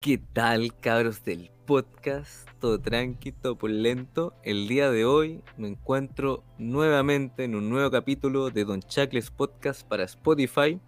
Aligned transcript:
¿Qué 0.00 0.16
tal, 0.16 0.78
cabros 0.78 1.24
del 1.24 1.50
podcast? 1.66 2.48
Todo 2.60 2.80
tranqui, 2.80 3.32
todo 3.32 3.58
lento. 3.66 4.32
El 4.44 4.68
día 4.68 4.92
de 4.92 5.04
hoy 5.04 5.42
me 5.56 5.66
encuentro 5.66 6.44
nuevamente 6.56 7.42
en 7.42 7.56
un 7.56 7.68
nuevo 7.68 7.90
capítulo 7.90 8.50
de 8.50 8.64
Don 8.64 8.80
Chacles 8.80 9.32
Podcast 9.32 9.82
para 9.82 10.04
Spotify, 10.04 10.78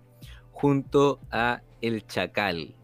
junto 0.53 1.19
a 1.33 1.61
El 1.81 2.07
Chacal, 2.07 2.77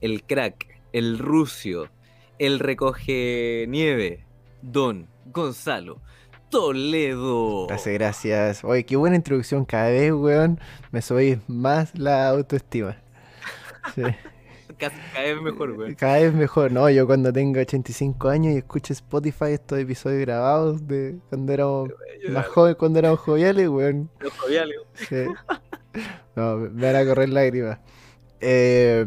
el 0.00 0.24
crack, 0.24 0.80
el 0.94 1.18
rucio, 1.18 1.90
el 2.38 2.60
recoge 2.60 3.66
nieve, 3.68 4.24
Don 4.62 5.06
Gonzalo 5.26 6.00
Toledo. 6.48 7.66
Gracias, 7.66 7.94
gracias. 7.94 8.64
Oye, 8.64 8.86
qué 8.86 8.96
buena 8.96 9.16
introducción. 9.16 9.66
Cada 9.66 9.90
vez, 9.90 10.14
weón, 10.14 10.58
me 10.92 11.02
subís 11.02 11.46
más 11.46 11.94
la 11.98 12.26
autoestima. 12.30 12.96
Sí. 13.94 14.02
Cada, 14.78 14.94
vez 15.22 15.40
mejor, 15.40 15.74
güey. 15.74 15.94
Cada 15.94 16.18
vez 16.18 16.34
mejor, 16.34 16.72
¿no? 16.72 16.88
Yo 16.90 17.06
cuando 17.06 17.32
tengo 17.32 17.60
85 17.60 18.28
años 18.28 18.54
y 18.54 18.58
escucho 18.58 18.92
Spotify 18.92 19.52
estos 19.52 19.78
episodios 19.78 20.20
grabados 20.20 20.86
de 20.86 21.16
cuando 21.28 21.52
éramos 21.52 21.90
más 22.28 22.46
jóvenes, 22.46 22.76
cuando 22.76 22.98
éramos 22.98 23.20
joviales, 23.20 23.68
weón. 23.68 24.10
Los 24.20 24.32
joviales. 24.34 24.76
Sí. 24.94 25.24
No, 26.36 26.56
me 26.56 26.92
van 26.92 26.96
a 26.96 27.06
correr 27.06 27.28
lágrimas. 27.28 27.78
Eh, 28.40 29.06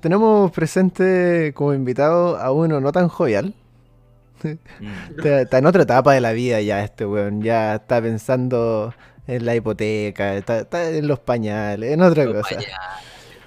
tenemos 0.00 0.50
presente 0.50 1.52
como 1.54 1.74
invitado 1.74 2.38
a 2.38 2.50
uno 2.52 2.80
no 2.80 2.92
tan 2.92 3.08
jovial. 3.08 3.54
Mm. 4.42 5.24
está, 5.24 5.58
en 5.58 5.66
otra 5.66 5.82
etapa 5.84 6.14
de 6.14 6.20
la 6.20 6.32
vida 6.32 6.60
ya 6.60 6.82
este 6.82 7.06
weón. 7.06 7.42
Ya 7.42 7.76
está 7.76 8.00
pensando 8.00 8.94
en 9.26 9.46
la 9.46 9.54
hipoteca, 9.54 10.34
está, 10.34 10.90
en 10.90 11.06
los 11.06 11.20
pañales, 11.20 11.92
en 11.92 12.02
otra 12.02 12.26
cosa. 12.26 12.58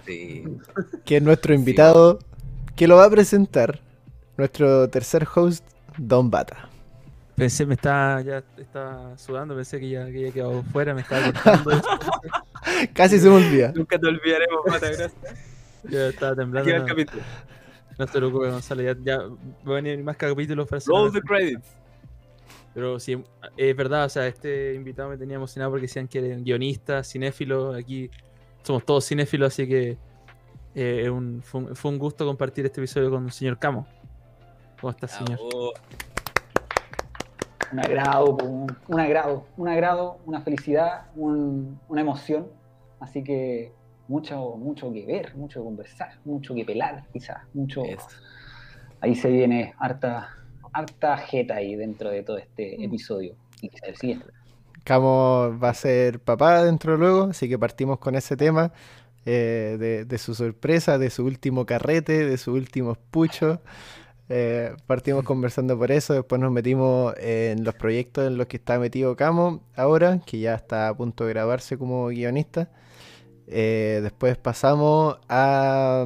Que 0.06 1.18
es 1.18 1.22
nuestro 1.22 1.54
invitado, 1.54 2.20
que 2.76 2.88
lo 2.88 2.98
va 2.98 3.06
a 3.06 3.10
presentar 3.10 3.80
nuestro 4.38 4.90
tercer 4.90 5.28
host, 5.34 5.66
Don 5.98 6.30
Bata. 6.30 6.70
Pensé, 7.36 7.66
me 7.66 7.74
estaba, 7.74 8.22
ya 8.22 8.44
estaba 8.58 9.18
sudando, 9.18 9.56
pensé 9.56 9.80
que 9.80 9.90
ya, 9.90 10.04
había 10.04 10.32
quedado 10.32 10.64
fuera, 10.72 10.94
me 10.94 11.02
estaba 11.02 11.34
cortando. 11.34 11.82
Casi 12.94 13.20
se 13.20 13.30
me 13.30 13.36
olvida. 13.36 13.74
Nunca 13.76 14.00
te 14.00 14.08
olvidaremos, 14.08 14.62
Bata, 14.66 14.88
gracias. 14.88 15.14
Ya 15.90 16.08
estaba 16.08 16.36
temblando. 16.36 16.70
Aquí 16.70 16.82
el 16.82 16.86
capítulo. 16.86 17.24
No 17.98 18.06
te 18.06 18.18
preocupes, 18.18 18.52
Gonzalo, 18.52 18.82
ya, 18.82 18.96
ya 19.04 19.20
va 19.20 19.72
a 19.72 19.82
venir 19.82 20.04
más 20.04 20.18
capítulos 20.18 20.68
para 20.68 20.82
Roll 20.86 21.12
the 21.12 21.22
credits. 21.22 21.68
Pero 22.74 23.00
sí, 23.00 23.24
es 23.56 23.76
verdad, 23.76 24.06
o 24.06 24.10
sea, 24.10 24.28
este 24.28 24.74
invitado 24.74 25.10
me 25.10 25.18
tenía 25.18 25.38
emocionado 25.38 25.72
porque 25.72 25.84
decían 25.84 26.10
que 26.10 26.20
era 26.20 26.36
guionista, 26.36 27.04
cinéfilo, 27.06 27.74
aquí 27.74 28.12
somos 28.66 28.84
todos 28.84 29.08
cinéfilos, 29.08 29.54
así 29.54 29.68
que 29.68 29.98
eh, 30.74 31.10
un, 31.10 31.42
fue, 31.44 31.92
un, 31.92 32.00
gusto 32.00 32.26
compartir 32.26 32.66
este 32.66 32.82
episodio 32.82 33.12
con 33.12 33.26
el 33.26 33.32
señor 33.32 33.60
Camo. 33.60 33.88
¿Cómo 34.82 34.90
está, 34.92 35.08
señor? 35.08 35.40
Un 37.72 37.80
agrado, 37.80 38.38
un 38.88 39.00
agrado, 39.00 39.46
un 39.58 39.70
agrado, 39.70 40.18
una 40.26 40.42
felicidad, 40.42 41.06
una 41.16 42.02
emoción. 42.02 42.48
Así 43.00 43.24
que 43.24 43.72
mucho, 44.08 44.56
mucho 44.58 44.92
que 44.92 45.06
ver, 45.06 45.36
mucho 45.36 45.60
que 45.60 45.66
conversar, 45.66 46.20
mucho 46.26 46.56
que 46.56 46.66
pelar, 46.66 47.06
quizás, 47.14 47.44
mucho. 47.54 47.84
Ahí 49.00 49.14
se 49.14 49.30
viene 49.30 49.76
harta, 49.78 50.30
harta 50.74 51.18
jeta 51.18 51.56
ahí 51.56 51.76
dentro 51.76 52.10
de 52.10 52.24
todo 52.24 52.38
este 52.38 52.84
episodio. 52.84 53.36
Y 53.62 53.70
quizás 53.70 53.90
el 53.90 53.96
siguiente. 53.96 54.26
Camo 54.86 55.58
va 55.62 55.70
a 55.70 55.74
ser 55.74 56.20
papá 56.20 56.64
dentro 56.64 56.94
de 56.94 57.00
luego, 57.00 57.24
así 57.32 57.50
que 57.50 57.58
partimos 57.58 57.98
con 57.98 58.14
ese 58.16 58.38
tema 58.38 58.72
eh, 59.26 60.06
de, 60.08 60.18
su 60.20 60.36
sorpresa, 60.36 61.00
de 61.00 61.10
su 61.10 61.26
último 61.26 61.66
carrete, 61.66 62.24
de 62.26 62.38
su 62.38 62.54
último 62.54 62.96
pucho. 63.10 63.62
Eh, 64.30 64.76
partimos 64.86 65.24
conversando 65.24 65.76
por 65.78 65.92
eso, 65.92 66.14
después 66.14 66.40
nos 66.40 66.52
metimos 66.52 67.16
en 67.18 67.64
los 67.64 67.74
proyectos 67.74 68.28
en 68.28 68.38
los 68.38 68.46
que 68.46 68.58
está 68.58 68.78
metido 68.78 69.16
Camo 69.16 69.64
ahora, 69.76 70.20
que 70.24 70.40
ya 70.40 70.54
está 70.54 70.88
a 70.90 70.96
punto 70.96 71.26
de 71.26 71.34
grabarse 71.34 71.80
como 71.80 72.08
guionista. 72.08 72.70
Eh, 73.48 74.02
después 74.04 74.38
pasamos 74.38 75.18
a, 75.30 76.06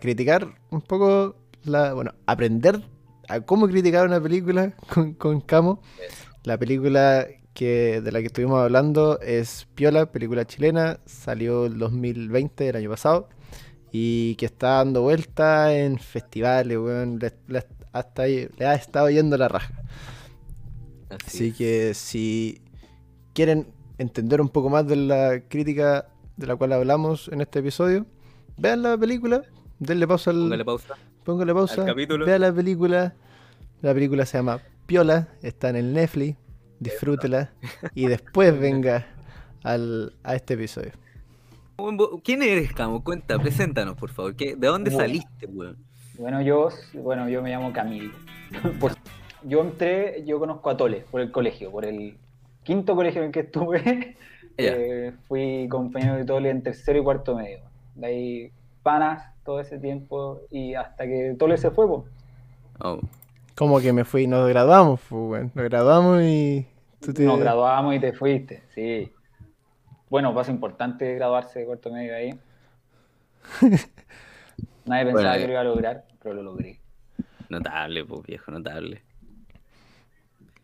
criticar 0.00 0.54
un 0.70 0.80
poco, 0.80 1.34
la, 1.64 1.92
bueno, 1.92 2.14
aprender 2.26 2.82
a 3.28 3.40
cómo 3.40 3.66
criticar 3.66 4.06
una 4.06 4.20
película 4.20 4.72
con, 4.94 5.14
con 5.14 5.40
Camo. 5.40 5.80
La 6.44 6.56
película 6.56 7.26
que 7.56 8.02
de 8.02 8.12
la 8.12 8.20
que 8.20 8.26
estuvimos 8.26 8.60
hablando 8.60 9.18
es 9.20 9.66
Piola, 9.74 10.12
película 10.12 10.44
chilena, 10.44 11.00
salió 11.06 11.64
el 11.64 11.78
2020, 11.78 12.68
el 12.68 12.76
año 12.76 12.90
pasado, 12.90 13.30
y 13.90 14.34
que 14.34 14.44
está 14.44 14.76
dando 14.76 15.00
vuelta 15.00 15.74
en 15.74 15.98
festivales, 15.98 16.76
weón, 16.76 17.18
le, 17.18 17.64
hasta 17.92 18.22
ahí, 18.22 18.46
le 18.58 18.66
ha 18.66 18.74
estado 18.74 19.08
yendo 19.08 19.38
la 19.38 19.48
raja. 19.48 19.72
Así, 21.08 21.52
que 21.52 21.94
si 21.94 22.60
quieren 23.32 23.68
entender 23.96 24.42
un 24.42 24.50
poco 24.50 24.68
más 24.68 24.86
de 24.86 24.96
la 24.96 25.40
crítica 25.48 26.08
de 26.36 26.46
la 26.46 26.56
cual 26.56 26.74
hablamos 26.74 27.28
en 27.28 27.40
este 27.40 27.60
episodio, 27.60 28.04
vean 28.58 28.82
la 28.82 28.98
película, 28.98 29.42
denle 29.78 30.06
pausa 30.06 30.30
al... 30.30 30.42
Póngale 30.42 30.64
pausa. 30.66 30.94
Póngale 31.24 31.54
pausa, 31.54 31.84
vean 31.84 32.40
la 32.42 32.52
película. 32.52 33.14
La 33.80 33.94
película 33.94 34.26
se 34.26 34.36
llama 34.36 34.60
Piola, 34.86 35.28
está 35.42 35.70
en 35.70 35.76
el 35.76 35.92
Netflix, 35.94 36.36
disfrútela 36.80 37.50
y 37.94 38.06
después 38.06 38.58
venga 38.60 39.06
al, 39.62 40.12
a 40.22 40.34
este 40.34 40.54
episodio. 40.54 40.92
¿Quién 42.24 42.42
eres, 42.42 42.72
Camo? 42.72 43.04
Cuenta, 43.04 43.38
preséntanos, 43.38 43.96
por 43.96 44.10
favor. 44.10 44.34
¿De 44.34 44.56
dónde 44.56 44.90
saliste, 44.90 45.46
weón? 45.46 45.76
Bueno, 46.18 46.40
yo, 46.40 46.70
bueno, 46.94 47.28
yo 47.28 47.42
me 47.42 47.50
llamo 47.50 47.72
Camilo. 47.72 48.14
yo 49.44 49.60
entré, 49.60 50.24
yo 50.24 50.38
conozco 50.38 50.70
a 50.70 50.76
Tole 50.76 51.04
por 51.10 51.20
el 51.20 51.30
colegio, 51.30 51.70
por 51.70 51.84
el 51.84 52.16
quinto 52.62 52.96
colegio 52.96 53.20
en 53.20 53.26
el 53.26 53.32
que 53.32 53.40
estuve. 53.40 54.16
Eh, 54.58 55.12
fui 55.28 55.68
compañero 55.68 56.14
de 56.14 56.24
Tole 56.24 56.48
en 56.48 56.62
tercero 56.62 56.98
y 56.98 57.02
cuarto 57.04 57.36
medio. 57.36 57.58
De 57.94 58.06
ahí 58.06 58.52
panas 58.82 59.34
todo 59.44 59.60
ese 59.60 59.78
tiempo 59.78 60.40
y 60.50 60.72
hasta 60.72 61.04
que 61.04 61.36
Tole 61.38 61.58
se 61.58 61.70
fue, 61.70 61.86
pues. 61.86 62.04
Oh. 62.80 62.98
Como 63.56 63.80
que 63.80 63.92
me 63.92 64.04
fui, 64.04 64.26
nos 64.26 64.48
graduamos, 64.48 65.00
pues, 65.08 65.44
nos 65.54 65.64
graduamos 65.64 66.22
y... 66.22 66.66
Nos 67.18 67.40
graduamos 67.40 67.94
y 67.94 68.00
te 68.00 68.12
fuiste, 68.12 68.62
sí. 68.74 69.10
Bueno, 70.10 70.34
paso 70.34 70.50
importante 70.50 71.14
graduarse 71.14 71.60
de 71.60 71.66
cuarto 71.66 71.90
medio 71.90 72.14
ahí. 72.14 72.38
Nadie 74.84 75.06
pensaba 75.06 75.38
que 75.38 75.46
lo 75.46 75.52
iba 75.52 75.60
a 75.60 75.64
lograr, 75.64 76.04
pero 76.22 76.34
lo 76.34 76.42
logré. 76.42 76.80
Notable, 77.48 78.04
pues, 78.04 78.22
viejo, 78.24 78.50
notable. 78.50 79.02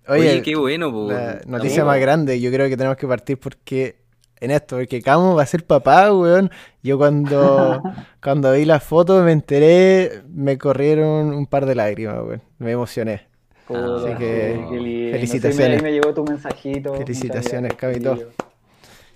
Oye, 0.08 0.42
qué 0.42 0.56
bueno, 0.56 0.92
pues. 0.92 1.47
noticia 1.47 1.84
más 1.84 1.98
grande, 1.98 2.41
yo 2.41 2.50
creo 2.50 2.69
que 2.69 2.76
tenemos 2.76 2.98
que 2.98 3.06
partir 3.06 3.38
porque 3.38 4.01
en 4.42 4.50
esto, 4.50 4.76
porque 4.76 5.00
Camo 5.00 5.36
va 5.36 5.44
a 5.44 5.47
ser 5.47 5.64
papá, 5.64 6.12
weón. 6.12 6.50
Yo 6.82 6.98
cuando, 6.98 7.80
cuando 8.22 8.53
vi 8.53 8.64
las 8.64 8.82
fotos 8.82 9.25
me 9.25 9.30
enteré, 9.30 10.22
me 10.28 10.58
corrieron 10.58 11.32
un 11.32 11.47
par 11.47 11.64
de 11.64 11.76
lágrimas, 11.76 12.19
weón. 12.25 12.42
Me 12.58 12.72
emocioné. 12.72 13.28
Así 13.69 14.14
que 14.19 14.66
felicitaciones. 15.12 15.81
me 15.81 15.92
llegó 15.92 16.12
tu 16.12 16.25
mensajito. 16.25 16.94
Felicitaciones, 16.94 17.75
Camito. 17.75 18.19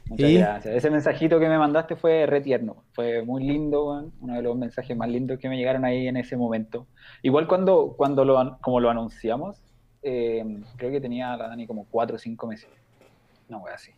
Muchas 0.08 0.30
gracias. 0.30 0.76
Ese 0.76 0.90
mensajito 0.90 1.40
que 1.40 1.48
me 1.48 1.58
mandaste 1.58 1.96
fue 1.96 2.24
re 2.26 2.40
tierno. 2.40 2.84
Fue 2.92 3.24
muy 3.24 3.42
lindo, 3.42 3.88
weón. 3.88 4.12
Uno 4.20 4.34
de 4.34 4.42
los 4.42 4.56
mensajes 4.56 4.96
más 4.96 5.08
lindos 5.08 5.40
que 5.40 5.48
me 5.48 5.56
llegaron 5.56 5.84
ahí 5.84 6.06
en 6.06 6.16
ese 6.16 6.36
momento. 6.36 6.86
Igual 7.22 7.48
cuando, 7.48 7.94
cuando 7.96 8.24
lo, 8.24 8.58
como 8.60 8.78
lo 8.78 8.90
anunciamos, 8.90 9.60
eh, 10.02 10.44
creo 10.76 10.92
que 10.92 11.00
tenía 11.00 11.36
la 11.36 11.48
Dani 11.48 11.66
como 11.66 11.84
cuatro 11.90 12.14
o 12.14 12.18
cinco 12.20 12.46
meses. 12.46 12.68
No, 13.48 13.58
weón, 13.58 13.74
así. 13.74 13.90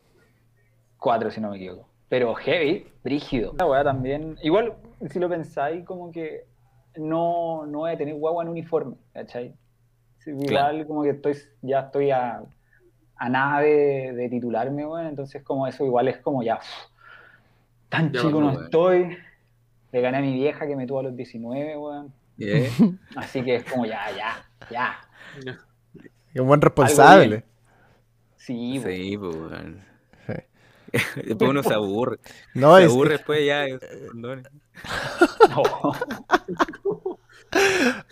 Cuatro, 0.98 1.30
si 1.30 1.40
no 1.40 1.50
me 1.50 1.56
equivoco. 1.56 1.88
Pero 2.08 2.34
heavy, 2.34 2.86
brígido. 3.04 3.54
La 3.58 3.66
weá 3.66 3.84
también. 3.84 4.36
Igual, 4.42 4.74
si 5.10 5.18
lo 5.18 5.28
pensáis, 5.28 5.84
como 5.84 6.10
que 6.10 6.44
no, 6.96 7.66
no 7.66 7.78
voy 7.78 7.92
a 7.92 7.98
tener 7.98 8.14
guagua 8.14 8.42
en 8.42 8.50
uniforme, 8.50 8.96
¿cachai? 9.12 9.54
igual, 10.26 10.86
como 10.86 11.02
que 11.02 11.10
estoy, 11.10 11.36
ya 11.62 11.80
estoy 11.80 12.10
a, 12.10 12.42
a 13.16 13.28
nada 13.28 13.60
de, 13.60 14.28
titularme, 14.30 14.86
weón. 14.86 15.06
Entonces, 15.06 15.42
como 15.42 15.66
eso, 15.66 15.84
igual 15.84 16.08
es 16.08 16.18
como 16.18 16.42
ya. 16.42 16.60
tan 17.88 18.12
chico 18.12 18.40
no 18.40 18.62
estoy. 18.62 19.16
Le 19.90 20.00
gané 20.02 20.18
a 20.18 20.20
mi 20.20 20.34
vieja 20.34 20.66
que 20.66 20.76
me 20.76 20.86
tuvo 20.86 21.00
a 21.00 21.02
los 21.04 21.16
19, 21.16 21.76
weón. 21.76 22.12
Así 23.16 23.42
que 23.42 23.56
es 23.56 23.64
como 23.64 23.86
ya, 23.86 24.00
ya, 24.16 24.44
ya. 24.70 24.98
Es 26.32 26.40
un 26.40 26.46
buen 26.46 26.60
responsable. 26.60 27.44
Sí, 28.36 28.80
sí, 28.80 29.16
pues, 29.18 29.36
después 31.16 31.50
uno 31.50 31.62
se 31.62 31.74
aburre. 31.74 32.18
No, 32.54 32.76
se 32.78 32.84
aburre 32.84 33.12
después 33.12 33.46
ya. 33.46 33.66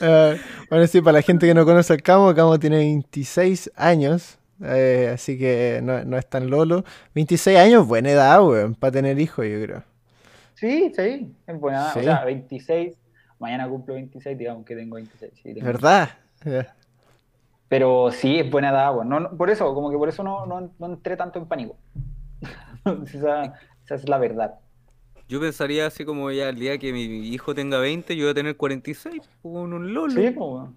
Eh, 0.00 0.40
bueno, 0.70 0.86
sí, 0.86 1.00
para 1.02 1.18
la 1.18 1.22
gente 1.22 1.46
que 1.46 1.52
no 1.54 1.64
conoce 1.66 1.92
al 1.92 2.02
Camo, 2.02 2.34
Camo 2.34 2.58
tiene 2.58 2.78
26 2.78 3.70
años. 3.76 4.38
Eh, 4.62 5.10
así 5.12 5.38
que 5.38 5.80
no, 5.82 6.02
no, 6.04 6.16
es 6.16 6.26
tan 6.26 6.48
lolo. 6.48 6.84
26 7.14 7.58
años, 7.58 7.86
buena 7.86 8.10
edad, 8.10 8.42
weón, 8.42 8.74
para 8.74 8.92
tener 8.92 9.20
hijos, 9.20 9.44
yo 9.46 9.62
creo. 9.62 9.82
Sí, 10.54 10.90
sí, 10.96 11.34
es 11.46 11.60
buena 11.60 11.78
edad. 11.92 11.96
O 11.98 12.02
sea, 12.02 12.24
26. 12.24 12.96
Mañana 13.38 13.68
cumplo 13.68 13.94
26, 13.94 14.38
digamos 14.38 14.64
que 14.64 14.74
tengo 14.74 14.94
26. 14.94 15.32
Sí, 15.34 15.52
tengo 15.54 15.66
¿Verdad? 15.66 16.08
Pero 17.68 18.10
sí, 18.12 18.38
es 18.38 18.50
buena 18.50 18.70
edad, 18.70 18.94
weón. 18.94 19.08
No, 19.10 19.20
no- 19.20 19.36
por 19.36 19.50
eso, 19.50 19.74
como 19.74 19.90
que 19.90 19.98
por 19.98 20.08
eso 20.08 20.22
no, 20.22 20.46
no, 20.46 20.72
no 20.78 20.86
entré 20.86 21.16
tanto 21.16 21.38
en 21.38 21.46
pánico. 21.46 21.76
esa, 23.14 23.54
esa 23.84 23.94
es 23.94 24.08
la 24.08 24.18
verdad. 24.18 24.54
Yo 25.28 25.40
pensaría 25.40 25.86
así 25.86 26.04
como 26.04 26.30
ya 26.30 26.48
el 26.50 26.56
día 26.58 26.78
que 26.78 26.92
mi 26.92 27.02
hijo 27.28 27.54
tenga 27.54 27.78
20, 27.78 28.16
yo 28.16 28.24
voy 28.26 28.30
a 28.30 28.34
tener 28.34 28.56
46, 28.56 29.22
con 29.42 29.72
un 29.72 29.92
lolo. 29.92 30.12
Sí, 30.12 30.30
pues, 30.30 30.36
weón. 30.36 30.76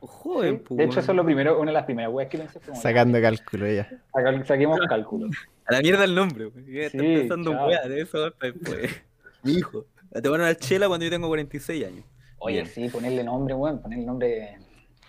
Joven, 0.00 0.56
Sí. 0.58 0.62
pues, 0.68 0.76
De 0.78 0.84
hecho, 0.84 0.90
weón. 0.92 0.98
eso 1.00 1.12
es 1.12 1.16
lo 1.16 1.24
primero, 1.24 1.58
una 1.60 1.70
de 1.70 1.74
las 1.74 1.84
primeras 1.84 2.12
weas 2.12 2.28
que 2.28 2.38
pensé. 2.38 2.60
como, 2.60 2.80
Sacando 2.80 3.20
cálculo 3.20 3.66
ya. 3.72 3.88
saca- 4.12 4.44
Saquemos 4.44 4.78
cálculo. 4.88 5.28
A 5.66 5.72
la 5.72 5.80
mierda 5.80 6.04
el 6.04 6.14
nombre, 6.14 6.46
weón. 6.46 6.64
Sí, 6.66 6.98
pensando 6.98 7.52
de 7.88 8.00
eso 8.00 8.30
para 8.38 8.52
después. 8.52 9.02
Mi 9.42 9.52
hijo. 9.54 9.86
Te 10.12 10.28
van 10.28 10.40
a 10.42 10.44
dar 10.44 10.56
chela 10.56 10.86
cuando 10.88 11.04
yo 11.04 11.10
tengo 11.10 11.28
46 11.28 11.86
años. 11.86 12.04
Oye, 12.38 12.56
Bien. 12.62 12.66
sí, 12.66 12.88
ponerle 12.88 13.24
nombre, 13.24 13.54
weón. 13.54 13.80
Ponerle 13.80 14.04
nombre 14.04 14.58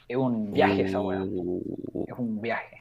es 0.07 0.17
un 0.17 0.51
viaje 0.51 0.83
esa 0.83 0.99
wea. 1.01 1.21
Uh, 1.21 2.05
Es 2.07 2.17
un 2.17 2.41
viaje. 2.41 2.78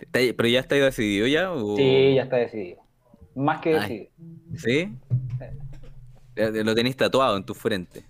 ¿Está- 0.00 0.18
¿Pero 0.36 0.48
ya 0.48 0.60
está 0.60 0.74
decidido 0.74 1.26
ya? 1.26 1.50
O... 1.52 1.76
Sí, 1.76 2.14
ya 2.14 2.22
está 2.24 2.36
decidido. 2.36 2.80
Más 3.34 3.60
que 3.60 3.76
Ay. 3.76 3.80
decidido. 3.80 4.10
¿Sí? 4.56 4.96
Ya 6.36 6.50
Lo 6.64 6.74
tenéis 6.74 6.96
tatuado 6.96 7.36
en 7.36 7.44
tu 7.44 7.54
frente. 7.54 8.04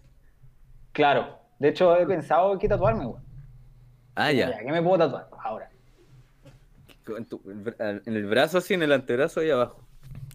Claro. 0.92 1.38
De 1.58 1.69
hecho, 1.69 1.96
he 1.96 2.06
pensado 2.06 2.58
qué 2.58 2.69
tatuarme, 2.69 3.06
weón. 3.06 3.22
Ah, 4.14 4.32
ya. 4.32 4.58
¿Qué 4.58 4.70
me 4.72 4.82
puedo 4.82 4.98
tatuar 4.98 5.28
ahora? 5.42 5.70
En, 7.16 7.25
tu- 7.25 7.40
en 7.46 8.16
el 8.16 8.26
brazo 8.26 8.58
así, 8.58 8.75
en 8.75 8.82
el 8.82 8.92
antebrazo 8.92 9.40
ahí 9.40 9.50
abajo. 9.50 9.82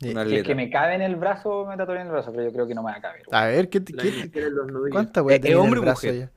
Sí. 0.01 0.13
Si 0.27 0.35
es 0.35 0.43
que 0.43 0.55
me 0.55 0.69
cabe 0.69 0.95
en 0.95 1.01
el 1.01 1.15
brazo, 1.15 1.65
me 1.65 1.77
tatuaré 1.77 2.01
en 2.01 2.07
el 2.07 2.11
brazo, 2.13 2.31
pero 2.31 2.43
yo 2.43 2.51
creo 2.51 2.67
que 2.67 2.75
no 2.75 2.83
me 2.83 2.91
va 2.91 2.97
a 2.97 3.01
caber. 3.01 3.21
A 3.31 3.45
ver, 3.45 3.69
¿qué, 3.69 3.83
qué- 3.83 3.93
que 3.95 4.27
tiene 4.29 4.49
los 4.49 4.67
nudillos. 4.67 4.91
¿cuánta 4.91 5.21
weá 5.23 5.35
¿Es 5.37 5.41
tenés 5.41 5.55
en 5.57 5.61
hombre 5.63 5.77
el 5.79 5.83
o 5.83 5.85
brazo 5.85 6.07
mujer? 6.07 6.19
ya? 6.19 6.31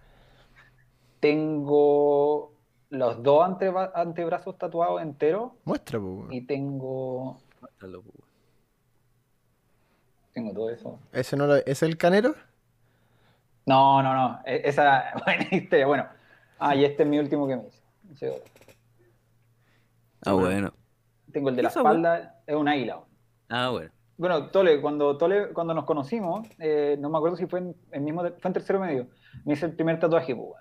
Tengo 1.20 2.52
los 2.90 3.22
dos 3.22 3.44
antebrazos 3.94 4.56
tatuados 4.58 5.02
enteros 5.02 5.52
Muestra, 5.64 6.00
pues. 6.00 6.26
y 6.30 6.40
tengo. 6.42 7.38
Tengo 10.32 10.52
todo 10.52 10.70
eso. 10.70 10.98
¿Ese 11.12 11.36
no 11.36 11.46
lo, 11.46 11.56
¿Es 11.56 11.82
el 11.82 11.96
canero? 11.96 12.34
No, 13.66 14.02
no, 14.02 14.14
no. 14.14 14.40
e- 14.46 14.62
Esa 14.64 15.12
buena 15.26 15.46
historia. 15.50 15.86
Bueno. 15.86 16.06
Ah, 16.58 16.74
y 16.74 16.84
este 16.84 17.02
es 17.02 17.08
mi 17.08 17.18
último 17.18 17.46
que 17.46 17.56
me 17.56 17.66
hice. 17.66 17.82
Ese 18.12 18.30
otro. 18.30 18.52
Ah, 20.24 20.32
bueno. 20.32 20.72
Tengo 21.32 21.50
el 21.50 21.56
de 21.56 21.62
la 21.62 21.68
espalda, 21.68 22.40
es 22.46 22.54
un 22.56 22.68
águila. 22.68 23.00
Ah, 23.48 23.68
bueno. 23.70 23.90
Bueno, 24.16 24.50
Tole, 24.50 24.80
cuando, 24.80 25.16
Tole, 25.16 25.52
cuando 25.52 25.74
nos 25.74 25.84
conocimos, 25.84 26.48
eh, 26.58 26.96
no 26.98 27.08
me 27.08 27.18
acuerdo 27.18 27.36
si 27.36 27.46
fue 27.46 27.60
en, 27.60 27.76
el 27.92 28.00
mismo, 28.00 28.22
fue 28.22 28.48
en 28.48 28.52
tercero 28.52 28.80
medio, 28.80 29.06
me 29.44 29.52
hice 29.52 29.66
el 29.66 29.76
primer 29.76 30.00
tatuaje, 30.00 30.34
pues. 30.34 30.60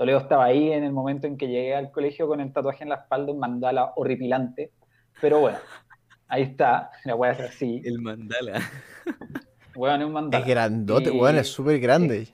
Toledo 0.00 0.16
estaba 0.16 0.46
ahí 0.46 0.72
en 0.72 0.82
el 0.82 0.92
momento 0.92 1.26
en 1.26 1.36
que 1.36 1.46
llegué 1.46 1.74
al 1.74 1.90
colegio 1.90 2.26
con 2.26 2.40
el 2.40 2.50
tatuaje 2.54 2.84
en 2.84 2.88
la 2.88 2.94
espalda, 2.94 3.32
un 3.32 3.38
mandala 3.38 3.92
horripilante, 3.96 4.70
pero 5.20 5.40
bueno, 5.40 5.58
ahí 6.26 6.40
está, 6.40 6.90
la 7.04 7.12
voy 7.12 7.28
a 7.28 7.32
hacer 7.32 7.48
así, 7.48 7.82
El 7.84 8.00
mandala. 8.00 8.62
weón, 9.76 10.00
es 10.00 10.06
un 10.06 10.12
mandala. 10.14 10.42
Es 10.42 10.48
grandote, 10.50 11.10
Y- 11.12 11.20
weón, 11.20 11.36
es 11.36 11.48
súper 11.48 11.78
grande. 11.80 12.28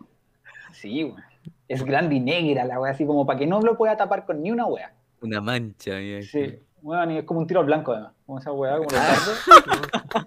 Sí, 0.75 1.03
weón. 1.03 1.21
Es 1.67 1.83
grande 1.85 2.15
y 2.15 2.21
negra 2.21 2.65
la 2.65 2.79
wea, 2.79 2.93
así 2.93 3.05
como 3.05 3.27
para 3.27 3.37
que 3.41 3.49
no 3.49 3.61
lo 3.61 3.77
pueda 3.77 3.97
tapar 3.97 4.25
con 4.27 4.41
ni 4.41 4.53
una 4.53 4.67
wea. 4.67 4.93
Una 5.21 5.41
mancha. 5.41 5.97
mira, 5.99 6.23
Sí, 6.23 6.61
weón, 6.83 7.11
y 7.11 7.19
es 7.19 7.25
como 7.25 7.41
un 7.41 7.49
tiro 7.49 7.59
al 7.59 7.67
blanco 7.67 7.91
además, 7.91 8.13
como 8.27 8.39
esa 8.39 8.53
wea, 8.53 8.77
como 8.77 8.85
los 8.91 8.95
Ah. 8.95 10.27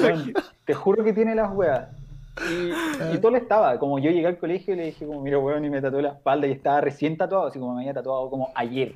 Weón, 0.00 0.32
te 0.64 0.72
juro 0.72 1.04
que 1.04 1.12
tiene 1.12 1.34
las 1.34 1.52
weas. 1.52 1.88
Y, 2.36 2.70
Ah. 2.72 3.12
y 3.14 3.18
todo 3.18 3.30
le 3.32 3.38
estaba, 3.38 3.78
como 3.78 3.98
yo 3.98 4.10
llegué 4.10 4.26
al 4.26 4.38
colegio 4.38 4.74
y 4.74 4.76
le 4.76 4.84
dije 4.86 5.06
como, 5.06 5.20
mira 5.22 5.38
weón, 5.38 5.64
y 5.64 5.70
me 5.70 5.80
tatué 5.80 6.02
la 6.02 6.10
espalda 6.10 6.46
y 6.46 6.52
estaba 6.52 6.80
recién 6.80 7.16
tatuado, 7.16 7.46
así 7.46 7.58
como 7.58 7.74
me 7.74 7.82
había 7.82 7.94
tatuado 7.94 8.28
como 8.30 8.50
ayer. 8.54 8.94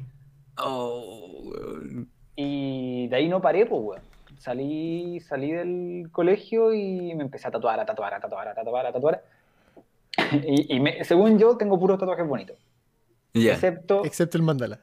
Oh, 0.56 1.40
weón. 1.44 2.08
Y 2.36 3.06
de 3.08 3.16
ahí 3.16 3.28
no 3.28 3.40
paré, 3.40 3.66
pues 3.66 3.80
weón. 3.82 4.02
Salí, 4.38 5.20
salí 5.20 5.50
del 5.52 6.08
colegio 6.12 6.72
y 6.72 7.14
me 7.14 7.24
empecé 7.24 7.48
a 7.48 7.50
tatuar, 7.50 7.80
a 7.80 7.86
tatuar, 7.86 8.14
a 8.14 8.20
tatuar, 8.20 8.48
a 8.48 8.54
tatuar, 8.54 8.86
a 8.86 8.92
tatuar. 8.92 9.22
Y, 10.32 10.76
y 10.76 10.80
me- 10.80 11.02
según 11.04 11.38
yo, 11.38 11.56
tengo 11.56 11.78
puros 11.78 11.98
tatuajes 11.98 12.26
bonitos. 12.26 12.56
Excepto, 13.34 14.04
Excepto 14.04 14.36
el 14.36 14.42
mandala. 14.42 14.80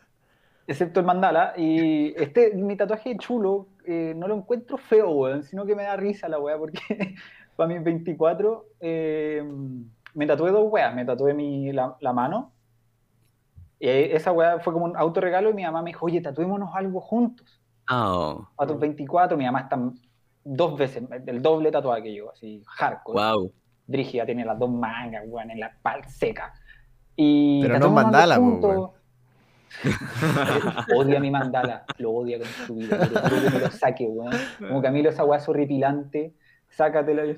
excepto 0.65 0.99
el 1.01 1.05
mandala. 1.05 1.53
Y 1.57 2.13
este, 2.21 2.53
mi 2.55 2.75
tatuaje 2.75 3.17
chulo, 3.17 3.67
eh, 3.85 4.13
no 4.15 4.27
lo 4.27 4.35
encuentro 4.35 4.77
feo, 4.77 5.09
weón, 5.11 5.43
sino 5.43 5.65
que 5.65 5.75
me 5.75 5.83
da 5.83 5.95
risa 5.97 6.27
la 6.29 6.39
weá, 6.39 6.57
porque 6.57 6.79
para 7.55 7.67
mis 7.67 7.83
24 7.83 8.65
eh, 8.79 9.43
me 10.13 10.25
tatué 10.25 10.51
dos 10.51 10.71
weas. 10.71 10.93
Me 10.95 11.05
tatué 11.05 11.33
mi, 11.33 11.71
la, 11.71 11.95
la 11.99 12.13
mano. 12.13 12.51
Y 13.79 13.87
esa 13.89 14.31
weá 14.31 14.59
fue 14.59 14.73
como 14.73 14.85
un 14.85 14.95
autorregalo 14.97 15.49
y 15.49 15.53
mi 15.53 15.63
mamá 15.63 15.81
me 15.81 15.89
dijo, 15.89 16.05
oye, 16.05 16.21
tatuémonos 16.21 16.69
algo 16.73 17.01
juntos. 17.01 17.61
Oh, 17.89 18.47
A 18.57 18.65
tus 18.65 18.79
24, 18.79 19.37
mi 19.37 19.45
mamá 19.45 19.61
está 19.61 19.79
dos 20.43 20.77
veces, 20.77 21.03
el 21.25 21.41
doble 21.41 21.71
tatuada 21.71 22.01
que 22.01 22.13
yo, 22.13 22.31
así, 22.31 22.63
hardcore. 22.65 23.19
wow. 23.19 23.51
Brígida 23.87 24.25
tiene 24.25 24.43
las 24.45 24.57
dos 24.57 24.69
mangas, 24.69 25.23
weón, 25.27 25.51
en 25.51 25.59
la 25.59 25.67
espalda 25.67 26.07
seca. 26.07 26.53
Y 27.15 27.61
Pero 27.61 27.77
no 27.79 27.91
mandala, 27.91 28.37
po, 28.37 28.41
juntos. 28.41 28.89
Odia 30.95 31.19
mi 31.19 31.29
mandala, 31.29 31.85
lo 31.97 32.11
odia 32.11 32.39
con 32.39 32.47
su 32.47 32.75
vida. 32.75 32.97
Pero 32.99 33.43
que 33.43 33.49
me 33.51 33.59
lo 33.59 33.69
saque, 33.69 34.07
weón. 34.07 34.33
Como 34.57 34.81
Camilo, 34.81 35.09
esa 35.09 35.23
weá 35.25 35.37
es 35.37 35.47
horripilante. 35.47 36.33
Sácatela. 36.75 37.25
Y 37.25 37.29
yo, 37.29 37.35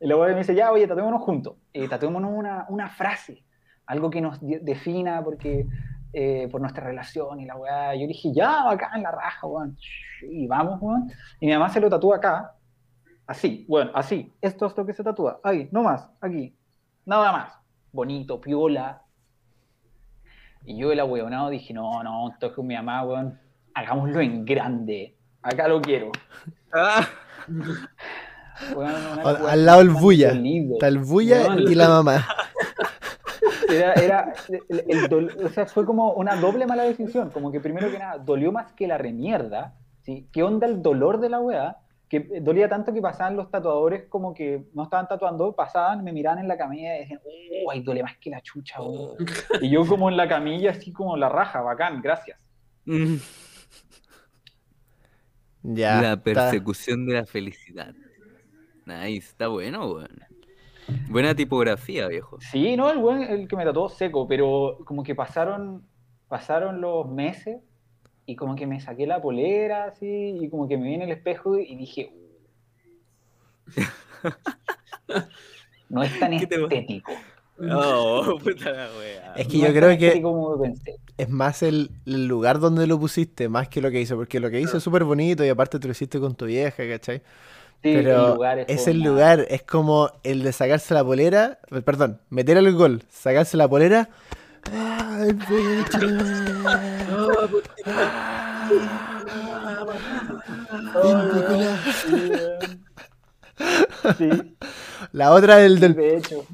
y 0.00 0.12
weá 0.18 0.32
me 0.32 0.38
dice, 0.38 0.54
ya, 0.54 0.72
oye, 0.72 0.86
tatuémonos 0.86 1.22
juntos. 1.22 1.56
Tatuémonos 1.88 2.30
una, 2.34 2.66
una 2.68 2.88
frase, 2.88 3.44
algo 3.86 4.10
que 4.10 4.20
nos 4.20 4.40
de- 4.40 4.60
defina 4.60 5.22
porque, 5.22 5.66
eh, 6.12 6.48
por 6.50 6.60
nuestra 6.60 6.84
relación 6.84 7.40
y 7.40 7.46
la 7.46 7.56
weá. 7.56 7.94
Yo 7.94 8.06
dije, 8.06 8.32
ya, 8.32 8.70
acá 8.70 8.90
en 8.94 9.02
la 9.02 9.10
raja, 9.10 9.46
weón. 9.46 9.76
Y 10.22 10.46
vamos, 10.46 10.80
weón. 10.80 11.10
Y 11.40 11.46
mi 11.46 11.52
mamá 11.52 11.68
se 11.68 11.80
lo 11.80 11.88
tatúa 11.90 12.16
acá. 12.16 12.54
Así, 13.26 13.64
bueno, 13.68 13.90
así. 13.94 14.32
Esto 14.40 14.66
es 14.66 14.76
lo 14.76 14.84
que 14.86 14.92
se 14.92 15.04
tatúa. 15.04 15.40
Ahí, 15.42 15.68
no 15.72 15.82
más, 15.82 16.08
aquí. 16.20 16.56
Nada 17.04 17.32
más. 17.32 17.52
Bonito, 17.92 18.40
piola. 18.40 19.02
Y 20.64 20.76
yo, 20.76 20.92
el 20.92 21.00
ahueonado, 21.00 21.48
dije, 21.50 21.72
no, 21.72 22.02
no, 22.02 22.30
esto 22.30 22.46
es 22.48 22.52
con 22.52 22.66
mi 22.66 22.74
mamá, 22.74 23.02
weón. 23.04 23.38
Hagámoslo 23.74 24.20
en 24.20 24.44
grande. 24.44 25.16
Acá 25.42 25.68
lo 25.68 25.80
quiero. 25.80 26.10
Ah, 26.72 27.06
una 28.76 29.14
Al- 29.22 29.64
lado 29.64 29.80
el 29.80 29.90
bulla. 29.90 30.32
Está 30.32 30.88
el 30.88 30.98
bulla 30.98 31.40
Weón. 31.48 31.60
y 31.70 31.74
la 31.74 31.88
mamá. 31.88 32.26
Era, 33.70 33.92
era 33.94 34.32
el, 34.68 35.06
el 35.08 35.44
o 35.44 35.48
sea, 35.50 35.64
fue 35.64 35.86
como 35.86 36.12
una 36.14 36.34
doble 36.36 36.66
mala 36.66 36.82
decisión. 36.82 37.30
Como 37.30 37.52
que 37.52 37.60
primero 37.60 37.88
que 37.88 38.00
nada, 38.00 38.18
dolió 38.18 38.50
más 38.50 38.72
que 38.72 38.88
la 38.88 38.98
remierda. 38.98 39.74
¿sí? 40.02 40.28
¿Qué 40.32 40.42
onda 40.42 40.66
el 40.66 40.82
dolor 40.82 41.20
de 41.20 41.28
la 41.28 41.38
weá? 41.38 41.76
Que 42.08 42.40
dolía 42.42 42.68
tanto 42.68 42.92
que 42.92 43.00
pasaban 43.00 43.36
los 43.36 43.48
tatuadores 43.48 44.06
como 44.08 44.34
que 44.34 44.64
no 44.74 44.82
estaban 44.82 45.06
tatuando, 45.06 45.52
pasaban, 45.52 46.02
me 46.02 46.12
miraban 46.12 46.40
en 46.40 46.48
la 46.48 46.58
camilla 46.58 46.96
y 46.96 47.00
decían, 47.02 47.20
uy, 47.64 47.80
duele 47.80 48.02
más 48.02 48.16
que 48.18 48.30
la 48.30 48.40
chucha, 48.40 48.82
weón". 48.82 49.14
Y 49.62 49.70
yo 49.70 49.86
como 49.86 50.10
en 50.10 50.16
la 50.16 50.28
camilla, 50.28 50.72
así 50.72 50.92
como 50.92 51.16
la 51.16 51.28
raja, 51.28 51.60
bacán, 51.60 52.02
gracias. 52.02 52.38
Ya. 55.62 56.00
la 56.00 56.12
está. 56.14 56.22
persecución 56.24 57.06
de 57.06 57.14
la 57.14 57.26
felicidad. 57.26 57.94
Nice, 58.86 59.28
está 59.28 59.48
bueno, 59.48 59.86
weón. 59.92 60.08
Buena 61.08 61.34
tipografía, 61.34 62.08
viejo. 62.08 62.40
Sí, 62.40 62.76
no, 62.76 62.90
el 62.90 62.98
buen, 62.98 63.22
el 63.22 63.46
que 63.46 63.56
me 63.56 63.64
tatuó 63.64 63.88
seco, 63.88 64.26
pero 64.26 64.78
como 64.84 65.02
que 65.04 65.14
pasaron, 65.14 65.84
pasaron 66.28 66.80
los 66.80 67.08
meses 67.08 67.60
y 68.26 68.34
como 68.36 68.56
que 68.56 68.66
me 68.66 68.80
saqué 68.80 69.06
la 69.06 69.20
polera, 69.20 69.84
así, 69.84 70.36
y 70.40 70.48
como 70.48 70.66
que 70.66 70.76
me 70.76 70.88
vi 70.88 70.94
en 70.94 71.02
el 71.02 71.10
espejo 71.12 71.58
y 71.58 71.76
dije, 71.76 72.10
"Uh". 72.12 72.20
no 75.88 76.02
es 76.02 76.18
tan 76.18 76.38
¿Qué 76.38 76.46
te- 76.46 76.62
estético. 76.62 77.12
Oh, 77.70 78.38
puta 78.42 78.70
la 78.70 78.88
wea. 78.98 79.34
Es 79.36 79.46
que 79.48 79.58
No 79.58 79.66
yo 79.66 79.74
creo 79.74 79.98
que 79.98 80.22
es 81.18 81.28
más 81.28 81.62
el, 81.62 81.90
el 82.06 82.26
lugar 82.26 82.58
donde 82.60 82.86
lo 82.86 82.98
pusiste, 82.98 83.48
más 83.48 83.68
que 83.68 83.80
lo 83.82 83.90
que 83.90 84.00
hizo, 84.00 84.16
porque 84.16 84.40
lo 84.40 84.50
que 84.50 84.60
hizo 84.60 84.78
es 84.78 84.82
súper 84.82 85.04
bonito 85.04 85.44
y 85.44 85.48
aparte 85.48 85.78
te 85.78 85.86
lo 85.86 85.92
hiciste 85.92 86.18
con 86.18 86.34
tu 86.34 86.46
vieja, 86.46 86.88
¿cachai? 86.88 87.18
Sí, 87.82 87.92
Pero 87.94 88.26
el 88.26 88.34
lugar 88.34 88.58
es 88.60 88.66
es 88.68 88.88
el 88.88 89.02
lugar, 89.02 89.46
es 89.48 89.62
como 89.62 90.10
el 90.22 90.42
de 90.42 90.52
sacarse 90.52 90.94
la 90.94 91.04
polera, 91.04 91.58
eh, 91.70 91.80
perdón, 91.82 92.20
meter 92.30 92.56
el 92.56 92.72
gol, 92.74 93.02
sacarse 93.10 93.56
la 93.56 93.68
polera. 93.68 94.08
Ay, 94.72 95.32
pucha. 95.48 95.98
Sí, 104.16 104.56
La 105.12 105.32
otra 105.32 105.62
el 105.64 105.80
del... 105.80 105.94
de 105.94 106.16
hecho. 106.16 106.46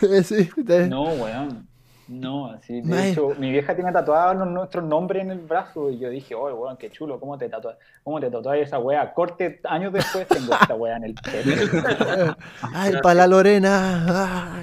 Sí, 0.24 0.48
No, 0.88 1.04
weón. 1.04 1.66
No, 2.08 2.50
así, 2.52 2.82
de 2.82 3.10
hecho, 3.10 3.30
mi 3.36 3.50
vieja 3.50 3.74
tiene 3.74 3.90
tatuados 3.90 4.36
nuestros 4.48 4.84
nombres 4.84 5.24
en 5.24 5.32
el 5.32 5.40
brazo 5.40 5.90
y 5.90 5.98
yo 5.98 6.08
dije, 6.08 6.36
oh, 6.36 6.54
weón, 6.54 6.76
qué 6.76 6.88
chulo, 6.88 7.18
¿cómo 7.18 7.36
te 7.36 7.48
tatuas? 7.48 7.76
¿Cómo 8.04 8.20
te 8.20 8.30
tatuas 8.30 8.58
esa 8.58 8.78
wea? 8.78 9.12
Corte, 9.12 9.60
años 9.64 9.92
después 9.92 10.28
tengo 10.28 10.52
esta 10.54 10.74
wea 10.76 10.96
en 10.98 11.04
el 11.04 11.14
pelo. 11.14 12.36
Ay, 12.72 12.92
para 13.02 13.14
la 13.14 13.26
Lorena. 13.26 14.62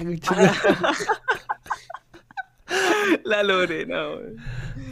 La 3.24 3.42
Lorena, 3.42 4.08
weón. 4.08 4.36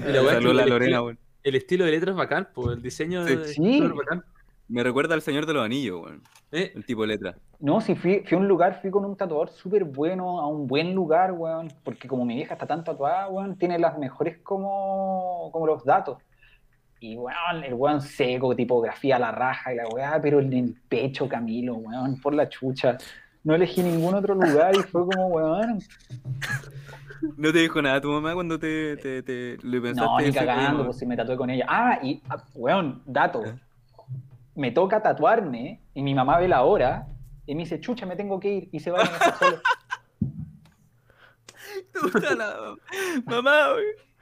Y 0.07 0.13
la 0.13 0.23
weá 0.23 0.41
Lorena, 0.41 1.03
weón. 1.03 1.19
El 1.43 1.55
estilo 1.57 1.85
de 1.85 1.91
letra 1.93 2.11
es 2.11 2.17
bacán, 2.17 2.49
pues 2.55 2.77
el 2.77 2.83
diseño 2.83 3.27
Sí. 3.27 3.37
de 3.37 3.45
Sí. 3.47 3.83
es 3.83 3.95
bacán. 3.95 4.25
Me 4.73 4.83
recuerda 4.83 5.15
al 5.15 5.21
Señor 5.21 5.45
de 5.45 5.53
los 5.53 5.63
Anillos, 5.63 6.01
weón. 6.03 6.23
Eh, 6.51 6.73
El 6.75 6.87
tipo 6.87 7.03
de 7.03 7.09
letra. 7.09 7.37
No, 7.61 7.83
si 7.83 7.95
fui, 7.95 8.23
fui 8.27 8.37
a 8.39 8.41
un 8.41 8.49
lugar, 8.49 8.81
fui 8.81 8.91
con 8.91 9.05
un 9.05 9.15
tatuador 9.15 9.51
súper 9.51 9.85
bueno, 9.85 10.41
a 10.41 10.47
un 10.47 10.67
buen 10.67 10.95
lugar, 10.95 11.33
weón, 11.33 11.69
porque 11.85 12.09
como 12.09 12.25
mi 12.25 12.37
vieja 12.37 12.55
está 12.55 12.67
tan 12.67 12.83
tatuada, 12.83 13.29
weón, 13.29 13.59
tiene 13.59 13.79
las 13.79 13.99
mejores 13.99 14.39
como, 14.39 15.51
como 15.53 15.67
los 15.67 15.85
datos. 15.85 16.17
Y, 17.01 17.19
weón, 17.19 17.65
el 17.65 17.75
weón 17.75 18.01
seco, 18.01 18.57
tipografía 18.57 19.17
a 19.17 19.19
la 19.19 19.31
raja 19.31 19.75
y 19.75 19.77
la 19.77 19.87
weá, 19.89 20.19
pero 20.23 20.41
en 20.41 20.51
el 20.55 20.75
pecho, 20.89 21.29
Camilo, 21.29 21.75
weón, 21.75 22.19
por 22.19 22.33
la 22.33 22.49
chucha. 22.49 22.97
No 23.45 23.55
elegí 23.55 23.83
ningún 23.83 24.15
otro 24.15 24.35
lugar 24.35 24.75
y 24.75 24.79
fue 24.85 25.03
como, 25.05 25.27
weón, 25.27 25.81
¿No 27.37 27.53
te 27.53 27.59
dijo 27.59 27.83
nada 27.83 28.01
tu 28.01 28.09
mamá 28.09 28.33
cuando 28.33 28.59
te, 28.59 28.97
te, 28.97 29.23
te 29.23 29.59
le 29.63 29.81
pensaste? 29.83 30.11
no, 30.11 30.19
ni 30.19 30.33
cagando, 30.33 30.87
pues 30.87 30.97
si 30.97 31.05
me 31.05 31.15
tatué 31.15 31.37
con 31.37 31.51
ella. 31.51 31.67
Ah, 31.69 31.99
y, 32.03 32.23
ah, 32.31 32.43
weón, 32.55 33.03
dato. 33.05 33.43
Me 34.55 34.71
toca 34.71 35.03
tatuarme 35.03 35.81
y 35.95 36.03
mi 36.03 36.15
mamá 36.15 36.39
ve 36.39 36.49
la 36.49 36.63
hora 36.65 37.07
y 37.47 37.55
me 37.55 37.63
dice, 37.63 37.81
chucha, 37.81 38.07
me 38.07 38.17
tengo 38.17 38.39
que 38.39 38.53
ir 38.53 38.69
y 38.73 38.81
se 38.81 38.91
va 38.91 39.01
a 39.01 39.05
ir 39.05 39.09
solo. 39.39 39.59
La- 42.37 42.75
Mamá. 43.27 43.69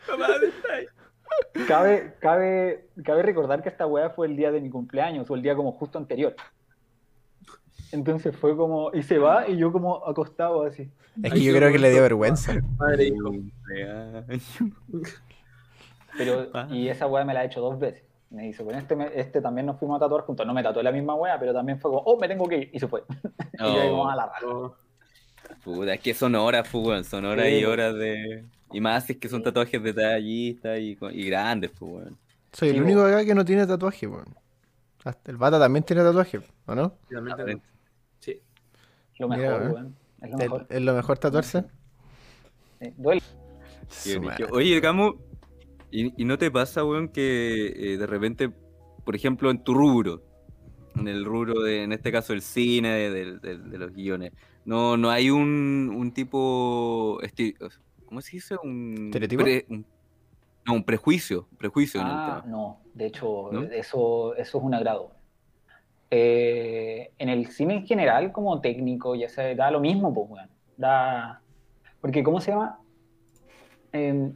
Mamá, 0.09 0.29
¿dónde 0.29 0.49
estás? 0.49 1.67
Cabe, 1.69 2.15
cabe, 2.21 2.89
cabe 3.05 3.23
recordar 3.23 3.63
que 3.63 3.69
esta 3.69 3.87
weá 3.87 4.11
fue 4.11 4.27
el 4.27 4.37
día 4.37 4.51
de 4.51 4.61
mi 4.61 4.71
cumpleaños 4.71 5.31
o 5.31 5.35
el 5.35 5.43
día 5.43 5.55
como 5.55 5.73
justo 5.73 5.99
anterior. 5.99 6.35
Entonces 7.93 8.37
fue 8.37 8.57
como, 8.57 8.93
y 8.95 9.03
se 9.03 9.19
va 9.19 9.49
y 9.49 9.57
yo 9.57 9.73
como 9.73 10.07
acostado 10.07 10.63
así. 10.65 10.91
Es 11.23 11.33
que 11.33 11.43
yo 11.43 11.55
creo 11.55 11.73
que 11.73 11.79
le 11.79 11.91
dio 11.91 12.03
vergüenza. 12.03 12.55
madre 12.79 13.09
hijo. 13.09 13.33
Pero, 16.17 16.49
y 16.71 16.89
esa 16.89 17.07
weá 17.07 17.25
me 17.25 17.35
la 17.35 17.41
ha 17.41 17.45
hecho 17.45 17.61
dos 17.61 17.79
veces. 17.79 18.05
Me 18.31 18.45
dice, 18.45 18.65
con 18.65 18.75
este, 18.75 18.95
me- 18.97 19.11
este 19.19 19.41
también 19.41 19.67
nos 19.67 19.79
fuimos 19.79 19.97
a 19.97 20.05
tatuar 20.05 20.23
juntos. 20.23 20.47
No 20.47 20.55
me 20.55 20.63
tatué 20.63 20.83
la 20.83 20.93
misma 20.93 21.15
weá, 21.15 21.39
pero 21.39 21.53
también 21.53 21.81
fue 21.81 21.91
como, 21.91 22.03
oh, 22.05 22.19
me 22.19 22.29
tengo 22.29 22.47
que 22.49 22.57
ir. 22.59 22.71
Y 22.73 22.79
se 22.81 22.87
fue. 22.89 23.03
Y 23.55 23.59
yo 23.63 23.83
digo, 23.83 24.03
Oh, 24.03 24.09
a 24.09 24.17
la 24.17 24.27
raja. 24.27 24.47
Oh, 24.47 24.75
puta, 25.65 25.95
es 25.95 26.01
que 26.01 26.15
son 26.15 26.35
horas, 26.37 26.73
weón. 26.73 27.05
Son 27.05 27.25
horas 27.25 27.47
Sí, 27.47 27.55
y 27.59 27.65
horas 27.65 27.95
de. 27.95 28.45
Y 28.73 28.81
más 28.81 29.11
es 29.11 29.17
que 29.19 29.29
son 29.29 29.43
tatuajes 29.43 29.83
detallistas 29.83 30.79
y, 30.79 30.97
y 31.13 31.27
grandes, 31.27 31.73
weón. 31.81 32.17
Soy 32.53 32.69
el 32.71 32.83
único 32.83 33.03
acá 33.05 33.25
que 33.25 33.35
no 33.35 33.45
tiene 33.45 33.67
tatuaje, 33.67 34.07
weón. 34.07 34.35
El 35.25 35.37
Bata 35.37 35.59
también 35.59 35.83
tiene 35.83 36.03
tatuaje, 36.03 36.41
¿o 36.67 36.75
no? 36.75 36.95
Sí. 38.21 38.41
Lo 39.19 39.29
mejor, 39.29 39.63
weón. 39.73 39.97
Es 40.23 40.31
lo 40.31 40.37
¿Es, 40.37 40.43
mejor. 40.45 40.67
es 40.69 40.83
lo 40.83 40.95
mejor 40.95 41.19
tatuarse? 41.19 41.65
Sí, 42.81 42.95
Duele. 42.97 43.23
Oye, 44.53 44.81
Camo, 44.81 45.17
¿y, 45.91 46.23
y 46.23 46.25
no 46.25 46.39
te 46.39 46.51
pasa, 46.51 46.85
weón, 46.85 47.09
que 47.09 47.67
eh, 47.95 47.97
de 47.99 48.07
repente, 48.07 48.51
por 49.05 49.15
ejemplo, 49.17 49.51
en 49.51 49.63
tu 49.63 49.75
rubro, 49.75 50.23
en 50.97 51.09
el 51.09 51.25
rubro 51.25 51.61
de, 51.63 51.85
en 51.85 51.93
este 51.93 52.11
caso, 52.13 52.33
el 52.33 52.43
cine, 52.43 52.89
de, 52.91 53.11
de- 53.11 53.39
de- 53.39 53.59
de 53.59 53.79
los 53.79 53.93
guiones, 53.93 54.33
no, 54.65 54.97
no 54.97 55.11
hay 55.11 55.31
un, 55.31 55.93
un 55.95 56.13
tipo, 56.13 57.19
esti- 57.23 57.57
¿cómo 58.07 58.21
se 58.21 58.33
dice? 58.37 58.57
Un, 58.63 59.05
¿Estereotipo? 59.07 59.43
pre- 59.45 59.67
un- 59.69 59.87
no, 60.67 60.75
un 60.75 60.85
prejuicio, 60.85 61.49
prejuicio 61.59 62.01
en 62.01 62.07
el 62.09 62.13
Ah, 62.13 62.41
tema. 62.43 62.53
no, 62.57 62.81
de 62.95 63.07
hecho, 63.07 63.49
¿No? 63.51 63.63
Eso, 63.63 64.35
eso 64.37 64.59
es 64.59 64.65
un 64.65 64.75
agrado. 64.75 65.13
Eh, 66.11 67.13
en 67.19 67.29
el 67.29 67.47
cine 67.47 67.77
en 67.77 67.87
general, 67.87 68.33
como 68.33 68.61
técnico, 68.61 69.15
ya 69.15 69.29
se 69.29 69.55
da 69.55 69.71
lo 69.71 69.81
mismo, 69.81 70.13
pues, 70.13 70.27
weón. 70.29 70.51
Da... 70.77 71.41
Porque, 72.01 72.23
¿cómo 72.25 72.41
se 72.41 72.51
llama? 72.51 72.81
Eh, 73.93 74.33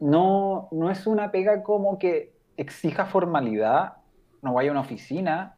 no, 0.00 0.68
no 0.72 0.90
es 0.90 1.06
una 1.06 1.30
pega 1.30 1.62
como 1.62 1.98
que 1.98 2.32
exija 2.56 3.06
formalidad, 3.06 3.94
no 4.42 4.54
vaya 4.54 4.70
a 4.70 4.72
una 4.72 4.80
oficina, 4.80 5.56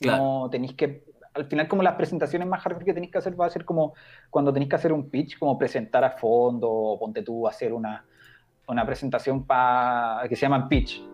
Claro. 0.00 0.22
no 0.44 0.50
tenéis 0.50 0.74
que... 0.74 1.04
Al 1.34 1.46
final, 1.46 1.68
como 1.68 1.82
las 1.82 1.94
presentaciones 1.94 2.48
más 2.48 2.60
hardcore 2.62 2.84
que 2.86 2.94
tenéis 2.94 3.12
que 3.12 3.18
hacer 3.18 3.38
va 3.40 3.46
a 3.46 3.50
ser 3.50 3.64
como 3.64 3.94
cuando 4.30 4.52
tenéis 4.52 4.70
que 4.70 4.76
hacer 4.76 4.92
un 4.92 5.08
pitch, 5.10 5.38
como 5.38 5.56
presentar 5.58 6.02
a 6.04 6.10
fondo, 6.12 6.68
o 6.70 6.98
ponte 6.98 7.22
tú 7.22 7.46
a 7.46 7.50
hacer 7.50 7.72
una, 7.72 8.04
una 8.66 8.84
presentación 8.86 9.44
pa, 9.44 10.22
que 10.28 10.34
se 10.34 10.42
llama 10.42 10.68
pitch. 10.68 11.04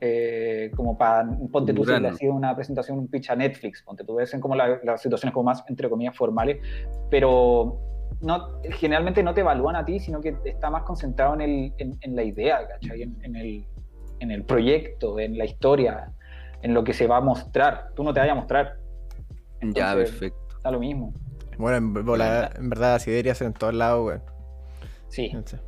Eh, 0.00 0.70
como 0.76 0.98
para, 0.98 1.26
ponte 1.50 1.72
tú, 1.72 1.84
si 1.84 1.98
le 1.98 2.08
hacía 2.08 2.30
una 2.30 2.54
presentación, 2.54 2.98
un 2.98 3.08
pitch 3.08 3.30
a 3.30 3.36
Netflix, 3.36 3.82
ponte 3.82 4.04
tú, 4.04 4.16
ves 4.16 4.34
en 4.34 4.40
como 4.40 4.54
la- 4.54 4.80
las 4.82 5.00
situaciones 5.00 5.32
como 5.32 5.44
más, 5.44 5.64
entre 5.68 5.88
comillas, 5.88 6.14
formales, 6.14 6.58
pero 7.10 7.78
no, 8.24 8.60
generalmente 8.72 9.22
no 9.22 9.34
te 9.34 9.40
evalúan 9.42 9.76
a 9.76 9.84
ti, 9.84 10.00
sino 10.00 10.20
que 10.20 10.36
está 10.44 10.70
más 10.70 10.82
concentrado 10.82 11.34
en, 11.34 11.40
el, 11.42 11.72
en, 11.78 11.96
en 12.00 12.16
la 12.16 12.22
idea, 12.22 12.66
¿cachai? 12.66 13.02
En, 13.02 13.16
en 13.22 13.36
el, 13.36 13.66
en 14.20 14.30
el 14.30 14.44
proyecto, 14.44 15.18
en 15.20 15.36
la 15.38 15.44
historia, 15.44 16.12
en 16.62 16.74
lo 16.74 16.82
que 16.84 16.92
se 16.92 17.06
va 17.06 17.18
a 17.18 17.20
mostrar. 17.20 17.90
Tú 17.94 18.02
no 18.02 18.12
te 18.14 18.20
vayas 18.20 18.32
a 18.32 18.40
mostrar, 18.40 18.76
ya, 19.74 19.94
perfecto. 19.94 20.38
da 20.62 20.70
lo 20.70 20.80
mismo. 20.80 21.12
Bueno, 21.58 21.76
en, 21.76 21.96
en 22.56 22.70
verdad 22.70 22.94
así 22.96 23.10
debería 23.10 23.34
ser 23.34 23.46
en 23.48 23.52
todos 23.52 23.74
lados, 23.74 24.06
weón. 24.06 24.22
Sí, 25.08 25.30
No 25.32 25.42
sé. 25.46 25.58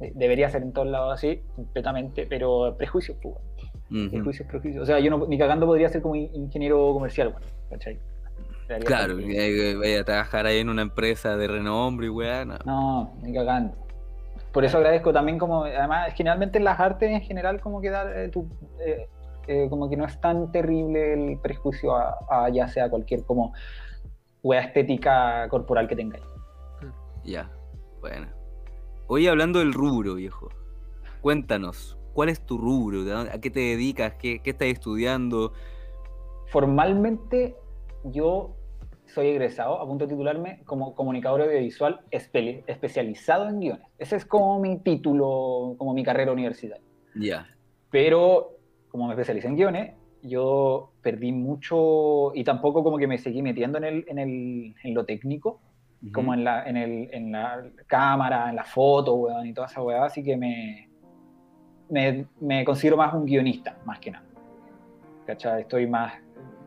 de- 0.00 0.12
debería 0.14 0.48
ser 0.50 0.62
en 0.62 0.72
todos 0.72 0.88
lados 0.88 1.14
así, 1.14 1.42
completamente, 1.54 2.26
pero 2.28 2.74
prejuicios, 2.76 3.16
pues, 3.22 3.36
prejuicios, 4.10 4.48
prejuicios. 4.48 4.82
O 4.82 4.86
sea, 4.86 4.98
yo 4.98 5.10
no, 5.10 5.26
ni 5.26 5.38
cagando 5.38 5.66
podría 5.66 5.88
ser 5.88 6.00
como 6.02 6.16
in- 6.16 6.30
ingeniero 6.34 6.92
comercial, 6.92 7.28
weón, 7.28 7.42
¿cachai? 7.70 7.98
Claro, 8.78 9.16
que 9.16 9.76
vaya 9.76 10.00
a 10.00 10.04
trabajar 10.04 10.46
ahí 10.46 10.58
en 10.58 10.68
una 10.68 10.82
empresa 10.82 11.36
de 11.36 11.48
renombre 11.48 12.06
y 12.06 12.10
weá, 12.10 12.44
no. 12.44 12.56
No, 12.64 13.12
ni 13.22 13.32
cagando. 13.32 13.74
Por 14.52 14.64
eso 14.64 14.78
agradezco 14.78 15.12
también 15.12 15.38
como, 15.38 15.64
además, 15.64 16.12
generalmente 16.14 16.58
en 16.58 16.64
las 16.64 16.78
artes 16.80 17.10
en 17.10 17.20
general 17.20 17.60
como 17.60 17.80
que 17.80 17.90
dar, 17.90 18.16
eh, 18.16 18.28
tu- 18.28 18.48
eh, 18.80 19.08
eh, 19.46 19.66
como 19.70 19.88
que 19.88 19.96
no 19.96 20.04
es 20.04 20.20
tan 20.20 20.50
terrible 20.52 21.12
el 21.32 21.38
prejuicio 21.38 21.96
a, 21.96 22.16
a 22.28 22.48
ya 22.50 22.68
sea 22.68 22.88
cualquier 22.90 23.24
como 23.24 23.52
wea 24.42 24.60
estética 24.60 25.48
corporal 25.48 25.86
que 25.88 25.96
tengáis. 25.96 26.24
Ya, 27.24 27.50
bueno. 28.00 28.26
Hoy 29.06 29.26
hablando 29.28 29.58
del 29.58 29.72
rubro, 29.72 30.14
viejo. 30.14 30.48
Cuéntanos, 31.20 31.98
¿cuál 32.12 32.28
es 32.28 32.40
tu 32.44 32.58
rubro? 32.58 33.04
¿De 33.04 33.10
dónde- 33.12 33.32
¿A 33.32 33.40
qué 33.40 33.50
te 33.50 33.60
dedicas? 33.60 34.14
¿Qué, 34.14 34.40
qué 34.40 34.50
estás 34.50 34.68
estudiando? 34.68 35.52
Formalmente 36.46 37.56
yo 38.04 38.56
soy 39.10 39.28
egresado, 39.28 39.80
a 39.80 39.86
punto 39.86 40.06
de 40.06 40.12
titularme 40.14 40.62
como 40.64 40.94
comunicador 40.94 41.42
audiovisual 41.42 42.00
espe- 42.10 42.64
especializado 42.66 43.48
en 43.48 43.60
guiones. 43.60 43.86
Ese 43.98 44.16
es 44.16 44.24
como 44.24 44.58
mi 44.58 44.78
título, 44.78 45.74
como 45.78 45.92
mi 45.92 46.02
carrera 46.02 46.32
universitaria. 46.32 46.84
Ya. 47.14 47.46
Pero 47.90 48.56
como 48.88 49.06
me 49.06 49.12
especialicé 49.12 49.48
en 49.48 49.56
guiones, 49.56 49.94
yo 50.22 50.92
perdí 51.02 51.32
mucho 51.32 52.34
y 52.34 52.44
tampoco 52.44 52.82
como 52.84 52.98
que 52.98 53.06
me 53.06 53.18
seguí 53.18 53.42
metiendo 53.42 53.78
en, 53.78 53.84
el, 53.84 54.04
en, 54.08 54.18
el, 54.18 54.74
en 54.82 54.94
lo 54.94 55.04
técnico, 55.04 55.60
como 56.12 56.32
en 56.32 56.44
la, 56.44 56.66
en, 56.68 56.76
el, 56.76 57.08
en 57.12 57.32
la 57.32 57.62
cámara, 57.86 58.48
en 58.48 58.56
la 58.56 58.64
foto, 58.64 59.14
weón, 59.14 59.46
y 59.46 59.52
toda 59.52 59.66
esa 59.66 59.82
weá, 59.82 60.04
así 60.04 60.22
que 60.22 60.36
me, 60.36 60.88
me, 61.90 62.26
me 62.40 62.64
considero 62.64 62.96
más 62.96 63.12
un 63.12 63.26
guionista, 63.26 63.76
más 63.84 63.98
que 63.98 64.10
nada. 64.10 64.24
¿Cachai? 65.26 65.62
Estoy 65.62 65.86
más... 65.86 66.14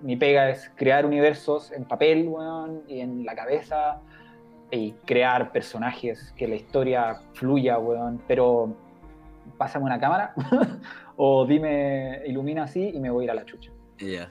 Mi 0.03 0.17
pega 0.17 0.49
es 0.49 0.69
crear 0.75 1.05
universos 1.05 1.71
en 1.71 1.85
papel, 1.85 2.27
weón, 2.27 2.83
y 2.89 2.99
en 2.99 3.23
la 3.23 3.35
cabeza, 3.35 4.01
y 4.69 4.91
crear 5.05 5.53
personajes, 5.53 6.33
que 6.35 6.45
la 6.45 6.55
historia 6.55 7.21
fluya, 7.33 7.79
weón, 7.79 8.21
pero 8.27 8.75
pásame 9.57 9.85
una 9.85 9.99
cámara 9.99 10.33
o 11.15 11.45
dime, 11.45 12.21
ilumina 12.25 12.63
así 12.63 12.91
y 12.93 12.99
me 12.99 13.09
voy 13.09 13.23
a 13.23 13.25
ir 13.25 13.31
a 13.31 13.35
la 13.35 13.45
chucha. 13.45 13.71
Ya. 13.97 14.29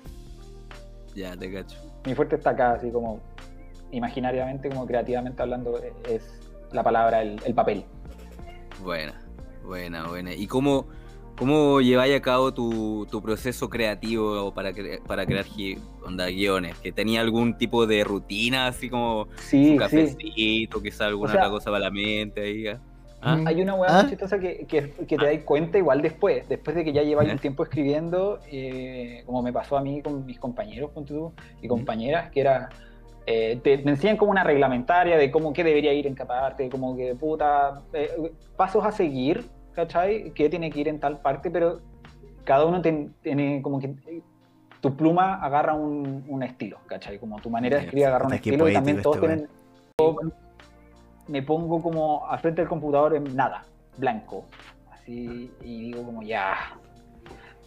Ya, 1.14 1.34
te 1.36 1.50
cacho. 1.50 1.78
Mi 2.06 2.14
fuerte 2.14 2.36
está 2.36 2.50
acá, 2.50 2.72
así 2.72 2.90
como 2.90 3.20
imaginariamente, 3.92 4.68
como 4.68 4.86
creativamente 4.86 5.40
hablando, 5.40 5.80
es 6.06 6.50
la 6.70 6.82
palabra, 6.82 7.22
el, 7.22 7.40
el 7.46 7.54
papel. 7.54 7.84
Buena, 8.82 9.14
buena, 9.64 10.06
buena. 10.06 10.34
¿Y 10.34 10.46
cómo, 10.46 10.86
cómo 11.36 11.80
lleváis 11.80 12.14
a 12.16 12.20
cabo 12.20 12.52
tu, 12.52 13.06
tu 13.10 13.20
proceso 13.22 13.68
creativo 13.68 14.52
para, 14.54 14.70
cre- 14.72 15.02
para 15.02 15.26
crear 15.26 15.44
gui- 15.46 15.78
onda, 16.04 16.26
guiones? 16.28 16.76
¿Que 16.78 16.92
tenía 16.92 17.20
algún 17.20 17.56
tipo 17.56 17.86
de 17.86 18.04
rutina, 18.04 18.66
así 18.66 18.88
como 18.88 19.26
Sí, 19.38 19.64
un 19.64 19.72
sí. 19.72 19.76
cafecito, 19.78 20.82
quizá 20.82 21.06
alguna 21.06 21.30
O 21.30 21.32
sea- 21.32 21.42
otra 21.42 21.50
cosa 21.50 21.70
para 21.70 21.84
la 21.84 21.90
mente 21.90 22.40
ahí? 22.42 22.66
¿ah? 22.68 22.80
¿Ah? 23.24 23.36
Mm. 23.36 23.46
Hay 23.46 23.62
una 23.62 23.74
hueá 23.74 24.00
¿Ah? 24.00 24.06
chistosa 24.08 24.38
que, 24.40 24.66
que, 24.66 24.90
que 25.06 25.16
te 25.16 25.24
dais 25.24 25.42
cuenta 25.44 25.78
igual 25.78 26.02
después, 26.02 26.48
después 26.48 26.74
de 26.74 26.84
que 26.84 26.92
ya 26.92 27.02
lleváis 27.02 27.28
¿Ya? 27.28 27.34
un 27.34 27.38
tiempo 27.40 27.62
escribiendo, 27.62 28.40
eh, 28.50 29.22
como 29.26 29.42
me 29.42 29.52
pasó 29.52 29.76
a 29.76 29.80
mí 29.82 30.02
con 30.02 30.26
mis 30.26 30.40
compañeros 30.40 30.90
tú, 31.06 31.32
y 31.60 31.68
compañeras, 31.68 32.30
que 32.32 32.40
era 32.40 32.68
eh, 33.26 33.60
te, 33.62 33.78
me 33.78 33.92
enseñan 33.92 34.16
como 34.16 34.32
una 34.32 34.42
reglamentaria 34.42 35.16
de 35.16 35.30
cómo 35.30 35.52
qué 35.52 35.62
debería 35.62 35.92
ir 35.92 36.08
en 36.08 36.14
cada 36.16 36.40
parte, 36.40 36.68
como 36.68 36.96
que 36.96 37.14
puta, 37.14 37.80
eh, 37.92 38.10
pasos 38.56 38.84
a 38.84 38.90
seguir, 38.90 39.44
¿cachai? 39.74 40.30
¿Qué 40.32 40.48
tiene 40.48 40.70
que 40.70 40.80
ir 40.80 40.88
en 40.88 41.00
tal 41.00 41.18
parte? 41.20 41.50
Pero 41.50 41.80
cada 42.44 42.66
uno 42.66 42.80
ten- 42.82 43.14
tiene 43.22 43.60
como 43.62 43.78
que 43.78 43.94
tu 44.80 44.96
pluma 44.96 45.34
agarra 45.42 45.74
un, 45.74 46.24
un 46.28 46.42
estilo, 46.42 46.78
¿cachai? 46.86 47.18
Como 47.18 47.40
tu 47.40 47.50
manera 47.50 47.76
de 47.78 47.84
escribir 47.84 48.06
agarra 48.06 48.26
un 48.26 48.34
estilo 48.34 48.68
y 48.68 48.72
también 48.72 49.00
todos 49.02 49.16
este 49.16 49.26
tienen... 49.28 49.48
me 51.28 51.42
pongo 51.42 51.80
como 51.80 52.26
al 52.28 52.38
frente 52.40 52.62
del 52.62 52.68
computador 52.68 53.14
en 53.14 53.36
nada, 53.36 53.62
blanco, 53.96 54.44
así, 54.92 55.52
y 55.62 55.82
digo 55.92 56.02
como 56.04 56.22
ya... 56.22 56.54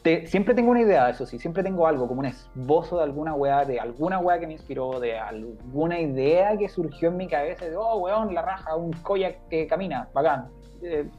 Te- 0.04 0.28
siempre 0.28 0.54
tengo 0.54 0.70
una 0.70 0.82
idea, 0.82 1.10
eso 1.10 1.26
sí, 1.26 1.40
siempre 1.40 1.64
tengo 1.64 1.88
algo, 1.88 2.08
como 2.08 2.20
un 2.20 2.28
esbozo 2.28 2.98
de 2.98 3.04
alguna 3.04 3.34
weá, 3.34 3.66
de 3.66 3.80
alguna 3.80 4.20
weá 4.20 4.40
que 4.40 4.46
me 4.46 4.54
inspiró, 4.54 5.00
de 5.00 5.18
alguna 5.18 6.00
idea 6.00 6.56
que 6.58 6.70
surgió 6.70 7.10
en 7.10 7.18
mi 7.18 7.28
cabeza, 7.28 7.66
de, 7.66 7.76
oh, 7.76 7.98
weón, 7.98 8.32
la 8.34 8.44
raja, 8.44 8.76
un 8.76 8.92
koyak 8.92 9.48
que 9.50 9.66
camina, 9.66 10.08
bacán, 10.14 10.50
eh, 10.84 11.10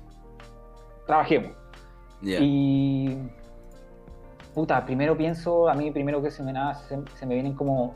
trabajemos. 1.07 1.53
Ya. 2.23 2.39
Y. 2.41 3.19
Puta, 4.55 4.85
primero 4.87 5.17
pienso, 5.17 5.69
a 5.69 5.75
mí 5.75 5.91
primero 5.91 6.23
que 6.23 6.31
se 6.31 6.43
me, 6.43 6.53
nada, 6.53 6.75
se, 6.75 6.99
se 7.15 7.27
me 7.27 7.35
vienen 7.35 7.55
como 7.55 7.95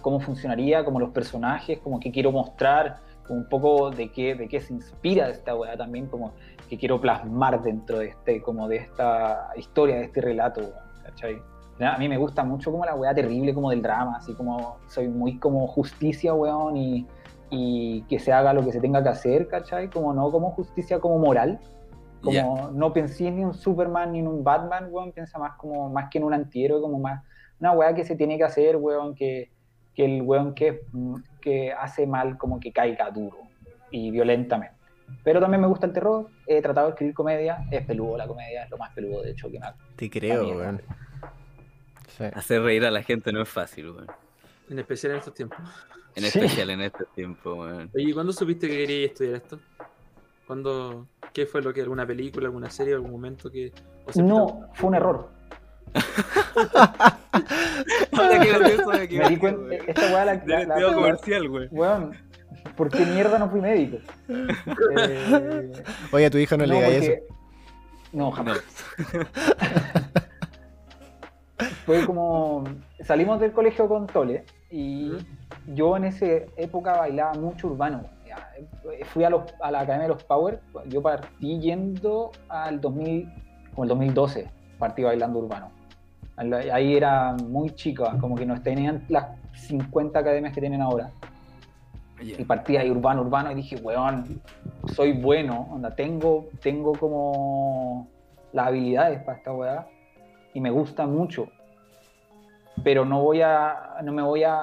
cómo 0.00 0.20
funcionaría, 0.20 0.84
como 0.84 1.00
los 1.00 1.10
personajes, 1.10 1.78
como 1.80 2.00
que 2.00 2.10
quiero 2.10 2.32
mostrar, 2.32 3.00
como 3.26 3.40
un 3.40 3.48
poco 3.48 3.90
de 3.90 4.10
qué, 4.10 4.34
de 4.34 4.48
qué 4.48 4.60
se 4.60 4.72
inspira 4.72 5.28
esta 5.28 5.54
weá 5.54 5.76
también, 5.76 6.06
como 6.06 6.32
que 6.68 6.78
quiero 6.78 7.00
plasmar 7.00 7.62
dentro 7.62 7.98
de 7.98 8.08
este, 8.08 8.40
como 8.40 8.68
de 8.68 8.76
esta 8.76 9.50
historia, 9.56 9.96
de 9.96 10.04
este 10.04 10.20
relato, 10.20 10.62
¿cachai? 11.04 11.40
A 11.80 11.96
mí 11.96 12.08
me 12.08 12.16
gusta 12.16 12.42
mucho 12.42 12.72
como 12.72 12.84
la 12.84 12.94
weá 12.94 13.14
terrible 13.14 13.54
como 13.54 13.70
del 13.70 13.82
drama, 13.82 14.16
así 14.16 14.34
como 14.34 14.78
soy 14.88 15.08
muy 15.08 15.38
como 15.38 15.66
justicia, 15.68 16.34
weón, 16.34 16.76
y, 16.76 17.06
y 17.50 18.02
que 18.02 18.18
se 18.18 18.32
haga 18.32 18.52
lo 18.52 18.64
que 18.64 18.72
se 18.72 18.80
tenga 18.80 19.02
que 19.02 19.10
hacer, 19.10 19.46
¿cachai? 19.46 19.88
Como 19.88 20.12
no 20.12 20.30
como 20.30 20.50
justicia 20.50 20.98
como 20.98 21.18
moral, 21.18 21.60
como 22.22 22.70
no 22.72 22.92
pensé 22.92 23.30
ni 23.30 23.42
en 23.42 23.48
un 23.48 23.54
Superman 23.54 24.12
ni 24.12 24.18
en 24.20 24.26
un 24.26 24.42
Batman, 24.44 24.88
weón, 24.90 25.12
piensa 25.12 25.38
más 25.38 25.56
como 25.56 25.88
más 25.88 26.08
que 26.10 26.18
en 26.18 26.24
un 26.24 26.34
antihéroe, 26.34 26.80
como 26.80 26.98
más 26.98 27.22
una 27.60 27.72
weá 27.72 27.94
que 27.94 28.04
se 28.04 28.16
tiene 28.16 28.36
que 28.38 28.44
hacer, 28.44 28.76
weón, 28.76 29.14
que, 29.14 29.50
que 29.94 30.04
el 30.04 30.22
weón 30.22 30.54
que, 30.54 30.82
que 31.40 31.72
hace 31.72 32.06
mal 32.06 32.36
como 32.38 32.60
que 32.60 32.72
caiga 32.72 33.10
duro 33.10 33.38
y 33.90 34.10
violentamente. 34.10 34.76
Pero 35.24 35.40
también 35.40 35.60
me 35.62 35.66
gusta 35.66 35.86
el 35.86 35.92
terror, 35.92 36.28
he 36.46 36.60
tratado 36.60 36.88
de 36.88 36.90
escribir 36.92 37.14
comedia, 37.14 37.66
es 37.70 37.84
peludo 37.86 38.16
la 38.18 38.26
comedia, 38.26 38.64
es 38.64 38.70
lo 38.70 38.76
más 38.76 38.92
peludo 38.92 39.22
de 39.22 39.30
hecho 39.30 39.50
que 39.50 39.58
ha- 39.58 39.74
Te 39.96 40.10
creo, 40.10 40.46
weón. 40.56 40.82
Sí. 42.08 42.24
Hacer 42.34 42.62
reír 42.62 42.84
a 42.84 42.90
la 42.90 43.02
gente 43.02 43.32
no 43.32 43.40
es 43.42 43.48
fácil, 43.48 43.90
weón. 43.90 44.06
En 44.68 44.78
especial 44.78 45.12
en 45.12 45.18
estos 45.18 45.34
tiempos. 45.34 45.58
En 46.14 46.24
Sí. 46.24 46.38
especial 46.38 46.70
en 46.70 46.80
este 46.82 47.04
tiempo, 47.14 47.54
weón. 47.54 47.90
Oye, 47.94 48.04
¿y 48.10 48.12
¿cuándo 48.12 48.32
supiste 48.32 48.68
que 48.68 48.76
querías 48.76 49.10
estudiar 49.12 49.36
esto? 49.36 49.58
¿Cuándo, 50.46 51.06
¿Qué 51.38 51.46
fue 51.46 51.62
lo 51.62 51.72
que, 51.72 51.82
alguna 51.82 52.04
película, 52.04 52.48
alguna 52.48 52.68
serie, 52.68 52.94
algún 52.94 53.12
momento 53.12 53.48
que... 53.48 53.72
No, 54.16 54.68
fue 54.74 54.88
un 54.88 54.96
error. 54.96 55.28
Me 59.08 59.28
di 59.28 59.36
cuenta, 59.36 59.72
esta 59.86 60.06
weá 60.06 60.24
la, 60.24 60.42
la- 60.66 60.92
comercial, 60.92 61.48
weón. 61.48 61.68
Weón, 61.70 62.16
¿por 62.76 62.90
qué 62.90 63.06
mierda 63.06 63.38
no 63.38 63.48
fui 63.48 63.60
médico? 63.60 63.98
Eh, 64.28 65.72
Oye, 66.10 66.26
a 66.26 66.30
tu 66.30 66.38
hija 66.38 66.56
no, 66.56 66.66
le 66.66 66.74
digas 66.74 66.90
eso. 66.90 67.12
No, 68.12 68.32
jamás. 68.32 68.60
No. 69.12 69.20
Fue 71.86 72.04
como. 72.04 72.64
Salimos 73.04 73.38
del 73.38 73.52
colegio 73.52 73.86
con 73.86 74.08
Tole 74.08 74.44
y 74.72 75.12
yo 75.68 75.96
en 75.96 76.06
esa 76.06 76.26
época 76.56 76.96
bailaba 76.96 77.34
mucho 77.34 77.68
urbano. 77.68 78.17
Eh, 78.56 79.04
Fui 79.06 79.24
a, 79.24 79.30
los, 79.30 79.42
a 79.60 79.70
la 79.70 79.80
Academia 79.80 80.08
de 80.08 80.14
los 80.14 80.24
Power. 80.24 80.60
Yo 80.86 81.02
partí 81.02 81.58
yendo 81.60 82.30
al 82.48 82.80
2000, 82.80 83.28
como 83.74 83.84
el 83.84 83.88
2012, 83.88 84.50
partí 84.78 85.02
bailando 85.02 85.38
urbano. 85.38 85.70
Ahí 86.36 86.96
era 86.96 87.34
muy 87.34 87.70
chica, 87.70 88.16
como 88.20 88.36
que 88.36 88.46
no 88.46 88.60
tenían 88.62 89.04
las 89.08 89.26
50 89.54 90.18
academias 90.18 90.54
que 90.54 90.60
tienen 90.60 90.80
ahora. 90.82 91.10
Y 92.20 92.44
partí 92.44 92.76
ahí 92.76 92.90
urbano, 92.90 93.22
urbano, 93.22 93.50
y 93.50 93.56
dije, 93.56 93.76
weón, 93.76 94.40
soy 94.94 95.12
bueno, 95.12 95.68
onda, 95.70 95.94
tengo, 95.94 96.46
tengo 96.62 96.92
como 96.92 98.08
las 98.52 98.68
habilidades 98.68 99.22
para 99.22 99.38
esta 99.38 99.52
weá, 99.52 99.86
y 100.54 100.60
me 100.60 100.70
gusta 100.70 101.06
mucho. 101.06 101.48
Pero 102.84 103.04
no 103.04 103.22
voy 103.22 103.42
a, 103.42 103.96
no 104.02 104.12
me 104.12 104.22
voy 104.22 104.44
a, 104.44 104.54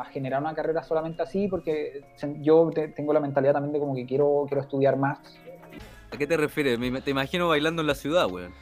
a 0.00 0.04
generar 0.12 0.40
una 0.40 0.54
carrera 0.54 0.82
solamente 0.82 1.22
así, 1.22 1.48
porque 1.48 2.02
se- 2.16 2.36
yo 2.40 2.70
te- 2.74 2.88
tengo 2.88 3.12
la 3.12 3.20
mentalidad 3.20 3.52
también 3.54 3.72
de 3.72 3.78
como 3.80 3.94
que 3.94 4.06
quiero, 4.06 4.44
quiero 4.48 4.62
estudiar 4.62 4.96
más. 4.96 5.18
¿A 6.12 6.16
qué 6.16 6.26
te 6.26 6.36
refieres? 6.36 6.78
Me- 6.78 7.00
te 7.00 7.10
imagino 7.10 7.48
bailando 7.48 7.82
en 7.82 7.86
la 7.88 7.94
ciudad, 7.94 8.26
weón. 8.30 8.52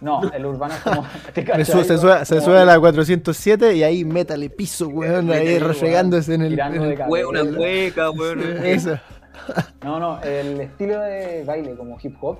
No, 0.00 0.20
el 0.32 0.44
urbano 0.44 0.74
es 0.74 0.80
como. 0.80 1.04
¿te 1.34 1.40
Me 1.42 1.46
cachai? 1.46 1.64
sube- 1.64 1.84
se, 1.84 1.98
sube, 1.98 2.24
se 2.24 2.40
sube 2.40 2.58
a 2.58 2.64
la 2.64 2.78
407 2.78 3.74
y 3.74 3.82
ahí 3.82 4.04
métale 4.04 4.50
piso, 4.50 4.88
weón, 4.88 5.30
ahí 5.30 5.58
refregándose 5.58 6.34
en 6.34 6.42
el. 6.42 6.50
tirando 6.50 6.82
de 6.84 6.94
cabeza. 6.94 7.28
Una 7.28 7.42
hueca, 7.44 8.10
weón. 8.10 8.40
Eso. 8.64 8.98
No, 9.82 9.98
no, 9.98 10.20
el 10.22 10.60
estilo 10.60 11.00
de 11.00 11.42
baile 11.44 11.74
como 11.76 11.98
hip 12.02 12.16
hop, 12.20 12.38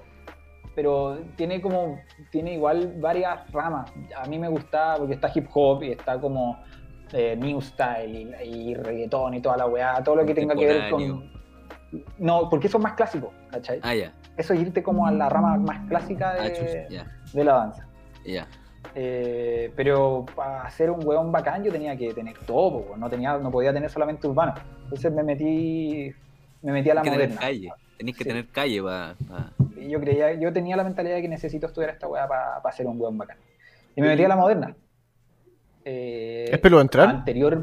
pero 0.74 1.18
tiene 1.36 1.60
como, 1.60 1.98
tiene 2.30 2.54
igual 2.54 2.94
varias 3.00 3.50
ramas. 3.52 3.92
A 4.16 4.26
mí 4.26 4.38
me 4.38 4.48
gusta 4.48 4.96
porque 4.98 5.14
está 5.14 5.30
hip 5.34 5.46
hop 5.52 5.82
y 5.82 5.92
está 5.92 6.20
como 6.20 6.58
eh, 7.12 7.36
new 7.36 7.60
style 7.60 8.34
y, 8.42 8.48
y 8.48 8.74
reggaetón 8.74 9.34
y 9.34 9.40
toda 9.40 9.56
la 9.56 9.66
weá, 9.66 10.02
todo 10.02 10.16
lo 10.16 10.26
que 10.26 10.34
tenga 10.34 10.54
que 10.54 10.66
ver 10.66 10.90
con... 10.90 11.32
No, 12.18 12.48
porque 12.50 12.66
eso 12.66 12.78
es 12.78 12.82
más 12.82 12.94
clásico, 12.94 13.32
¿cachai? 13.50 13.78
Ah, 13.82 13.94
ya. 13.94 14.12
Eso 14.36 14.52
es 14.52 14.60
irte 14.60 14.82
como 14.82 15.06
a 15.06 15.12
la 15.12 15.28
rama 15.28 15.56
más 15.58 15.86
clásica 15.88 16.34
Ah, 16.38 16.42
de, 16.42 17.04
de 17.32 17.44
la 17.44 17.54
danza. 17.54 17.86
Eh, 18.96 19.72
pero 19.74 20.24
para 20.34 20.68
ser 20.70 20.90
un 20.90 21.04
weón 21.06 21.32
bacán 21.32 21.64
yo 21.64 21.72
tenía 21.72 21.96
que 21.96 22.12
tener 22.12 22.36
todo, 22.46 22.96
no, 22.96 23.08
tenía, 23.08 23.38
no 23.38 23.50
podía 23.50 23.72
tener 23.72 23.90
solamente 23.90 24.26
urbano. 24.26 24.54
Entonces 24.84 25.12
me 25.12 25.22
metí, 25.22 26.12
me 26.62 26.72
metí 26.72 26.90
a 26.90 26.94
la 26.94 27.04
moderna. 27.04 27.40
calle. 27.40 27.72
Tenés 27.98 28.16
que 28.16 28.24
Sí. 28.24 28.28
tener 28.28 28.46
calle 28.48 28.82
para. 28.82 29.14
Y 29.76 29.88
yo 29.90 30.00
creía, 30.00 30.34
yo 30.34 30.52
tenía 30.52 30.76
la 30.76 30.84
mentalidad 30.84 31.16
de 31.16 31.22
que 31.22 31.28
necesito 31.28 31.66
estudiar 31.66 31.90
esta 31.90 32.06
weá 32.08 32.26
para 32.28 32.72
ser 32.76 32.86
un 32.86 32.98
buen 32.98 33.16
bacán. 33.16 33.36
Y 33.96 34.00
me 34.00 34.08
metí 34.08 34.24
a 34.24 34.28
la 34.28 34.36
moderna. 34.36 34.74
Eh, 35.84 36.48
¿Es 36.50 36.58
peludo 36.58 36.80
entrar? 36.80 37.08
Anterior. 37.08 37.62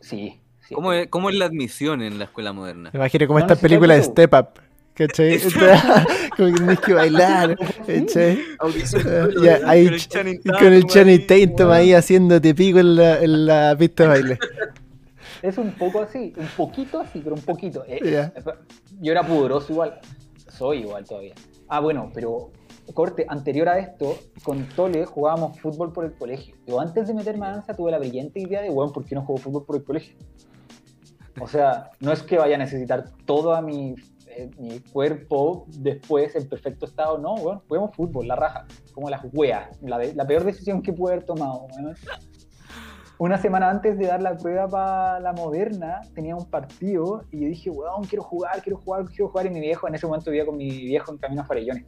Sí. 0.00 0.40
sí. 0.66 0.74
¿Cómo 0.74 0.92
es, 0.92 1.08
¿Cómo 1.08 1.28
es 1.30 1.36
la 1.36 1.44
admisión 1.46 2.02
en 2.02 2.18
la 2.18 2.24
escuela 2.24 2.52
moderna? 2.52 2.90
Me 2.92 2.98
imagino 2.98 3.26
como 3.26 3.38
No 3.38 3.44
esta 3.44 3.56
película 3.56 3.94
de. 3.94 4.02
Step 4.02 4.32
Up. 4.34 4.48
¿Cachai? 4.94 5.38
como 6.36 6.52
que 6.52 6.58
tenés 6.58 6.80
que 6.80 6.94
bailar. 6.94 7.56
¿Cachai? 7.86 8.38
Ya, 9.42 9.60
ahí 9.66 9.84
Con 9.86 9.94
el 9.94 10.08
Channing 10.08 10.40
y 10.44 10.48
con 10.48 10.72
el 10.72 10.80
Tatum 10.82 10.88
Channing 10.90 11.20
ahí, 11.20 11.26
Tatum 11.46 11.66
weón. 11.68 11.72
ahí 11.72 11.92
haciéndote 11.94 12.54
pico 12.54 12.78
en 12.80 12.96
la, 12.96 13.20
en 13.22 13.46
la 13.46 13.76
pista 13.78 14.02
de 14.04 14.08
baile. 14.08 14.38
Es 15.42 15.58
un 15.58 15.72
poco 15.72 16.02
así, 16.02 16.32
un 16.36 16.48
poquito 16.56 17.00
así, 17.00 17.20
pero 17.22 17.34
un 17.34 17.42
poquito. 17.42 17.84
Eh, 17.86 18.00
Ya. 18.10 18.32
Yo 19.00 19.12
era 19.12 19.22
pudoroso 19.22 19.72
igual. 19.72 20.00
Soy 20.48 20.78
igual 20.78 21.04
todavía. 21.04 21.34
Ah, 21.68 21.80
bueno, 21.80 22.10
pero 22.12 22.50
corte, 22.94 23.24
anterior 23.28 23.68
a 23.68 23.78
esto, 23.78 24.18
con 24.42 24.68
Tole 24.70 25.04
jugábamos 25.06 25.58
fútbol 25.60 25.92
por 25.92 26.04
el 26.04 26.12
colegio. 26.14 26.56
Yo 26.66 26.80
antes 26.80 27.06
de 27.08 27.14
meterme 27.14 27.46
a 27.46 27.50
danza 27.50 27.74
tuve 27.74 27.90
la 27.90 27.98
brillante 27.98 28.40
idea 28.40 28.62
de, 28.62 28.70
bueno, 28.70 28.92
¿por 28.92 29.04
qué 29.04 29.14
no 29.14 29.22
juego 29.24 29.40
fútbol 29.40 29.64
por 29.64 29.76
el 29.76 29.84
colegio? 29.84 30.16
O 31.40 31.46
sea, 31.46 31.90
no 32.00 32.12
es 32.12 32.22
que 32.22 32.36
vaya 32.36 32.56
a 32.56 32.58
necesitar 32.58 33.04
todo 33.24 33.54
a 33.54 33.62
mi, 33.62 33.94
eh, 34.26 34.50
mi 34.58 34.80
cuerpo 34.80 35.66
después 35.68 36.34
en 36.34 36.48
perfecto 36.48 36.86
estado, 36.86 37.18
no, 37.18 37.36
bueno, 37.36 37.62
juguemos 37.68 37.94
fútbol, 37.94 38.26
la 38.28 38.36
raja, 38.36 38.66
como 38.92 39.08
las 39.08 39.22
weas, 39.32 39.80
la, 39.82 39.98
la 39.98 40.26
peor 40.26 40.44
decisión 40.44 40.82
que 40.82 40.92
pude 40.92 41.12
haber 41.12 41.24
tomado. 41.24 41.66
weón. 41.76 41.94
Una 43.20 43.36
semana 43.36 43.68
antes 43.68 43.98
de 43.98 44.06
dar 44.06 44.22
la 44.22 44.34
prueba 44.34 44.66
para 44.66 45.20
la 45.20 45.34
moderna, 45.34 46.00
tenía 46.14 46.34
un 46.34 46.46
partido 46.46 47.22
y 47.30 47.40
yo 47.42 47.48
dije, 47.48 47.68
weón, 47.68 48.04
quiero 48.04 48.22
jugar, 48.22 48.62
quiero 48.62 48.78
jugar, 48.78 49.04
quiero 49.04 49.28
jugar. 49.28 49.44
Y 49.44 49.50
mi 49.50 49.60
viejo, 49.60 49.86
en 49.86 49.94
ese 49.94 50.06
momento 50.06 50.30
vivía 50.30 50.46
con 50.46 50.56
mi 50.56 50.70
viejo 50.70 51.12
en 51.12 51.18
Camino 51.18 51.42
a 51.42 51.44
Farellones. 51.44 51.84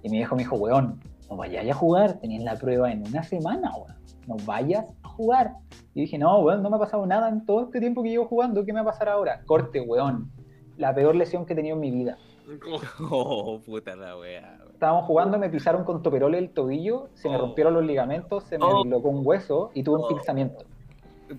Y 0.00 0.08
mi 0.08 0.18
viejo 0.18 0.36
me 0.36 0.44
dijo, 0.44 0.54
weón, 0.54 1.00
no 1.28 1.36
vayas 1.36 1.68
a 1.68 1.74
jugar, 1.74 2.20
tenías 2.20 2.44
la 2.44 2.54
prueba 2.54 2.92
en 2.92 3.04
una 3.04 3.24
semana, 3.24 3.72
weón. 3.74 3.96
No 4.28 4.36
vayas 4.46 4.84
a 5.02 5.08
jugar. 5.08 5.54
Y 5.92 6.02
dije, 6.02 6.18
no, 6.18 6.38
weón, 6.38 6.62
no 6.62 6.70
me 6.70 6.76
ha 6.76 6.78
pasado 6.78 7.04
nada 7.04 7.28
en 7.28 7.44
todo 7.44 7.64
este 7.64 7.80
tiempo 7.80 8.04
que 8.04 8.10
llevo 8.10 8.26
jugando, 8.26 8.64
¿qué 8.64 8.72
me 8.72 8.80
va 8.80 8.90
a 8.90 8.92
pasar 8.92 9.08
ahora? 9.08 9.42
Corte, 9.44 9.80
weón. 9.80 10.30
La 10.76 10.94
peor 10.94 11.16
lesión 11.16 11.44
que 11.46 11.54
he 11.54 11.56
tenido 11.56 11.74
en 11.74 11.80
mi 11.80 11.90
vida. 11.90 12.16
Oh, 13.10 13.60
puta 13.64 13.96
la 13.96 14.16
wea. 14.18 14.58
Estábamos 14.72 15.04
jugando, 15.06 15.38
me 15.38 15.48
pisaron 15.48 15.84
con 15.84 16.02
toperole 16.02 16.38
el 16.38 16.50
tobillo, 16.50 17.08
se 17.14 17.28
me 17.28 17.36
Oh. 17.36 17.40
rompieron 17.42 17.74
los 17.74 17.84
ligamentos, 17.84 18.44
se 18.44 18.58
me 18.58 18.64
Oh. 18.64 18.82
dislocó 18.82 19.08
un 19.08 19.24
hueso 19.26 19.70
y 19.74 19.82
tuve 19.82 19.98
un 19.98 20.04
Oh. 20.04 20.08
pinzamiento. 20.08 20.64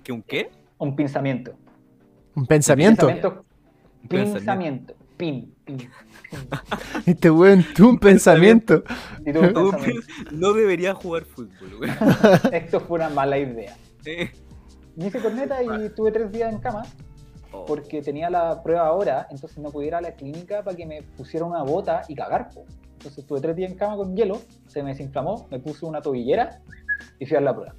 ¿Qué 0.02 0.12
un 0.12 0.22
qué? 0.22 0.50
Un 0.78 0.96
pinzamiento. 0.96 1.52
Un 2.34 2.46
pensamiento. 2.46 3.06
Pensamiento. 3.06 3.44
Pensamiento. 4.08 4.94
Pin, 5.16 5.54
pin. 5.64 5.88
Este 7.06 7.30
weón 7.30 7.64
tuvo 7.76 7.90
un 7.90 7.98
pensamiento. 7.98 8.82
Y 9.24 9.30
un 9.36 9.52
No 10.32 10.52
debería 10.52 10.94
jugar 10.94 11.24
fútbol, 11.24 11.74
weón. 11.80 11.96
Esto 12.52 12.80
fue 12.80 12.98
una 12.98 13.10
mala 13.10 13.38
idea. 13.38 13.76
Eh, 14.04 14.30
me 14.96 15.06
hice 15.06 15.20
corneta 15.20 15.62
y 15.62 15.84
estuve 15.86 16.10
tres 16.10 16.32
días 16.32 16.52
en 16.52 16.58
cama 16.60 16.82
Oh. 17.54 17.64
porque 17.66 18.02
tenía 18.02 18.28
la 18.30 18.62
prueba 18.62 18.86
ahora, 18.86 19.26
entonces 19.30 19.58
no 19.58 19.70
pudiera 19.70 19.98
ir 20.00 20.06
a 20.06 20.10
la 20.10 20.16
clínica 20.16 20.62
para 20.62 20.76
que 20.76 20.86
me 20.86 21.02
pusiera 21.02 21.46
una 21.46 21.62
bota 21.62 22.02
y 22.08 22.14
cagar. 22.14 22.48
po. 22.50 22.64
Entonces 22.94 23.18
estuve 23.18 23.40
tres 23.40 23.56
días 23.56 23.70
en 23.72 23.76
cama 23.78 23.96
con 23.96 24.16
hielo, 24.16 24.40
se 24.66 24.82
me 24.82 24.90
desinflamó, 24.90 25.46
me 25.50 25.58
puse 25.60 25.84
una 25.86 26.00
tobillera 26.00 26.60
y 27.18 27.26
fui 27.26 27.36
a 27.36 27.40
la 27.40 27.54
prueba. 27.54 27.74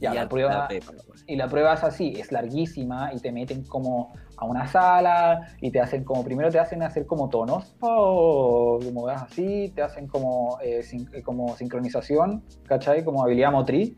Ya, 0.00 0.12
Y 0.12 0.14
la 0.14 0.28
prueba, 0.28 0.68
pepa, 0.68 0.92
weón. 0.92 1.04
y 1.26 1.34
la 1.36 1.48
prueba 1.48 1.74
es 1.74 1.82
así, 1.82 2.12
es 2.16 2.30
larguísima 2.30 3.12
y 3.12 3.18
te 3.18 3.32
meten 3.32 3.64
como 3.64 4.12
a 4.36 4.44
una 4.44 4.66
sala 4.68 5.48
y 5.60 5.72
te 5.72 5.80
hacen 5.80 6.04
como, 6.04 6.22
primero 6.22 6.50
te 6.50 6.58
hacen 6.60 6.82
hacer 6.84 7.04
como 7.06 7.28
tonos, 7.28 7.74
o 7.80 8.78
como 8.84 9.08
así, 9.08 9.72
te 9.74 9.82
hacen 9.82 10.06
como, 10.06 10.58
eh, 10.62 10.84
sin- 10.84 11.08
eh, 11.12 11.22
como 11.22 11.56
sincronización, 11.56 12.44
¿cachai? 12.64 13.04
Como 13.04 13.24
habilidad 13.24 13.50
motriz, 13.50 13.96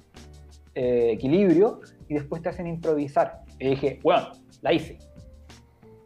eh, 0.75 1.11
equilibrio, 1.13 1.81
y 2.09 2.15
después 2.15 2.41
te 2.43 2.49
hacen 2.49 2.67
improvisar. 2.67 3.43
Y 3.59 3.69
dije, 3.71 4.01
bueno, 4.03 4.29
la 4.61 4.73
hice. 4.73 4.99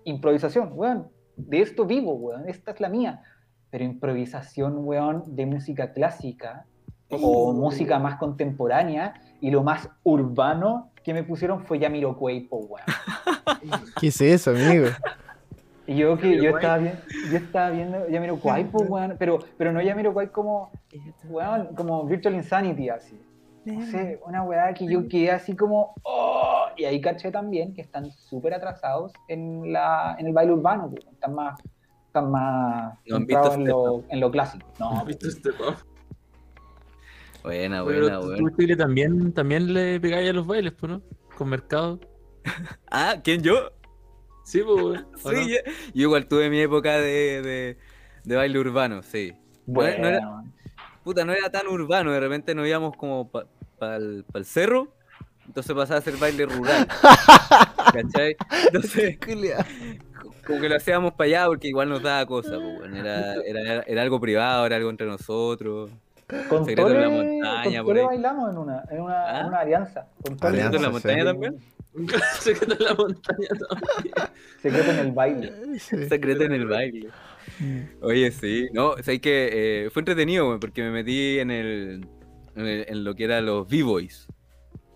Improvisación, 0.04 0.70
weón, 0.74 1.08
de 1.36 1.60
esto 1.60 1.86
vivo, 1.86 2.14
weón, 2.14 2.48
esta 2.48 2.72
es 2.72 2.80
la 2.80 2.88
mía. 2.88 3.22
Pero 3.70 3.84
improvisación, 3.84 4.86
weón, 4.86 5.34
de 5.34 5.46
música 5.46 5.92
clásica 5.92 6.66
o 7.10 7.52
música 7.52 7.98
más 7.98 8.16
contemporánea 8.16 9.14
y 9.40 9.50
lo 9.50 9.62
más 9.62 9.88
urbano 10.02 10.90
que 11.02 11.12
me 11.12 11.22
pusieron 11.22 11.60
fue 11.60 11.78
Yamiroquai, 11.78 12.40
po, 12.42 12.58
weón. 12.58 12.86
¿Qué 14.00 14.08
es 14.08 14.20
eso, 14.20 14.50
amigo? 14.50 14.86
Y 15.86 15.96
yo 15.96 16.16
que 16.16 16.36
yo 16.36 16.54
Jamiroquai. 16.54 16.54
estaba, 16.54 16.78
viendo, 16.78 17.00
yo 17.30 17.36
estaba 17.36 17.70
viendo 17.70 18.08
Yamiroquai, 18.08 18.70
po, 18.70 18.82
weón, 18.84 19.16
pero, 19.18 19.38
pero 19.58 19.72
no 19.72 19.82
Yamiroquai 19.82 20.30
como, 20.30 20.70
weón, 21.28 21.74
como 21.74 22.04
Virtual 22.04 22.34
Insanity, 22.34 22.88
así. 22.88 23.20
No 23.64 23.86
sé, 23.86 24.20
una 24.26 24.42
weá 24.42 24.74
que 24.74 24.86
yo 24.86 25.08
quedé 25.08 25.30
así 25.30 25.56
como, 25.56 25.94
oh, 26.02 26.66
y 26.76 26.84
ahí 26.84 27.00
caché 27.00 27.30
también 27.30 27.72
que 27.74 27.80
están 27.80 28.10
súper 28.10 28.52
atrasados 28.54 29.12
en, 29.28 29.72
la, 29.72 30.16
en 30.18 30.26
el 30.26 30.32
baile 30.32 30.52
urbano, 30.52 30.90
po, 30.90 30.96
están 31.10 31.34
más, 31.34 31.58
están 32.06 32.30
más 32.30 32.98
No 33.06 33.16
han 33.16 33.22
centrados 33.22 33.56
visto 33.56 33.62
en, 33.62 33.68
lo, 33.68 34.04
en 34.10 34.20
lo 34.20 34.30
clásico. 34.30 34.66
No, 34.78 35.04
¿Viste 35.06 35.28
este 35.28 35.52
pop? 35.52 35.74
Buena, 37.42 37.84
Pero 37.84 38.00
buena, 38.06 38.20
tú, 38.20 38.26
buena. 38.26 38.56
Chile, 38.56 38.76
también, 38.76 39.32
también 39.32 39.72
le 39.72 40.00
pegáis 40.00 40.30
a 40.30 40.32
los 40.32 40.46
bailes, 40.46 40.72
pues, 40.72 40.92
¿no? 40.92 41.02
Con 41.36 41.48
mercado. 41.48 42.00
Ah, 42.90 43.16
¿quién 43.24 43.42
yo? 43.42 43.70
Sí, 44.44 44.60
pues, 44.62 44.76
weón. 44.76 45.06
¿o 45.14 45.30
Sí, 45.30 45.34
no? 45.34 45.48
ya- 45.48 45.72
yo 45.94 46.02
igual 46.02 46.26
tuve 46.28 46.48
mi 46.50 46.60
época 46.60 46.98
de, 46.98 47.42
de, 47.42 47.78
de 48.24 48.36
baile 48.36 48.58
urbano, 48.58 49.02
sí. 49.02 49.32
No, 49.66 49.74
bueno, 49.74 50.02
no 50.02 50.08
era, 50.08 50.20
puta, 51.02 51.24
no 51.24 51.32
era 51.32 51.50
tan 51.50 51.66
urbano, 51.66 52.12
de 52.12 52.20
repente 52.20 52.54
nos 52.54 52.66
íbamos 52.66 52.96
como 52.96 53.30
para 53.78 53.96
el 53.96 54.24
cerro, 54.44 54.88
entonces 55.46 55.74
pasaba 55.74 55.98
a 55.98 56.02
ser 56.02 56.16
baile 56.16 56.46
rural. 56.46 56.86
¿Cachai? 57.92 58.36
Entonces, 58.66 59.18
como 60.46 60.60
que 60.60 60.68
lo 60.68 60.76
hacíamos 60.76 61.12
para 61.14 61.26
allá 61.26 61.46
porque 61.46 61.68
igual 61.68 61.88
nos 61.88 62.02
daba 62.02 62.26
cosa, 62.26 62.58
pues, 62.58 62.78
bueno, 62.78 62.96
era, 62.96 63.34
era, 63.44 63.82
era 63.82 64.02
algo 64.02 64.20
privado, 64.20 64.66
era 64.66 64.76
algo 64.76 64.90
entre 64.90 65.06
nosotros. 65.06 65.90
con 66.48 66.64
Secreto 66.64 66.90
en 66.90 67.00
la 67.00 67.08
Tole, 67.08 67.24
montaña, 67.40 67.78
con 67.78 67.86
por 67.86 67.94
Tole 67.94 68.00
ahí. 68.00 68.06
bailamos 68.06 68.50
en 68.50 68.58
una, 68.58 68.82
en 68.90 69.00
una, 69.00 69.30
en 69.30 69.36
¿Ah? 69.36 69.46
una 69.48 69.58
alianza. 69.58 70.06
Con 70.22 70.36
Tole. 70.38 70.62
Alianza, 70.62 70.76
¿En 70.76 70.82
la 70.82 70.88
sí. 70.88 70.92
montaña 70.92 71.24
también? 71.24 71.56
Secreto 72.40 72.74
en 72.78 72.84
la 72.84 72.94
montaña 72.94 73.48
también. 73.68 74.14
Secreto 74.60 74.90
en 74.90 74.98
el 74.98 75.12
baile. 75.12 75.52
Sí. 75.78 76.08
Secreto 76.08 76.42
en 76.44 76.52
el 76.52 76.66
baile. 76.66 77.08
Oye, 78.00 78.30
sí. 78.32 78.68
No, 78.72 78.90
o 78.90 79.02
sea, 79.02 79.16
que 79.18 79.84
eh, 79.86 79.90
fue 79.90 80.00
entretenido, 80.00 80.58
porque 80.58 80.82
me 80.82 80.90
metí 80.90 81.38
en 81.38 81.50
el, 81.50 82.06
en 82.56 82.66
el- 82.66 82.84
en 82.88 83.04
lo 83.04 83.14
que 83.14 83.24
era 83.24 83.40
los 83.40 83.68
B-Boys. 83.68 84.26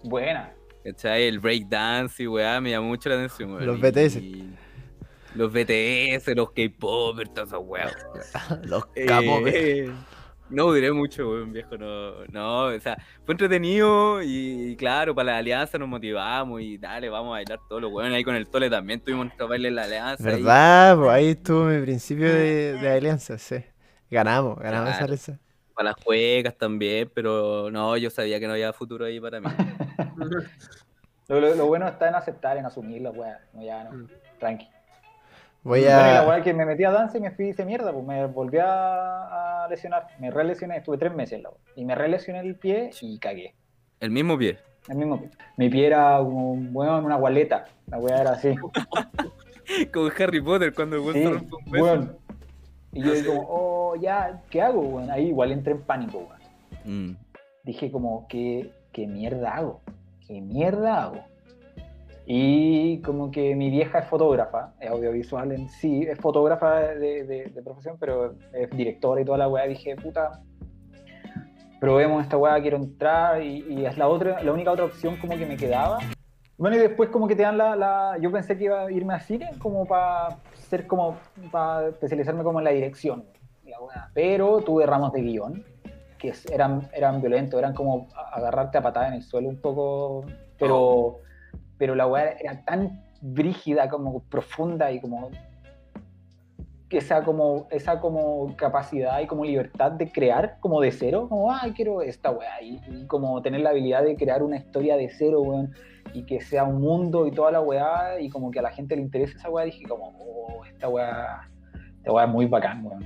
Buena. 0.04 0.52
¿Cachai? 0.84 1.24
El 1.24 1.38
breakdance 1.40 2.22
y 2.22 2.26
weá, 2.26 2.60
me 2.60 2.70
llamó 2.70 2.88
mucho 2.88 3.08
la 3.08 3.16
atención. 3.16 3.64
Los 3.66 3.80
BTS. 3.80 4.16
y 4.16 4.48
los 5.34 5.52
BTS, 5.52 6.34
los 6.34 6.50
K-Popers, 6.52 7.32
todas 7.34 7.48
esas 7.50 7.60
weas. 7.62 7.94
Los 8.64 8.84
Eh, 8.94 9.04
capos. 9.06 9.42
no 10.50 10.64
duré 10.72 10.90
mucho, 10.92 11.28
weón, 11.30 11.52
viejo. 11.52 11.76
No, 11.76 12.24
no, 12.32 12.64
o 12.74 12.80
sea, 12.80 12.96
fue 13.26 13.34
entretenido 13.34 14.22
y, 14.22 14.74
claro, 14.78 15.14
para 15.14 15.32
la 15.32 15.38
alianza 15.38 15.76
nos 15.78 15.88
motivamos 15.88 16.62
y 16.62 16.78
dale, 16.78 17.10
vamos 17.10 17.28
a 17.28 17.30
bailar 17.32 17.58
todos 17.68 17.82
los 17.82 17.92
weones. 17.92 18.14
Ahí 18.16 18.24
con 18.24 18.34
el 18.36 18.48
Tole 18.48 18.70
también 18.70 19.00
tuvimos 19.00 19.26
nuestro 19.26 19.46
baile 19.48 19.68
en 19.68 19.74
la 19.74 19.82
alianza. 19.84 20.26
ahí. 20.28 20.36
¿Verdad? 20.36 20.96
Pues 20.96 21.10
ahí 21.10 21.28
estuvo 21.28 21.64
mi 21.64 21.82
principio 21.82 22.26
de, 22.32 22.72
de 22.74 22.88
alianza, 22.90 23.36
sí. 23.36 23.56
Ganamos, 24.10 24.58
ganamos 24.58 24.90
esa 24.94 25.04
alianza. 25.04 25.38
Para 25.78 25.90
las 25.90 26.04
juegas 26.04 26.56
también, 26.56 27.08
pero 27.14 27.70
no, 27.70 27.96
yo 27.96 28.10
sabía 28.10 28.40
que 28.40 28.48
no 28.48 28.54
había 28.54 28.72
futuro 28.72 29.04
ahí 29.04 29.20
para 29.20 29.40
mí. 29.40 29.46
Lo, 31.28 31.38
lo- 31.40 31.54
lo 31.54 31.66
bueno 31.66 31.86
está 31.86 32.08
en 32.08 32.14
aceptar, 32.16 32.56
en 32.56 32.64
asumir 32.66 33.02
la 33.02 33.10
weá. 33.10 33.38
No, 33.52 33.62
ya 33.62 33.84
no. 33.84 34.08
Tranqui. 34.40 34.66
Voy 35.62 35.80
Bueno, 35.82 35.84
y 35.86 35.90
la 36.14 36.20
a. 36.22 36.26
weá 36.28 36.42
que 36.42 36.52
me 36.54 36.64
metí 36.64 36.82
a 36.84 36.90
danza 36.90 37.18
y 37.18 37.20
me 37.20 37.30
fui 37.30 37.50
hice 37.50 37.64
mierda, 37.66 37.92
pues 37.92 38.04
me 38.04 38.24
volví 38.26 38.58
a, 38.58 39.64
a 39.64 39.68
lesionar. 39.68 40.06
Me 40.18 40.30
relesioné, 40.30 40.78
estuve 40.78 40.96
tres 40.98 41.14
meses 41.14 41.34
en 41.34 41.42
la. 41.44 41.50
Y 41.76 41.84
me 41.84 41.94
relesioné 41.94 42.40
el 42.40 42.56
pie 42.56 42.90
y 43.02 43.18
cagué. 43.18 43.54
El 44.00 44.10
mismo 44.10 44.36
pie. 44.38 44.58
El 44.88 44.96
mismo 44.96 45.20
pie. 45.20 45.30
Mi 45.58 45.68
pie 45.68 45.86
era 45.88 46.16
como, 46.18 46.54
bueno, 46.56 46.98
una 46.98 47.16
gualeta. 47.16 47.66
La 47.86 47.98
weá 47.98 48.22
era 48.22 48.30
así. 48.32 48.54
Como 49.92 50.08
Harry 50.18 50.40
Potter 50.40 50.72
cuando 50.74 50.96
el 50.96 51.02
weón 51.02 51.14
Sí, 51.14 51.22
se 51.22 51.28
rompe 51.30 51.56
un 51.56 51.70
beso. 51.70 51.84
weón. 51.84 52.16
Y 52.92 53.02
yo 53.02 53.12
digo, 53.12 53.34
oh, 53.48 53.96
ya, 53.96 54.42
¿qué 54.50 54.62
hago, 54.62 54.80
weón? 54.80 55.10
Ahí 55.10 55.26
igual 55.28 55.52
entré 55.52 55.72
en 55.74 55.82
pánico, 55.82 56.18
weón. 56.18 56.38
Mm. 57.12 57.16
dije 57.64 57.90
como, 57.90 58.26
¿qué, 58.28 58.72
qué 58.92 59.06
mierda 59.06 59.50
hago? 59.56 59.80
¿Qué 60.26 60.40
mierda 60.40 61.02
hago? 61.04 61.18
Y 62.30 63.00
como 63.02 63.30
que 63.30 63.54
mi 63.54 63.70
vieja 63.70 64.00
es 64.00 64.06
fotógrafa, 64.08 64.74
es 64.80 64.90
audiovisual 64.90 65.50
en 65.52 65.68
sí, 65.70 66.02
es 66.02 66.18
fotógrafa 66.18 66.80
de, 66.80 67.24
de- 67.24 67.46
de 67.46 67.62
profesión, 67.62 67.96
pero 67.98 68.34
es 68.52 68.68
directora 68.70 69.20
y 69.20 69.24
toda 69.24 69.38
la 69.38 69.48
weá. 69.48 69.66
Dije, 69.66 69.96
puta, 69.96 70.42
probemos 71.80 72.22
esta 72.22 72.36
weá, 72.36 72.60
quiero 72.60 72.76
entrar 72.76 73.42
y, 73.42 73.64
y 73.68 73.86
es 73.86 73.96
la 73.96 74.08
otra, 74.08 74.42
la 74.42 74.52
única 74.52 74.70
otra 74.72 74.84
opción 74.84 75.16
como 75.16 75.36
que 75.38 75.46
me 75.46 75.56
quedaba. 75.56 75.98
Bueno, 76.58 76.76
y 76.76 76.80
después 76.80 77.08
como 77.10 77.28
que 77.28 77.36
te 77.36 77.42
dan 77.42 77.56
la, 77.56 77.76
la- 77.76 78.18
yo 78.20 78.30
pensé 78.32 78.58
que 78.58 78.64
iba 78.64 78.82
a 78.82 78.90
irme 78.90 79.14
a 79.14 79.20
cine 79.20 79.52
como 79.58 79.86
para 79.86 80.38
ser 80.54 80.86
como, 80.86 81.16
para 81.52 81.88
especializarme 81.88 82.42
como 82.42 82.58
en 82.58 82.64
la 82.64 82.70
dirección. 82.72 83.24
la. 83.64 84.10
Pero 84.12 84.60
tuve 84.62 84.84
ramos 84.84 85.12
de 85.12 85.22
guion 85.22 85.64
que 86.18 86.32
eran, 86.50 86.88
eran 86.92 87.20
violentos, 87.20 87.56
eran 87.58 87.74
como 87.74 88.08
agarrarte 88.32 88.76
a 88.78 88.82
patada 88.82 89.06
en 89.08 89.14
el 89.14 89.22
suelo 89.22 89.48
un 89.48 89.60
poco, 89.60 90.24
pero, 90.58 91.20
pero 91.78 91.94
la 91.94 92.08
weá 92.08 92.32
era 92.32 92.64
tan 92.64 93.04
brígida, 93.20 93.88
como 93.88 94.20
profunda 94.24 94.90
y 94.90 95.00
como 95.00 95.30
esa 96.90 97.22
como, 97.22 97.66
esa 97.70 98.00
como 98.00 98.56
capacidad 98.56 99.20
y 99.20 99.26
como 99.26 99.44
libertad 99.44 99.92
de 99.92 100.10
crear 100.10 100.58
como 100.60 100.80
de 100.80 100.90
cero, 100.90 101.26
como, 101.28 101.52
ay, 101.52 101.72
quiero 101.72 102.00
esta 102.02 102.30
weá, 102.30 102.62
y, 102.62 102.80
y 102.90 103.06
como 103.06 103.40
tener 103.42 103.60
la 103.60 103.70
habilidad 103.70 104.04
de 104.04 104.16
crear 104.16 104.42
una 104.42 104.56
historia 104.56 104.96
de 104.96 105.08
cero, 105.10 105.42
weón, 105.42 105.72
y 106.14 106.22
que 106.22 106.40
sea 106.40 106.64
un 106.64 106.80
mundo 106.80 107.26
y 107.26 107.32
toda 107.32 107.50
la 107.50 107.60
weá, 107.60 108.18
y 108.20 108.30
como 108.30 108.50
que 108.50 108.60
a 108.60 108.62
la 108.62 108.70
gente 108.70 108.96
le 108.96 109.02
interese 109.02 109.36
esa 109.36 109.50
weá, 109.50 109.66
dije 109.66 109.84
como, 109.86 110.16
oh, 110.18 110.64
esta 110.64 110.88
weá, 110.88 111.50
esta 111.98 112.12
weá 112.12 112.24
es 112.24 112.30
muy 112.30 112.46
bacán, 112.46 112.84
weón. 112.86 113.04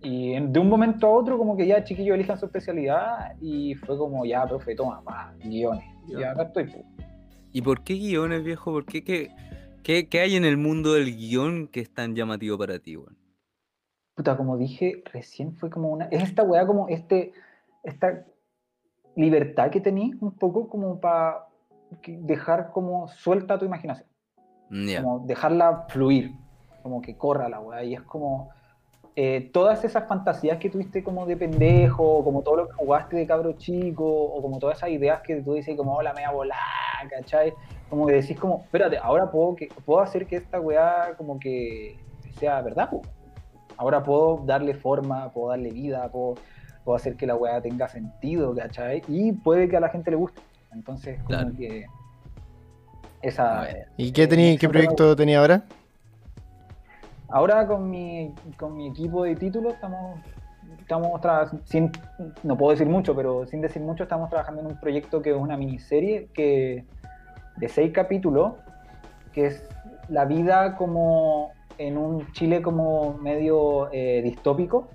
Y 0.00 0.32
en- 0.32 0.52
de 0.52 0.60
un 0.60 0.68
momento 0.68 1.06
a 1.06 1.10
otro, 1.10 1.36
como 1.36 1.56
que 1.56 1.66
ya 1.66 1.84
chiquillos 1.84 2.14
elijan 2.14 2.38
su 2.38 2.46
especialidad, 2.46 3.34
y 3.42 3.74
fue 3.74 3.98
como, 3.98 4.24
ya, 4.24 4.46
profe, 4.46 4.74
toma, 4.74 5.02
pa, 5.02 5.34
guiones. 5.44 5.84
Y 6.08 6.22
acá 6.22 6.44
estoy, 6.44 6.64
pues. 6.64 6.84
¿Y 7.52 7.60
por 7.60 7.82
qué 7.82 7.94
guiones, 7.94 8.42
viejo? 8.42 8.72
¿Por 8.72 8.86
qué? 8.86 9.04
¿Qué, 9.04 9.30
qué, 9.82 10.08
qué 10.08 10.20
hay 10.20 10.36
en 10.36 10.44
el 10.46 10.56
mundo 10.56 10.94
del 10.94 11.14
guion 11.16 11.66
que 11.68 11.80
es 11.80 11.92
tan 11.92 12.14
llamativo 12.14 12.56
para 12.56 12.78
ti, 12.78 12.96
weón? 12.96 13.17
Puta, 14.18 14.36
como 14.36 14.56
dije, 14.56 15.04
recién 15.12 15.54
fue 15.54 15.70
como 15.70 15.90
una. 15.90 16.06
Es 16.06 16.24
esta 16.24 16.42
weá, 16.42 16.66
como 16.66 16.88
este. 16.88 17.32
Esta 17.84 18.24
libertad 19.14 19.70
que 19.70 19.80
tení, 19.80 20.12
un 20.20 20.32
poco 20.32 20.68
como 20.68 20.98
para 20.98 21.46
dejar 22.04 22.72
como 22.72 23.06
suelta 23.06 23.56
tu 23.60 23.64
imaginación. 23.64 24.08
Ya. 24.70 25.04
Como 25.04 25.20
dejarla 25.20 25.86
fluir. 25.88 26.32
Como 26.82 27.00
que 27.00 27.16
corra 27.16 27.48
la 27.48 27.60
weá. 27.60 27.84
Y 27.84 27.94
es 27.94 28.02
como. 28.02 28.50
eh, 29.14 29.50
todas 29.52 29.84
esas 29.84 30.08
fantasías 30.08 30.58
que 30.58 30.68
tuviste 30.68 31.04
como 31.04 31.24
de 31.24 31.36
pendejo, 31.36 32.24
como 32.24 32.42
todo 32.42 32.56
lo 32.56 32.66
que 32.66 32.74
jugaste 32.74 33.16
de 33.16 33.24
cabro 33.24 33.52
chico, 33.52 34.04
o 34.04 34.42
como 34.42 34.58
todas 34.58 34.78
esas 34.78 34.90
ideas 34.90 35.22
que 35.22 35.42
tú 35.42 35.54
dices 35.54 35.76
como, 35.76 35.94
hola, 35.94 36.12
me 36.12 36.22
voy 36.22 36.28
a 36.28 36.32
volar, 36.32 37.08
¿cachai? 37.08 37.54
Como 37.88 38.04
que 38.08 38.14
decís 38.14 38.36
como, 38.36 38.62
espérate, 38.64 38.98
ahora 38.98 39.30
puedo, 39.30 39.54
que, 39.54 39.68
puedo 39.86 40.00
hacer 40.00 40.26
que 40.26 40.36
esta 40.36 40.60
weá 40.60 41.14
como 41.16 41.38
que 41.38 41.96
sea 42.40 42.60
verdad, 42.62 42.90
po. 42.90 43.02
Ahora 43.78 44.02
puedo 44.02 44.42
darle 44.44 44.74
forma, 44.74 45.30
puedo 45.30 45.48
darle 45.50 45.70
vida, 45.70 46.08
puedo, 46.10 46.34
puedo 46.84 46.96
hacer 46.96 47.16
que 47.16 47.26
la 47.26 47.36
weá 47.36 47.60
tenga 47.62 47.88
sentido, 47.88 48.54
¿cachai? 48.54 49.02
Y 49.08 49.32
puede 49.32 49.68
que 49.68 49.76
a 49.76 49.80
la 49.80 49.88
gente 49.88 50.10
le 50.10 50.16
guste. 50.16 50.42
Entonces, 50.72 51.16
como 51.18 51.28
Claro. 51.28 51.52
que 51.56 51.86
esa... 53.22 53.60
Bueno. 53.60 53.78
¿Y 53.96 54.12
qué, 54.12 54.26
tení, 54.26 54.58
qué 54.58 54.68
proyecto 54.68 55.16
tenía 55.16 55.40
ahora? 55.40 55.62
Ahora 57.28 57.66
con 57.66 57.90
mi, 57.90 58.34
con 58.56 58.76
mi 58.76 58.88
equipo 58.88 59.24
de 59.24 59.36
títulos 59.36 59.74
estamos, 59.74 60.18
estamos 60.80 61.20
sin, 61.64 61.92
no 62.42 62.56
puedo 62.56 62.72
decir 62.72 62.88
mucho, 62.88 63.14
pero 63.14 63.46
sin 63.46 63.60
decir 63.60 63.82
mucho 63.82 64.04
estamos 64.04 64.30
trabajando 64.30 64.62
en 64.62 64.68
un 64.68 64.80
proyecto 64.80 65.20
que 65.20 65.30
es 65.30 65.36
una 65.36 65.56
miniserie 65.56 66.28
que, 66.32 66.84
de 67.56 67.68
seis 67.68 67.92
capítulos, 67.92 68.54
que 69.32 69.46
es 69.46 69.62
la 70.08 70.24
vida 70.24 70.74
como 70.76 71.52
en 71.78 71.96
un 71.96 72.30
Chile 72.32 72.60
como 72.62 73.14
medio 73.18 73.88
eh, 73.92 74.20
distópico. 74.22 74.88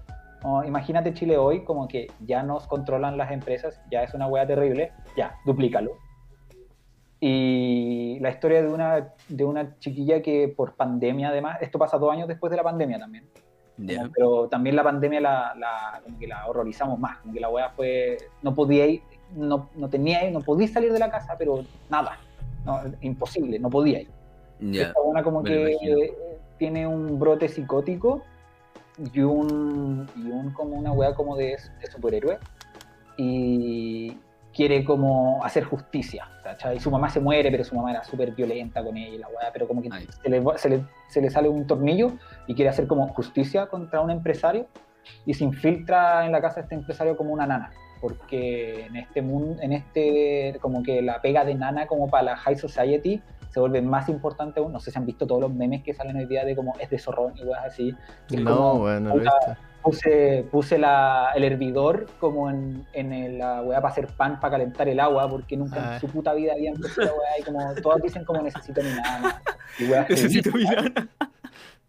¿no? 0.44 0.64
Imagínate 0.64 1.14
Chile 1.14 1.38
hoy 1.38 1.64
como 1.64 1.88
que 1.88 2.08
ya 2.26 2.44
nos 2.44 2.68
controlan 2.68 3.18
las 3.18 3.32
empresas, 3.32 3.82
ya 3.90 4.04
es 4.04 4.14
una 4.14 4.28
wea 4.28 4.46
terrible, 4.46 4.92
ya, 5.18 5.38
duplícalo. 5.46 5.92
Y 7.20 8.20
la 8.20 8.30
historia 8.32 8.62
de 8.62 8.68
una, 8.68 9.14
de 9.30 9.46
una 9.46 9.80
chiquilla 9.80 10.22
que 10.22 10.50
por 10.50 10.74
pandemia 10.76 11.30
además, 11.30 11.58
esto 11.62 11.80
pasa 11.80 11.98
dos 11.98 12.12
años 12.12 12.28
después 12.28 12.52
de 12.52 12.58
la 12.58 12.64
pandemia 12.64 13.00
también, 13.00 13.24
como- 13.98 14.12
pero 14.14 14.48
también 14.50 14.76
la 14.76 14.84
pandemia 14.84 15.22
la, 15.22 15.56
la, 15.58 16.02
como 16.04 16.20
que 16.20 16.28
la 16.28 16.46
horrorizamos 16.48 17.00
más, 17.00 17.20
como 17.20 17.34
que 17.34 17.40
la 17.40 17.50
wea 17.50 17.70
fue, 17.70 18.18
no 18.42 18.54
podía 18.54 18.86
ir, 18.88 19.02
no, 19.34 19.70
no 19.76 19.90
tenía, 19.90 20.30
no 20.32 20.42
podía 20.42 20.68
salir 20.68 20.92
de 20.92 21.00
la 21.00 21.10
casa, 21.10 21.36
pero 21.40 21.64
nada, 21.90 22.20
no, 22.66 22.82
imposible, 23.02 23.58
no 23.58 23.70
podía 23.70 24.02
ir. 24.02 24.10
Ya. 24.60 24.88
Esta 24.88 25.00
buena 25.02 25.24
como 25.24 25.42
me 25.42 25.50
que 25.50 26.14
tiene 26.58 26.88
un 26.88 27.20
brote 27.20 27.48
psicótico 27.48 28.24
y 29.14 29.22
un, 29.22 30.08
y 30.16 30.30
un 30.30 30.52
como 30.52 30.76
una 30.76 30.92
wea 30.92 31.14
como 31.14 31.36
de, 31.36 31.58
de 31.82 31.92
superhéroe 31.92 32.38
y 33.18 34.18
quiere 34.54 34.84
como 34.84 35.44
hacer 35.44 35.64
justicia, 35.64 36.28
¿cachai? 36.44 36.78
Y 36.78 36.80
su 36.80 36.92
mamá 36.92 37.10
se 37.10 37.20
muere, 37.20 37.50
pero 37.50 37.64
su 37.64 37.76
mamá 37.76 37.92
era 37.92 38.04
súper 38.04 38.32
violenta 38.32 38.84
con 38.84 38.96
ella 38.96 39.16
y 39.16 39.18
la 39.18 39.28
wea, 39.28 39.52
pero 39.52 39.68
como 39.68 39.82
que 39.82 39.90
se 39.90 40.30
le, 40.30 40.44
se, 40.58 40.70
le, 40.70 40.86
se 41.10 41.22
le 41.22 41.30
sale 41.30 41.50
un 41.50 41.66
tornillo 41.66 42.14
y 42.48 42.54
quiere 42.54 42.70
hacer 42.70 42.86
como 42.88 43.08
justicia 43.10 43.68
contra 43.68 44.02
un 44.02 44.12
empresario 44.12 44.68
y 45.26 45.34
se 45.34 45.44
infiltra 45.44 46.26
en 46.26 46.32
la 46.32 46.42
casa 46.42 46.58
de 46.58 46.62
este 46.62 46.76
empresario 46.76 47.18
como 47.18 47.34
una 47.34 47.48
nana 47.48 47.72
porque 48.04 48.88
en 48.88 48.98
este 48.98 49.22
mundo, 49.22 49.62
en 49.62 49.72
este, 49.72 50.58
como 50.60 50.84
que 50.84 51.02
la 51.02 51.22
pega 51.22 51.46
de 51.46 51.56
nana 51.56 51.88
como 51.88 52.10
para 52.10 52.24
la 52.24 52.36
high 52.36 52.58
society 52.58 53.22
se 53.54 53.60
vuelve 53.60 53.82
más 53.82 54.10
importante 54.10 54.60
aún. 54.60 54.72
No 54.74 54.80
sé 54.80 54.90
si 54.92 54.98
han 54.98 55.06
visto 55.06 55.28
todos 55.28 55.42
los 55.42 55.54
memes 55.54 55.84
que 55.84 55.94
salen 55.94 56.16
hoy 56.18 56.26
día 56.26 56.44
de 56.44 56.56
como 56.56 56.74
es 56.80 56.90
de 56.90 56.98
zorrón 56.98 57.34
y 57.38 57.44
weas 57.44 57.66
así. 57.66 57.96
Es 58.32 58.40
No, 58.42 58.56
como, 58.58 58.84
weón, 58.86 59.04
no 59.04 59.10
lo 59.10 59.16
he 59.16 59.20
puta, 59.20 59.34
visto. 59.48 59.62
Puse, 59.84 60.46
puse 60.50 60.78
la, 60.78 61.32
el 61.36 61.44
hervidor 61.44 62.08
como 62.20 62.50
en, 62.50 62.86
en 62.94 63.38
la 63.38 63.62
weá 63.62 63.82
para 63.82 63.92
hacer 63.92 64.08
pan, 64.08 64.40
para 64.40 64.52
calentar 64.52 64.88
el 64.88 65.00
agua, 65.00 65.30
porque 65.30 65.58
nunca 65.58 65.76
Ah. 65.92 65.94
en 65.96 66.00
su 66.00 66.08
puta 66.08 66.34
vida 66.34 66.54
habían 66.54 66.76
puesto 66.76 67.02
la 67.02 67.12
weá 67.12 67.40
y 67.40 67.44
como 67.44 67.74
todas 67.76 68.02
dicen 68.02 68.24
como 68.26 68.42
necesito 68.42 68.82
mi 68.82 68.90
nana. 68.90 69.42
Y 69.78 69.86
weas 69.86 70.10
Necesito 70.10 70.52
ridículas, 70.52 70.84
mirar. 70.86 71.08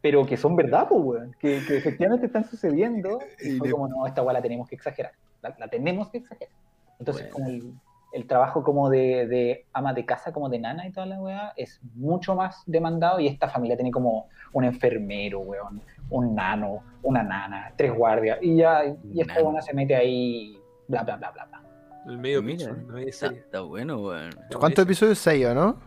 pero 0.01 0.27
que 0.27 0.37
son 0.37 0.57
verdad, 0.57 0.87
pues, 0.89 1.01
weón, 1.05 1.37
que, 1.39 1.65
que 1.67 1.77
efectivamente 1.79 2.27
están 2.27 2.45
sucediendo 2.45 3.21
y 3.45 3.59
fue 3.59 3.71
como, 3.71 3.87
no, 3.89 4.07
esta 4.07 4.23
weá 4.23 4.33
la 4.35 4.43
tenemos 4.43 4.69
que 4.69 4.75
exagerar, 4.75 5.13
la, 5.41 5.55
la 5.59 5.69
tenemos 5.69 6.09
que 6.11 6.19
exagerar. 6.19 6.53
Entonces, 6.99 7.31
Bueno. 7.33 7.35
como 7.35 7.49
el, 7.49 7.73
el 8.15 8.27
trabajo 8.27 8.63
como 8.63 8.89
de, 8.89 9.27
de 9.27 9.67
ama 9.73 9.93
de 9.93 10.07
casa, 10.07 10.33
como 10.33 10.49
de 10.49 10.61
nana 10.61 10.87
y 10.87 10.93
toda 10.93 11.07
la 11.07 11.21
weá, 11.21 11.53
es 11.57 11.81
mucho 11.95 12.37
más 12.37 12.63
demandado 12.65 13.19
y 13.19 13.27
esta 13.27 13.49
familia 13.49 13.77
tiene 13.77 13.91
como 13.91 14.29
un 14.53 14.65
enfermero, 14.65 15.41
weón, 15.41 15.83
un 16.11 16.35
nano, 16.35 16.85
una 17.03 17.25
nana, 17.25 17.73
tres 17.77 17.93
guardias, 17.93 18.39
y 18.41 18.57
ya, 18.57 18.85
y 19.13 19.21
esta 19.21 19.43
weá 19.43 19.61
se 19.61 19.75
mete 19.75 19.97
ahí, 19.97 20.57
bla, 20.87 21.03
bla, 21.03 21.17
bla, 21.17 21.33
bla, 21.33 21.45
bla. 21.47 21.63
El 22.07 22.19
medio 22.19 22.43
Mira, 22.43 22.77
Está, 23.05 23.61
bueno, 23.63 23.99
weón. 23.99 24.31
¿Cuántos 24.61 24.85
episodios? 24.85 25.19
Seis, 25.19 25.47
¿o 25.47 25.55
no? 25.55 25.81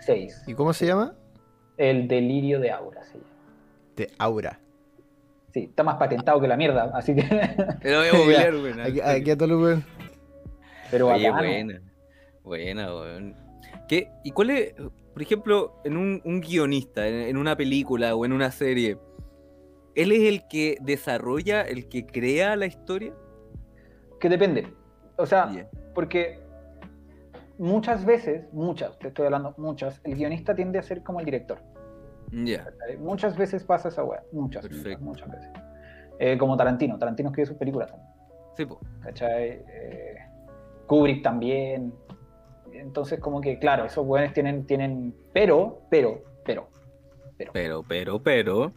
Seis. 0.00 0.42
¿Y 0.46 0.54
cómo 0.54 0.72
se 0.72 0.86
llama? 0.86 1.14
El 1.76 2.08
delirio 2.08 2.60
de 2.60 2.70
Aura, 2.70 3.02
sí. 3.04 3.18
De 3.96 4.10
Aura. 4.18 4.58
Sí, 5.52 5.64
está 5.64 5.82
más 5.82 5.96
patentado 5.96 6.40
que 6.40 6.48
la 6.48 6.56
mierda, 6.56 6.90
así 6.94 7.14
que... 7.14 7.22
Lo 7.82 7.98
voy 7.98 8.08
a 8.08 8.12
googlear, 8.16 8.54
weón. 8.54 8.80
Aquí, 8.80 9.00
aquí 9.02 9.30
a 9.30 9.36
todo 9.36 9.48
lo 9.48 9.60
weón. 9.60 9.84
Pero 10.92 11.08
Oye, 11.08 11.28
bacano. 11.28 11.48
buena. 11.48 11.82
Buena, 12.44 12.94
weón. 12.94 13.36
¿Qué? 13.88 14.08
¿Y 14.22 14.30
cuál 14.30 14.50
es, 14.50 14.74
por 14.74 15.20
ejemplo, 15.22 15.80
en 15.84 15.96
un, 15.96 16.22
un 16.24 16.40
guionista, 16.40 17.06
en, 17.08 17.14
en 17.28 17.36
una 17.36 17.56
película 17.56 18.14
o 18.14 18.24
en 18.24 18.32
una 18.32 18.50
serie, 18.52 18.98
él 19.96 20.12
es 20.12 20.20
el 20.22 20.46
que 20.48 20.76
desarrolla, 20.82 21.62
el 21.62 21.88
que 21.88 22.06
crea 22.06 22.54
la 22.56 22.66
historia? 22.66 23.12
Que 24.20 24.28
depende. 24.28 24.72
O 25.16 25.26
sea, 25.26 25.50
Ya. 25.52 25.68
porque 25.94 26.38
muchas 27.58 28.04
veces, 28.04 28.44
muchas, 28.52 28.98
te 28.98 29.08
estoy 29.08 29.26
hablando, 29.26 29.54
muchas, 29.56 30.00
el 30.04 30.14
guionista 30.14 30.54
tiende 30.54 30.78
a 30.78 30.82
ser 30.82 31.02
como 31.02 31.18
el 31.20 31.24
director. 31.24 31.58
Ya. 32.30 32.64
¿cachai? 32.64 32.96
Muchas 32.98 33.36
veces 33.36 33.62
pasa 33.64 33.88
esa 33.88 34.04
weá, 34.04 34.22
muchas, 34.32 34.64
muchas, 34.70 35.00
muchas 35.00 35.30
veces. 35.30 35.50
Eh, 36.18 36.38
como 36.38 36.56
Tarantino, 36.56 36.98
Tarantino 36.98 37.28
escribe 37.30 37.46
sus 37.46 37.56
películas 37.56 37.88
también, 37.90 38.08
Sí, 38.56 38.64
po. 38.66 38.80
¿cachai? 39.02 39.62
Eh, 39.68 40.16
Kubrick 40.86 41.22
también. 41.22 41.92
Entonces, 42.72 43.20
como 43.20 43.40
que, 43.40 43.58
claro, 43.58 43.84
esos 43.84 44.06
weones 44.06 44.32
tienen, 44.32 44.66
tienen, 44.66 45.14
pero, 45.32 45.82
pero, 45.90 46.22
pero, 46.44 46.68
Pero, 47.52 47.84
pero, 47.86 48.22
pero. 48.22 48.72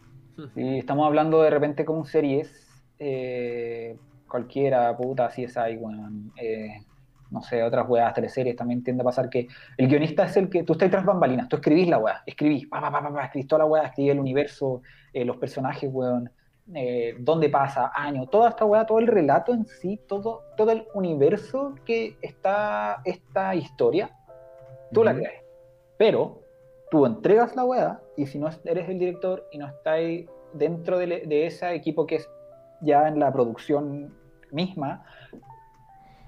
si 0.54 0.78
estamos 0.78 1.06
hablando 1.06 1.42
de 1.42 1.50
repente 1.50 1.84
como 1.84 2.04
series, 2.04 2.66
eh, 2.98 3.96
cualquiera, 4.28 4.96
puta, 4.96 5.26
así 5.26 5.44
es 5.44 5.56
ahí, 5.56 5.76
weón. 5.76 6.32
eh, 6.40 6.68
no 7.30 7.42
sé, 7.42 7.62
otras 7.62 7.88
weas, 7.88 8.14
teleseries, 8.14 8.56
también 8.56 8.82
tiende 8.84 9.02
a 9.02 9.04
pasar 9.04 9.28
que 9.28 9.48
el 9.76 9.88
guionista 9.88 10.24
es 10.24 10.36
el 10.36 10.48
que, 10.48 10.62
tú 10.62 10.74
estás 10.74 10.90
tras 10.90 11.04
bambalinas, 11.04 11.48
tú 11.48 11.56
escribís 11.56 11.88
la 11.88 11.98
wea, 11.98 12.22
escribís, 12.24 12.66
pa, 12.68 12.80
pa, 12.80 12.90
pa, 12.90 13.02
pa, 13.02 13.12
pa, 13.12 13.24
escribís 13.24 13.48
toda 13.48 13.60
la 13.60 13.66
wea, 13.66 13.82
escribís 13.84 14.12
el 14.12 14.20
universo, 14.20 14.82
eh, 15.12 15.24
los 15.24 15.36
personajes, 15.36 15.90
weón, 15.92 16.30
eh, 16.74 17.14
dónde 17.18 17.48
pasa, 17.48 17.92
año, 17.94 18.28
toda 18.28 18.50
esta 18.50 18.64
wea, 18.64 18.86
todo 18.86 18.98
el 18.98 19.06
relato 19.06 19.52
en 19.52 19.66
sí, 19.66 20.00
todo, 20.08 20.42
todo 20.56 20.72
el 20.72 20.86
universo 20.94 21.74
que 21.84 22.16
está 22.22 23.00
esta 23.04 23.54
historia, 23.54 24.10
tú 24.92 25.04
la 25.04 25.12
Ujú. 25.12 25.20
creas. 25.20 25.42
Pero 25.96 26.42
tú 26.90 27.06
entregas 27.06 27.54
la 27.56 27.64
wea 27.64 28.00
y 28.16 28.26
si 28.26 28.38
no 28.38 28.48
eres 28.64 28.88
el 28.88 28.98
director 28.98 29.46
y 29.52 29.58
no 29.58 29.68
estás 29.68 30.00
dentro 30.52 30.98
de, 30.98 31.06
de 31.06 31.46
ese 31.46 31.74
equipo 31.74 32.06
que 32.06 32.16
es 32.16 32.30
ya 32.80 33.08
en 33.08 33.18
la 33.18 33.32
producción 33.32 34.14
misma, 34.50 35.04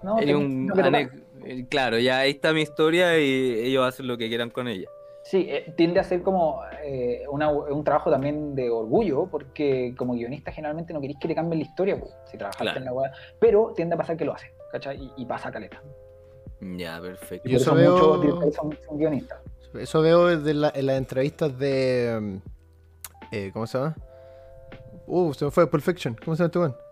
no, 0.03 0.17
un 0.17 0.67
no 0.67 0.99
eh, 1.45 1.67
Claro, 1.69 1.99
ya 1.99 2.21
ahí 2.21 2.31
está 2.31 2.53
mi 2.53 2.63
historia 2.63 3.19
y 3.19 3.55
ellos 3.65 3.85
hacen 3.85 4.07
lo 4.07 4.17
que 4.17 4.29
quieran 4.29 4.51
con 4.51 4.69
ella. 4.69 4.89
Sí, 5.23 5.47
eh, 5.51 5.75
tiende 5.77 6.01
a 6.01 6.05
ser 6.05 6.23
como 6.23 6.63
eh, 6.83 7.25
una- 7.31 7.51
un 7.51 7.85
trabajo 7.85 8.11
también 8.11 8.55
de 8.55 8.71
orgullo, 8.71 9.27
porque 9.31 9.95
como 9.99 10.15
guionista 10.15 10.53
generalmente 10.53 10.95
no 10.95 11.01
queréis 11.01 11.19
que 11.19 11.29
le 11.29 11.35
cambien 11.35 11.59
la 11.61 11.67
historia, 11.67 11.99
pues, 12.01 12.17
si 12.31 12.39
trabajaste 12.39 12.65
Claro. 12.65 12.79
en 12.79 12.85
la 12.87 12.93
wea, 12.95 13.13
pero 13.39 13.73
tiende 13.77 13.95
a 13.95 13.99
pasar 13.99 14.17
que 14.17 14.25
lo 14.25 14.33
hacen, 14.35 14.51
¿cachai? 14.73 14.97
Y, 15.03 15.13
y 15.23 15.27
pasa 15.27 15.51
caleta. 15.51 15.83
Ya, 16.61 16.99
perfecto. 17.01 17.47
Y 17.49 17.53
por 17.53 17.61
eso 17.61 17.79
eso 17.79 18.19
veo- 18.21 18.35
muchos 18.35 18.55
son, 18.55 18.79
son 18.87 18.99
guionistas. 18.99 19.39
Eso 19.75 20.01
veo 20.01 20.27
desde 20.29 20.55
la- 20.55 20.73
en 20.75 20.87
las 20.87 20.97
entrevistas 20.97 21.59
de. 21.59 22.41
eh, 23.31 23.51
¿Cómo 23.53 23.67
se 23.67 23.77
llama? 23.79 23.95
Uh, 25.07 25.33
se 25.35 25.45
me 25.45 25.51
fue 25.51 25.67
Pulp 25.71 25.83
Fiction. 25.83 26.17
¿Cómo 26.25 26.37
se 26.37 26.43
llama 26.43 26.47
este 26.47 26.59
weón? 26.59 26.73
Le- 26.73 26.88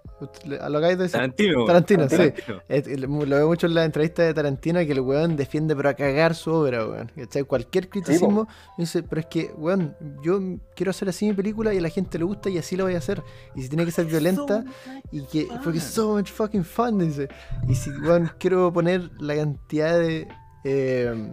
¿A 0.61 0.69
lo 0.71 0.81
que 0.81 0.87
hay 0.87 0.97
de 0.97 1.03
decir? 1.03 1.13
Tarantino. 1.13 1.65
Tarantino, 1.67 2.09
sí. 2.09 2.17
Tarantino. 2.17 2.63
Eh, 2.69 2.97
Lo 3.07 3.37
veo 3.37 3.47
mucho 3.49 3.67
en 3.67 3.75
las 3.75 3.85
entrevistas 3.85 4.27
de 4.27 4.33
Tarantino 4.35 4.81
que 4.81 4.93
el 4.93 5.01
weón 5.01 5.37
defiende 5.37 5.77
pero 5.77 5.91
a 5.91 5.95
cagar 5.95 6.35
su 6.35 6.53
obra, 6.53 6.87
weón. 6.87 7.13
¿Cachai? 7.15 7.43
Cualquier 7.45 7.89
criticismo 7.91 8.49
dice, 8.79 9.03
pero 9.03 9.21
es 9.21 9.27
que, 9.27 9.51
weón, 9.59 9.95
yo 10.23 10.41
quiero 10.75 10.91
hacer 10.91 11.09
así 11.11 11.27
mi 11.27 11.35
película 11.35 11.75
y 11.75 11.79
a 11.79 11.81
la 11.83 11.91
gente 11.91 12.19
le 12.19 12.25
gusta 12.25 12.49
y 12.49 12.57
así 12.59 12.77
lo 12.77 12.85
voy 12.85 12.95
a 12.95 12.99
hacer. 12.99 13.23
Y 13.55 13.63
si 13.63 13.69
tiene 13.69 13.85
que 13.85 13.91
ser 13.91 14.07
violenta 14.07 14.65
y 15.13 15.21
que 15.27 15.49
porque 15.63 15.79
es 15.79 15.85
so 15.85 16.15
much 16.15 16.31
fucking 16.31 16.65
fun, 16.65 16.99
dice. 16.99 17.29
Y 17.69 17.75
si, 17.75 17.91
weón, 17.91 18.31
quiero 18.39 18.73
poner 18.73 19.11
la 19.21 19.37
cantidad 19.37 19.99
de 19.99 20.27
eh, 20.65 21.31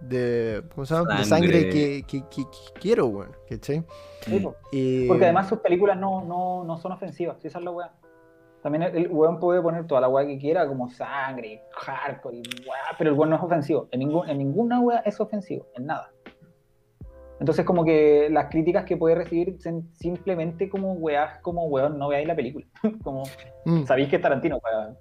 de 0.00 0.62
¿cómo 0.74 0.84
se 0.84 0.94
llama? 0.94 1.16
De 1.18 1.24
Sangre. 1.24 1.52
sangre 1.62 1.70
que, 1.70 2.02
que- 2.06 2.24
que- 2.28 2.42
que 2.44 2.80
quiero, 2.80 3.06
weón. 3.06 3.30
¿Cachai? 3.48 3.84
Sí, 4.22 4.38
po. 4.40 4.56
Y- 4.72 5.06
Porque 5.08 5.24
además 5.24 5.48
sus 5.48 5.60
películas 5.60 5.96
no, 5.98 6.24
no, 6.24 6.64
no 6.64 6.76
son 6.78 6.92
ofensivas, 6.92 7.44
esa 7.44 7.58
es 7.58 7.64
la 7.64 7.70
weá. 7.70 7.92
También 8.62 8.82
el, 8.84 8.96
el 8.96 9.08
weón 9.10 9.40
puede 9.40 9.60
poner 9.60 9.86
toda 9.86 10.00
la 10.00 10.08
weá 10.08 10.26
que 10.26 10.38
quiera, 10.38 10.66
como 10.68 10.88
sangre, 10.88 11.62
hardcore, 11.72 12.36
y 12.38 12.42
weá, 12.68 12.96
pero 12.96 13.10
el 13.10 13.16
weón 13.16 13.30
no 13.30 13.36
es 13.36 13.42
ofensivo. 13.42 13.88
En, 13.90 14.00
ningún, 14.00 14.28
en 14.28 14.38
ninguna 14.38 14.80
weá 14.80 14.98
es 15.00 15.20
ofensivo, 15.20 15.66
en 15.76 15.86
nada. 15.86 16.10
Entonces, 17.40 17.64
como 17.64 17.84
que 17.84 18.28
las 18.30 18.48
críticas 18.50 18.84
que 18.84 18.96
puede 18.96 19.16
recibir 19.16 19.60
son 19.60 19.88
simplemente 19.94 20.68
como 20.70 20.92
weás, 20.92 21.38
como 21.40 21.64
weón, 21.66 21.98
no 21.98 22.08
veáis 22.08 22.26
la 22.28 22.36
película. 22.36 22.66
como 23.02 23.24
Mm. 23.64 23.84
sabéis 23.84 24.08
que 24.08 24.16
es 24.16 24.22
Tarantino, 24.22 24.58
weá. 24.58 24.94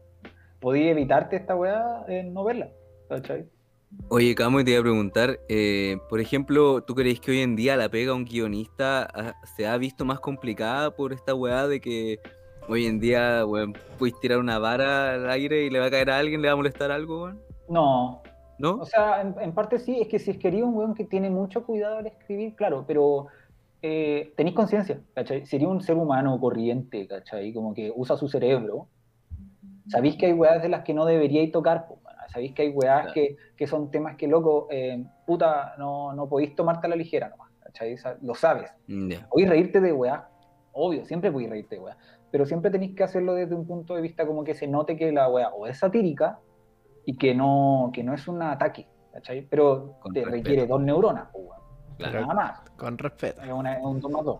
Podéis 0.59 0.91
evitarte 0.91 1.35
esta 1.35 1.55
weá 1.55 2.03
en 2.07 2.33
no 2.33 2.43
verla. 2.43 2.69
¿cachai? 3.09 3.45
Oye, 4.09 4.33
Camo, 4.35 4.59
y 4.59 4.63
te 4.63 4.71
iba 4.71 4.79
a 4.79 4.83
preguntar, 4.83 5.37
eh, 5.49 5.97
por 6.09 6.19
ejemplo, 6.21 6.81
¿tú 6.81 6.95
crees 6.95 7.19
que 7.19 7.31
hoy 7.31 7.41
en 7.41 7.55
día 7.55 7.75
la 7.75 7.89
pega 7.89 8.11
a 8.11 8.15
un 8.15 8.23
guionista 8.25 9.03
ah, 9.13 9.33
se 9.55 9.67
ha 9.67 9.77
visto 9.77 10.05
más 10.05 10.19
complicada 10.19 10.95
por 10.95 11.11
esta 11.11 11.35
weá 11.35 11.67
de 11.67 11.81
que 11.81 12.19
hoy 12.71 12.85
en 12.85 12.99
día, 12.99 13.45
weón, 13.45 13.73
puedes 13.99 14.19
tirar 14.19 14.39
una 14.39 14.57
vara 14.57 15.13
al 15.13 15.29
aire 15.29 15.65
y 15.65 15.69
le 15.69 15.79
va 15.79 15.87
a 15.87 15.91
caer 15.91 16.09
a 16.09 16.17
alguien, 16.17 16.41
le 16.41 16.47
va 16.47 16.53
a 16.53 16.57
molestar 16.57 16.91
algo, 16.91 17.23
weón? 17.23 17.41
No, 17.69 18.21
¿No? 18.57 18.75
O 18.75 18.85
sea, 18.85 19.21
en, 19.21 19.35
en 19.39 19.53
parte 19.53 19.79
sí, 19.79 19.99
es 19.99 20.07
que 20.07 20.19
si 20.19 20.31
es 20.31 20.37
querido 20.37 20.67
un 20.67 20.75
weón 20.75 20.93
que 20.93 21.03
tiene 21.03 21.29
mucho 21.29 21.65
cuidado 21.65 21.97
al 21.97 22.07
escribir, 22.07 22.55
claro, 22.55 22.85
pero 22.87 23.27
eh, 23.81 24.33
tenéis 24.37 24.55
conciencia, 24.55 25.01
¿cachai? 25.15 25.45
Sería 25.47 25.67
un 25.67 25.81
ser 25.81 25.95
humano 25.95 26.39
corriente, 26.39 27.07
¿cachai? 27.07 27.51
Como 27.53 27.73
que 27.73 27.91
usa 27.95 28.15
su 28.15 28.27
cerebro. 28.27 28.87
Sabéis 29.87 30.15
que 30.15 30.27
hay 30.27 30.33
weas 30.33 30.61
de 30.61 30.69
las 30.69 30.83
que 30.83 30.93
no 30.93 31.05
deberíais 31.05 31.51
tocar, 31.51 31.87
po, 31.87 31.99
Sabéis 32.31 32.53
que 32.53 32.61
hay 32.61 32.69
weas 32.69 33.11
que, 33.11 33.35
que, 33.57 33.67
son 33.67 33.91
temas 33.91 34.15
que, 34.15 34.27
loco, 34.27 34.67
eh, 34.71 35.03
puta, 35.25 35.73
no, 35.77 36.13
no 36.13 36.29
podéis 36.29 36.55
tomarte 36.55 36.87
a 36.87 36.91
la 36.91 36.95
ligera 36.95 37.27
nomás, 37.29 37.51
¿cachai? 37.59 37.95
Lo 38.21 38.35
sabes. 38.35 38.71
Ya. 38.87 39.27
Podéis 39.27 39.49
reírte 39.49 39.81
de 39.81 39.91
weas, 39.91 40.21
obvio, 40.71 41.03
siempre 41.05 41.31
podéis 41.31 41.49
reírte 41.49 41.75
de 41.75 41.81
weas, 41.81 41.97
pero 42.31 42.45
siempre 42.45 42.71
tenéis 42.71 42.95
que 42.95 43.03
hacerlo 43.03 43.33
desde 43.33 43.55
un 43.55 43.65
punto 43.67 43.95
de 43.95 44.01
vista 44.01 44.25
como 44.25 44.43
que 44.43 44.53
se 44.53 44.67
note 44.67 44.95
que 44.97 45.11
la 45.11 45.29
wea 45.29 45.49
o 45.49 45.67
es 45.67 45.77
satírica 45.79 46.39
y 47.05 47.17
que 47.17 47.33
no, 47.35 47.91
que 47.93 48.03
no 48.03 48.13
es 48.13 48.27
un 48.27 48.41
ataque, 48.41 48.87
¿cachai? 49.13 49.41
Pero 49.49 49.97
Con 49.99 50.13
te 50.13 50.21
respeto. 50.21 50.37
requiere 50.37 50.67
dos 50.67 50.81
neuronas, 50.81 51.27
pues, 51.31 51.45
weón. 51.45 51.61
Claro. 51.97 52.21
nada 52.21 52.33
más. 52.33 52.59
Con 52.77 52.97
respeto. 52.97 53.41
Es, 53.41 53.51
una- 53.51 53.77
es 53.77 53.83
un 53.83 53.99
2 53.99 54.11
más 54.11 54.23
2. 54.25 54.39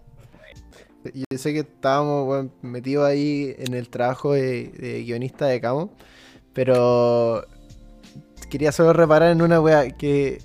Yo 1.31 1.37
sé 1.37 1.53
que 1.53 1.59
estábamos 1.59 2.27
weón, 2.27 2.51
metidos 2.61 3.05
ahí 3.07 3.55
en 3.57 3.73
el 3.73 3.89
trabajo 3.89 4.33
de, 4.33 4.69
de 4.69 5.03
guionista 5.03 5.47
de 5.47 5.59
Camo, 5.59 5.91
pero 6.53 7.43
quería 8.49 8.71
solo 8.71 8.93
reparar 8.93 9.31
en 9.31 9.41
una 9.41 9.59
wea 9.59 9.89
que. 9.91 10.39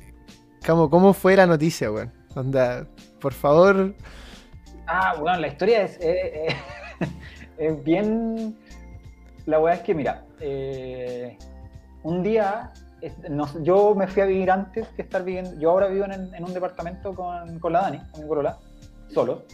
Camo, 0.63 0.91
¿cómo 0.91 1.13
fue 1.13 1.37
la 1.37 1.47
noticia, 1.47 1.91
weón? 1.93 2.13
Onda, 2.35 2.87
por 3.21 3.33
favor. 3.33 3.95
Ah, 4.87 5.17
bueno, 5.21 5.39
la 5.41 5.49
historia 5.49 5.83
es, 5.83 5.99
eh, 6.01 6.49
eh, 6.49 6.57
es 7.59 7.85
bien... 7.85 8.57
La 9.47 9.61
weá 9.61 9.75
es 9.75 9.81
que, 9.83 9.95
mira, 9.95 10.25
eh, 10.41 11.39
un 12.03 12.23
día, 12.23 12.73
yo 13.63 13.95
me 13.95 14.09
fui 14.09 14.23
a 14.23 14.27
vivir 14.27 14.51
antes 14.51 14.89
que 14.89 15.03
estar 15.03 15.25
viviendo, 15.25 15.57
yo 15.61 15.71
ahora 15.71 15.87
vivo 15.87 16.05
en, 16.07 16.45
un 16.45 16.53
departamento 16.53 17.15
con, 17.15 17.61
con 17.61 17.73
la 17.73 17.83
Dani, 17.83 17.99
con 18.11 18.23
mi 18.23 18.29
corola, 18.29 18.59
solo, 19.09 19.45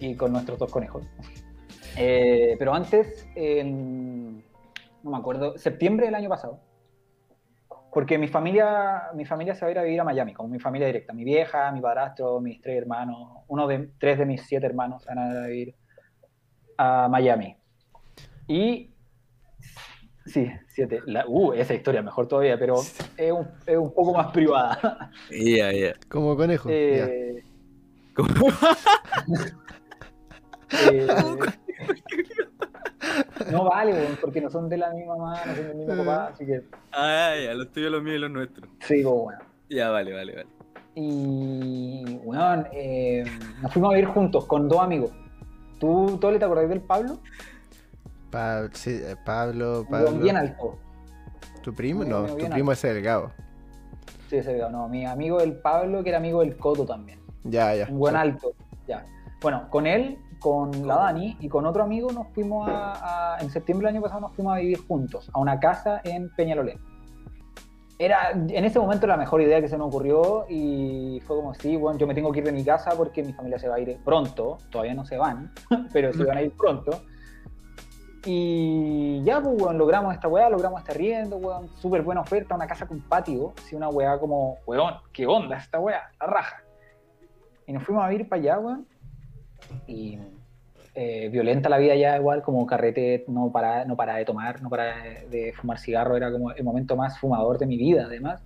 y 0.00 0.16
con 0.16 0.32
nuestros 0.32 0.58
dos 0.58 0.70
conejos. 0.70 1.04
Eh, 1.96 2.54
pero 2.56 2.72
antes, 2.72 3.26
en, 3.34 4.44
no 5.02 5.10
me 5.10 5.16
acuerdo, 5.16 5.58
septiembre 5.58 6.06
del 6.06 6.14
año 6.14 6.28
pasado, 6.28 6.60
porque 7.92 8.16
mi 8.16 8.28
familia, 8.28 9.10
mi 9.14 9.24
familia 9.24 9.54
se 9.56 9.64
va 9.64 9.68
a 9.68 9.70
ir 9.72 9.78
a 9.80 9.82
vivir 9.82 10.00
a 10.00 10.04
Miami, 10.04 10.32
como 10.32 10.48
mi 10.48 10.60
familia 10.60 10.86
directa. 10.86 11.12
Mi 11.12 11.24
vieja, 11.24 11.70
mi 11.72 11.80
padrastro, 11.80 12.40
mis 12.40 12.60
tres 12.60 12.78
hermanos, 12.78 13.42
uno 13.48 13.66
de 13.66 13.90
tres 13.98 14.18
de 14.18 14.24
mis 14.24 14.42
siete 14.42 14.66
hermanos 14.66 15.04
van 15.04 15.18
a 15.18 15.46
vivir 15.48 15.74
a 16.82 17.08
Miami. 17.08 17.56
Y 18.48 18.90
sí, 20.26 20.50
siete. 20.68 21.00
La- 21.06 21.26
uh, 21.28 21.52
esa 21.52 21.74
historia 21.74 22.00
mejor 22.02 22.26
todavía, 22.26 22.58
pero 22.58 22.74
es 23.16 23.32
un, 23.32 23.46
es 23.66 23.76
un 23.76 23.92
poco 23.92 24.14
más 24.14 24.28
privada. 24.32 25.10
Ya, 25.30 25.70
ya. 25.72 25.92
Como 26.08 26.36
conejo. 26.36 26.68
ya. 26.70 26.74
Eh, 26.74 27.44
eh, 30.90 31.06
no 33.50 33.64
vale, 33.64 33.92
weón, 33.92 34.16
porque 34.20 34.40
no 34.40 34.50
son 34.50 34.68
de 34.68 34.76
la 34.76 34.90
misma 34.90 35.16
mamá, 35.16 35.40
no 35.46 35.54
son 35.54 35.66
del 35.68 35.76
mismo 35.76 35.96
papá, 36.04 36.26
así 36.32 36.44
que 36.46 36.62
Ah, 36.92 37.34
ya, 37.42 37.54
los 37.54 37.70
tuyos, 37.72 37.90
los 37.90 38.02
míos 38.02 38.16
y 38.16 38.20
los 38.20 38.30
nuestros. 38.30 38.68
sí, 38.80 39.02
pues, 39.02 39.14
bueno. 39.14 39.38
Ya, 39.68 39.90
vale, 39.90 40.12
vale, 40.12 40.34
vale. 40.34 40.48
Y, 40.96 42.18
weón, 42.24 42.66
eh, 42.72 43.24
nos 43.62 43.72
fuimos 43.72 43.92
a 43.92 43.94
vivir 43.96 44.08
juntos 44.10 44.44
con 44.46 44.68
dos 44.68 44.80
amigos. 44.80 45.12
¿Tú, 45.80 46.18
Tole, 46.20 46.38
te 46.38 46.44
acordás 46.44 46.68
del 46.68 46.80
Pablo? 46.82 47.18
Pa- 48.30 48.68
sí, 48.72 48.90
eh, 49.02 49.16
Pablo, 49.26 49.84
Pablo. 49.90 50.12
bien 50.12 50.36
alto. 50.36 50.78
¿Tu 51.62 51.74
primo? 51.74 52.04
No, 52.04 52.26
tu 52.26 52.36
bien 52.36 52.52
primo 52.52 52.70
es 52.72 52.84
el 52.84 53.02
Gabo. 53.02 53.32
Sí, 54.28 54.36
ese 54.36 54.52
video, 54.54 54.70
no. 54.70 54.88
Mi 54.88 55.04
amigo 55.06 55.40
el 55.40 55.54
Pablo, 55.58 56.02
que 56.04 56.10
era 56.10 56.18
amigo 56.18 56.40
del 56.40 56.56
Coto 56.56 56.86
también. 56.86 57.18
Ya, 57.42 57.74
ya. 57.74 57.86
Un 57.88 57.98
buen 57.98 58.14
Sí. 58.14 58.20
alto. 58.20 58.52
Ya. 58.86 59.04
Bueno, 59.42 59.68
con 59.70 59.86
él, 59.86 60.18
con 60.38 60.86
la 60.86 60.96
Dani 60.96 61.36
y 61.40 61.48
con 61.48 61.66
otro 61.66 61.82
amigo 61.82 62.12
nos 62.12 62.28
fuimos 62.28 62.68
a, 62.68 63.34
a- 63.34 63.40
En 63.40 63.50
septiembre 63.50 63.86
del 63.88 63.96
año 63.96 64.02
pasado 64.02 64.20
nos 64.20 64.32
fuimos 64.34 64.54
a 64.54 64.58
vivir 64.60 64.78
juntos, 64.86 65.30
a 65.32 65.38
una 65.40 65.58
casa 65.58 66.00
en 66.04 66.30
Peñalolén. 66.36 66.78
Era 68.02 68.30
en 68.30 68.64
ese 68.64 68.78
momento 68.78 69.06
la 69.06 69.18
mejor 69.18 69.42
idea 69.42 69.60
que 69.60 69.68
se 69.68 69.76
nos 69.76 69.88
ocurrió 69.88 70.46
y 70.48 71.20
fue 71.26 71.36
como, 71.36 71.52
sí, 71.52 71.76
bueno, 71.76 71.98
yo 71.98 72.06
me 72.06 72.14
tengo 72.14 72.32
que 72.32 72.38
ir 72.38 72.46
de 72.46 72.52
mi 72.52 72.64
casa 72.64 72.92
porque 72.96 73.22
mi 73.22 73.34
familia 73.34 73.58
se 73.58 73.68
va 73.68 73.74
a 73.74 73.80
ir 73.80 73.98
pronto, 74.02 74.56
todavía 74.70 74.94
no 74.94 75.04
se 75.04 75.18
van, 75.18 75.52
pero 75.92 76.10
se 76.14 76.24
van 76.24 76.38
a 76.38 76.42
ir 76.42 76.50
pronto. 76.52 77.02
Y 78.24 79.22
ya, 79.22 79.42
pues, 79.42 79.54
weón, 79.60 79.76
logramos 79.76 80.14
esta 80.14 80.28
weá, 80.28 80.48
logramos 80.48 80.80
esta 80.80 80.94
riendo, 80.94 81.36
weón, 81.36 81.68
súper 81.76 82.00
buena 82.00 82.22
oferta, 82.22 82.54
una 82.54 82.66
casa 82.66 82.86
con 82.86 83.02
patio, 83.02 83.52
así 83.58 83.76
una 83.76 83.90
weá 83.90 84.18
como, 84.18 84.56
weón, 84.66 84.94
¿qué 85.12 85.26
onda 85.26 85.58
esta 85.58 85.78
weá? 85.78 86.10
La 86.18 86.26
raja. 86.26 86.64
Y 87.66 87.74
nos 87.74 87.82
fuimos 87.82 88.02
a 88.02 88.08
vivir 88.08 88.26
para 88.30 88.40
allá, 88.40 88.58
weón. 88.60 88.86
Y 89.86 90.18
eh, 91.02 91.30
violenta 91.30 91.70
la 91.70 91.78
vida 91.78 91.94
ya 91.94 92.16
igual, 92.18 92.42
como 92.42 92.66
carrete, 92.66 93.24
no 93.26 93.50
para, 93.50 93.86
no 93.86 93.96
para 93.96 94.16
de 94.16 94.24
tomar, 94.26 94.60
no 94.60 94.68
para 94.68 94.96
de, 95.30 95.52
fumar 95.54 95.78
cigarro, 95.78 96.14
era 96.14 96.30
como 96.30 96.50
el 96.52 96.62
momento 96.62 96.94
más 96.94 97.18
fumador 97.18 97.56
de 97.58 97.64
mi 97.64 97.78
vida, 97.78 98.04
además. 98.04 98.42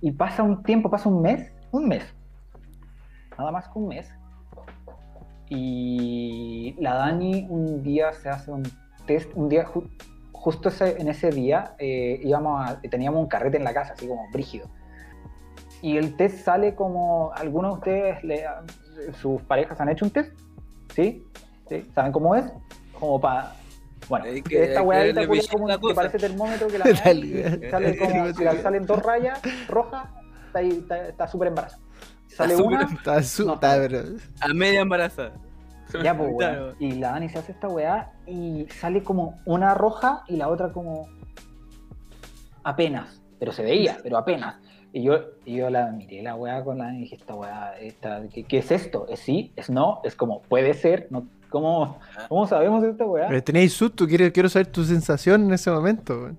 Y 0.00 0.12
pasa 0.12 0.42
un 0.42 0.62
tiempo, 0.62 0.88
pasa 0.88 1.10
un 1.10 1.20
mes, 1.20 1.52
un 1.70 1.86
mes, 1.86 2.04
nada 3.38 3.50
más 3.52 3.68
que 3.68 3.78
un 3.78 3.88
mes. 3.88 4.10
Y 5.50 6.74
la 6.78 6.94
Dani 6.94 7.46
un 7.50 7.82
día 7.82 8.12
se 8.14 8.28
hace 8.30 8.50
un 8.50 8.62
test, 9.06 9.30
un 9.34 9.48
día, 9.50 9.66
ju- 9.66 9.88
justo 10.32 10.68
ese- 10.70 10.98
en 11.00 11.08
ese 11.08 11.30
día, 11.30 11.74
eh, 11.78 12.20
íbamos 12.22 12.70
a- 12.70 12.80
teníamos 12.80 13.20
un 13.20 13.28
carrete 13.28 13.56
en 13.58 13.64
la 13.64 13.74
casa, 13.74 13.92
así 13.92 14.06
como 14.08 14.30
brígido. 14.32 14.66
Y 15.82 15.96
el 15.98 16.16
test 16.16 16.38
sale 16.38 16.74
como, 16.74 17.32
¿algunos 17.34 17.80
de 17.82 18.16
ustedes, 18.22 19.16
sus 19.16 19.42
parejas 19.42 19.78
han 19.80 19.88
hecho 19.90 20.04
un 20.06 20.10
test? 20.10 20.32
¿Sí? 20.94 21.22
¿Sí? 21.68 21.84
¿Saben 21.94 22.12
cómo 22.12 22.34
es? 22.34 22.44
Como 22.98 23.20
para... 23.20 23.52
Bueno, 24.08 24.24
Hay 24.26 24.42
que- 24.42 24.62
esta 24.64 24.80
que 24.80 24.86
weadita 24.86 25.20
a 25.22 25.26
como 25.52 25.68
la 25.68 25.74
que 25.74 25.80
cosa. 25.80 25.94
parece 25.94 26.18
termómetro 26.18 26.68
que 26.68 26.78
la 26.78 26.84
dale. 27.04 27.70
sale 27.70 27.98
como, 27.98 28.32
si 28.34 28.44
la 28.44 28.54
salen 28.62 28.86
dos 28.86 29.02
rayas 29.02 29.40
rojas, 29.68 30.06
está 30.46 30.58
ahí, 30.60 30.68
está- 30.70 31.08
está 31.08 31.28
súper 31.28 31.48
embarazada. 31.48 31.82
Sale 32.28 32.56
súper 32.56 32.78
una, 32.78 32.94
Está 32.94 33.22
su- 33.22 33.46
No. 33.46 33.54
está, 33.54 33.76
pero- 33.76 34.02
A 34.40 34.48
media 34.54 34.80
embarazada. 34.80 35.32
ya, 36.02 36.14
pues, 36.16 36.30
weón. 36.32 36.76
Y 36.78 36.92
la 36.92 37.10
Dani 37.12 37.28
se 37.28 37.38
hace 37.38 37.52
esta 37.52 37.68
weá 37.68 38.12
y 38.26 38.66
sale 38.80 39.02
como 39.02 39.34
una 39.44 39.74
roja 39.74 40.22
y 40.28 40.36
la 40.36 40.48
otra 40.48 40.72
como 40.72 41.08
apenas, 42.62 43.20
pero 43.38 43.52
se 43.52 43.62
veía, 43.62 43.98
pero 44.02 44.16
apenas. 44.18 44.56
Y 44.92 45.02
yo, 45.02 45.18
y 45.44 45.56
yo 45.56 45.68
la 45.70 45.90
miré 45.90 46.22
la 46.22 46.34
weá 46.34 46.64
con 46.64 46.78
la 46.78 46.84
Dani 46.84 46.98
y 46.98 47.00
dije, 47.02 47.16
esta 47.16 47.34
weá, 47.34 47.78
esta, 47.78 48.22
¿qué, 48.32 48.44
qué 48.44 48.58
es 48.58 48.70
esto? 48.70 49.06
¿Es 49.08 49.20
sí? 49.20 49.52
¿Es 49.56 49.68
no? 49.70 50.00
Es 50.04 50.14
como, 50.14 50.42
puede 50.42 50.72
ser, 50.74 51.08
no, 51.10 51.26
¿cómo, 51.48 51.98
cómo 52.28 52.46
sabemos 52.46 52.84
esta 52.84 53.04
weá? 53.04 53.28
pero 53.28 53.42
teníais 53.42 53.72
susto, 53.72 54.06
quiero, 54.06 54.32
quiero 54.32 54.48
saber 54.48 54.66
tu 54.68 54.84
sensación 54.84 55.44
en 55.44 55.52
ese 55.52 55.70
momento. 55.70 56.30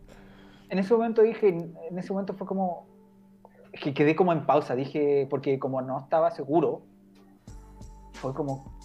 En 0.70 0.80
ese 0.80 0.94
momento 0.94 1.22
dije, 1.22 1.50
en 1.50 1.98
ese 1.98 2.14
momento 2.14 2.34
fue 2.34 2.46
como, 2.46 2.86
que 3.72 3.94
quedé 3.94 4.16
como 4.16 4.32
en 4.34 4.46
pausa, 4.46 4.76
dije, 4.76 5.28
porque 5.30 5.60
como 5.60 5.82
no 5.82 6.00
estaba 6.00 6.32
seguro, 6.32 6.84
fue 8.14 8.34
como, 8.34 8.80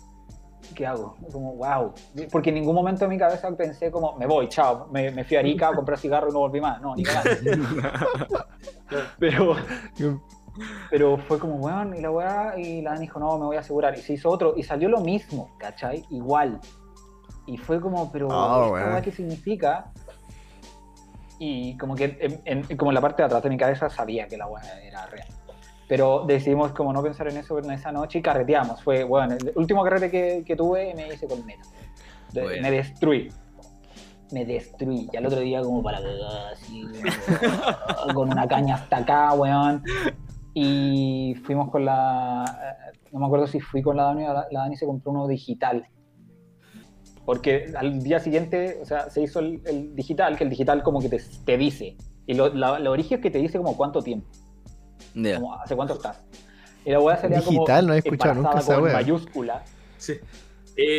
¿qué 0.74 0.86
hago? 0.86 1.16
Como, 1.32 1.54
wow. 1.56 1.92
Porque 2.30 2.50
en 2.50 2.56
ningún 2.56 2.74
momento 2.74 3.04
en 3.04 3.10
mi 3.10 3.18
cabeza 3.18 3.54
pensé 3.56 3.90
como, 3.90 4.16
me 4.16 4.26
voy, 4.26 4.48
chao, 4.48 4.88
me, 4.90 5.10
me 5.10 5.24
fui 5.24 5.36
a 5.36 5.40
Arica 5.40 5.68
a 5.68 5.74
comprar 5.74 5.98
cigarro 5.98 6.28
y 6.28 6.32
no 6.32 6.40
volví 6.40 6.60
más. 6.60 6.80
No, 6.80 6.94
ni 6.94 7.02
cagando. 7.02 7.50
Pero, 9.18 9.56
pero 10.90 11.18
fue 11.18 11.38
como, 11.38 11.56
weón, 11.56 11.96
y 11.96 12.00
la 12.00 12.10
weá, 12.10 12.54
y 12.58 12.80
la 12.82 12.90
Dani 12.90 13.02
dijo, 13.02 13.18
no, 13.18 13.38
me 13.38 13.46
voy 13.46 13.56
a 13.56 13.60
asegurar. 13.60 13.96
Y 13.98 14.02
se 14.02 14.12
hizo 14.14 14.30
otro, 14.30 14.54
y 14.56 14.62
salió 14.62 14.88
lo 14.88 15.00
mismo, 15.00 15.50
¿cachai? 15.58 16.04
Igual. 16.10 16.60
Y 17.46 17.56
fue 17.58 17.80
como, 17.80 18.10
pero, 18.12 18.28
Oh, 18.28 18.64
¿esta 18.66 18.72
weón. 18.72 18.92
weá 18.92 19.02
qué 19.02 19.10
significa? 19.12 19.92
Y 21.38 21.76
como 21.78 21.94
que 21.94 22.16
en, 22.20 22.40
en- 22.68 22.76
como 22.76 22.90
en 22.90 22.94
la 22.94 23.00
parte 23.00 23.22
de 23.22 23.26
atrás 23.26 23.42
de 23.42 23.50
mi 23.50 23.56
cabeza 23.56 23.90
sabía 23.90 24.28
que 24.28 24.36
la 24.36 24.46
weá 24.46 24.62
era 24.82 25.06
real. 25.06 25.26
Pero 25.88 26.24
decidimos 26.26 26.72
como 26.72 26.92
no 26.92 27.02
pensar 27.02 27.28
en 27.28 27.36
eso 27.36 27.58
en 27.58 27.70
esa 27.70 27.92
noche 27.92 28.20
y 28.20 28.22
carreteamos. 28.22 28.82
Fue, 28.82 29.04
bueno, 29.04 29.34
el 29.34 29.52
último 29.56 29.82
carrete 29.84 30.10
que, 30.10 30.42
que 30.46 30.56
tuve 30.56 30.94
me 30.94 31.08
hice 31.08 31.26
con 31.26 31.44
neta. 31.44 31.62
De- 32.32 32.42
Bueno. 32.42 32.62
Me 32.62 32.70
destruí. 32.70 33.32
Me 34.32 34.44
destruí. 34.46 35.08
Y 35.12 35.16
al 35.16 35.26
otro 35.26 35.40
día 35.40 35.60
como 35.60 35.82
para 35.82 35.98
cagar, 35.98 36.52
así, 36.54 36.84
con 38.14 38.30
una 38.32 38.48
caña 38.48 38.76
hasta 38.76 38.96
acá, 38.98 39.32
weón. 39.34 39.82
Y 40.54 41.34
fuimos 41.44 41.70
con 41.70 41.84
la... 41.84 42.44
eh, 42.92 42.98
No 43.12 43.18
me 43.20 43.26
acuerdo 43.26 43.46
si 43.46 43.60
fui 43.60 43.82
con 43.82 43.96
la 43.96 44.04
Dani 44.04 44.24
o 44.24 44.32
la, 44.32 44.46
la 44.50 44.60
Dani 44.60 44.76
se 44.76 44.86
compró 44.86 45.10
uno 45.10 45.26
digital. 45.26 45.86
Porque 47.26 47.72
al 47.76 48.02
día 48.02 48.20
siguiente, 48.20 48.78
o 48.82 48.84
sea, 48.84 49.08
se 49.10 49.22
hizo 49.22 49.40
el, 49.40 49.60
el 49.66 49.94
digital, 49.96 50.36
que 50.36 50.44
el 50.44 50.50
digital 50.50 50.82
como 50.82 51.00
que 51.00 51.08
te, 51.08 51.20
te 51.44 51.56
dice. 51.56 51.96
Y 52.26 52.34
lo, 52.34 52.52
la- 52.54 52.78
lo 52.78 52.90
origen 52.92 53.18
es 53.18 53.22
que 53.22 53.30
te 53.30 53.38
dice 53.38 53.58
como 53.58 53.76
cuánto 53.76 54.00
tiempo, 54.02 54.28
como 55.36 55.54
hace 55.54 55.74
cuánto 55.74 55.94
estás. 55.94 56.22
Y 56.84 56.90
la 56.90 57.00
weá 57.00 57.16
salía 57.16 57.40
como 57.40 57.60
Digital, 57.60 57.86
no 57.86 57.94
he 57.94 57.98
escuchado 57.98 58.34
nunca 58.34 58.50
embarazada 58.50 58.74
esa 58.74 58.74
con 58.74 58.84
weá. 58.84 58.92
mayúscula, 58.94 59.62
Sí. 59.96 60.14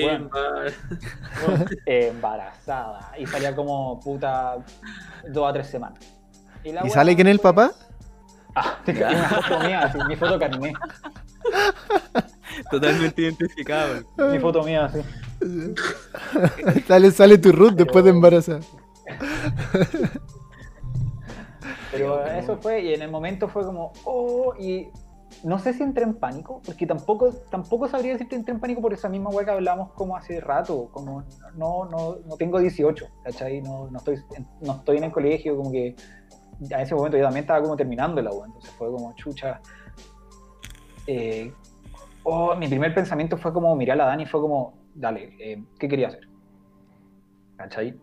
Bueno. 0.03 0.30
embarazada. 1.86 3.12
Y 3.20 3.26
salía 3.28 3.56
como 3.56 3.99
puta 3.99 4.58
dos 5.30 5.49
a 5.49 5.53
tres 5.53 5.68
semanas. 5.68 5.99
la 6.64 6.72
¿Y 6.82 6.84
weá 6.86 6.89
sale 6.89 7.16
quién 7.16 7.28
es 7.28 7.34
el 7.34 7.39
papá? 7.39 7.72
Ah, 8.58 8.80
tengo 8.86 9.06
una 9.06 9.30
foto 9.30 9.60
mía, 9.60 9.82
así, 9.82 9.97
mi 10.08 10.16
foto 10.16 10.39
carné. 10.39 10.74
Totalmente 12.72 13.22
identificado. 13.22 14.03
Mi 14.32 14.39
foto 14.39 14.64
mía, 14.64 14.86
así. 14.86 15.01
sale, 16.88 17.12
sale 17.12 17.38
tu 17.38 17.51
Ruth 17.51 17.74
después 17.74 18.06
de 18.06 18.12
embarazada. 18.12 18.62
Pero 21.91 22.26
eso 22.26 22.58
fue, 22.58 22.82
y 22.82 22.93
en 22.93 23.01
el 23.01 23.12
momento 23.12 23.49
fue 23.49 23.64
como, 23.64 23.91
oh, 24.06 24.53
y 24.58 24.89
no 25.43 25.60
sé 25.60 25.74
si 25.74 25.84
entré 25.84 26.03
en 26.03 26.16
pánico, 26.16 26.62
porque 26.66 26.86
tampoco, 26.86 27.32
tampoco 27.49 27.88
sabría 27.88 28.14
decirte 28.14 28.36
entré 28.36 28.53
en 28.53 28.60
pánico 28.60 28.82
por 28.82 28.93
esa 28.93 29.10
misma 29.10 29.30
weá 29.30 29.45
que 29.45 29.51
hablamos 29.51 29.91
como 29.93 30.16
hace 30.16 30.39
rato, 30.39 30.89
como 30.91 31.24
no, 31.56 31.86
no, 31.86 32.18
no 32.26 32.38
tengo 32.38 32.60
18, 32.60 33.06
¿cachai? 33.24 33.62
No, 33.62 33.89
no, 33.91 33.97
estoy, 33.99 34.18
no 34.62 34.74
estoy 34.74 34.97
en 34.97 35.03
el 35.06 35.12
colegio, 35.12 35.56
como 35.56 35.72
que 35.72 35.95
a 36.76 36.82
ese 36.82 36.95
momento 36.95 37.18
yo 37.18 37.24
también 37.24 37.43
estaba 37.43 37.62
como 37.62 37.76
terminando 37.76 38.22
la 38.22 38.32
weá, 38.32 38.45
entonces 38.47 38.72
fue 38.72 38.91
como 38.91 39.14
chucha. 39.16 39.60
Eh, 41.08 41.51
oh, 42.24 42.56
mi 42.56 42.68
primer 42.68 42.93
pensamiento 42.93 43.38
fue 43.38 43.53
como 43.53 43.76
mirar 43.76 43.99
a 44.01 44.06
Dani 44.06 44.24
y 44.24 44.26
fue 44.26 44.41
como, 44.41 44.74
dale, 44.93 45.36
eh, 45.39 45.64
¿qué 45.80 45.88
quería 45.88 46.08
hacer? 46.08 46.28
¿Cachai? 47.58 47.95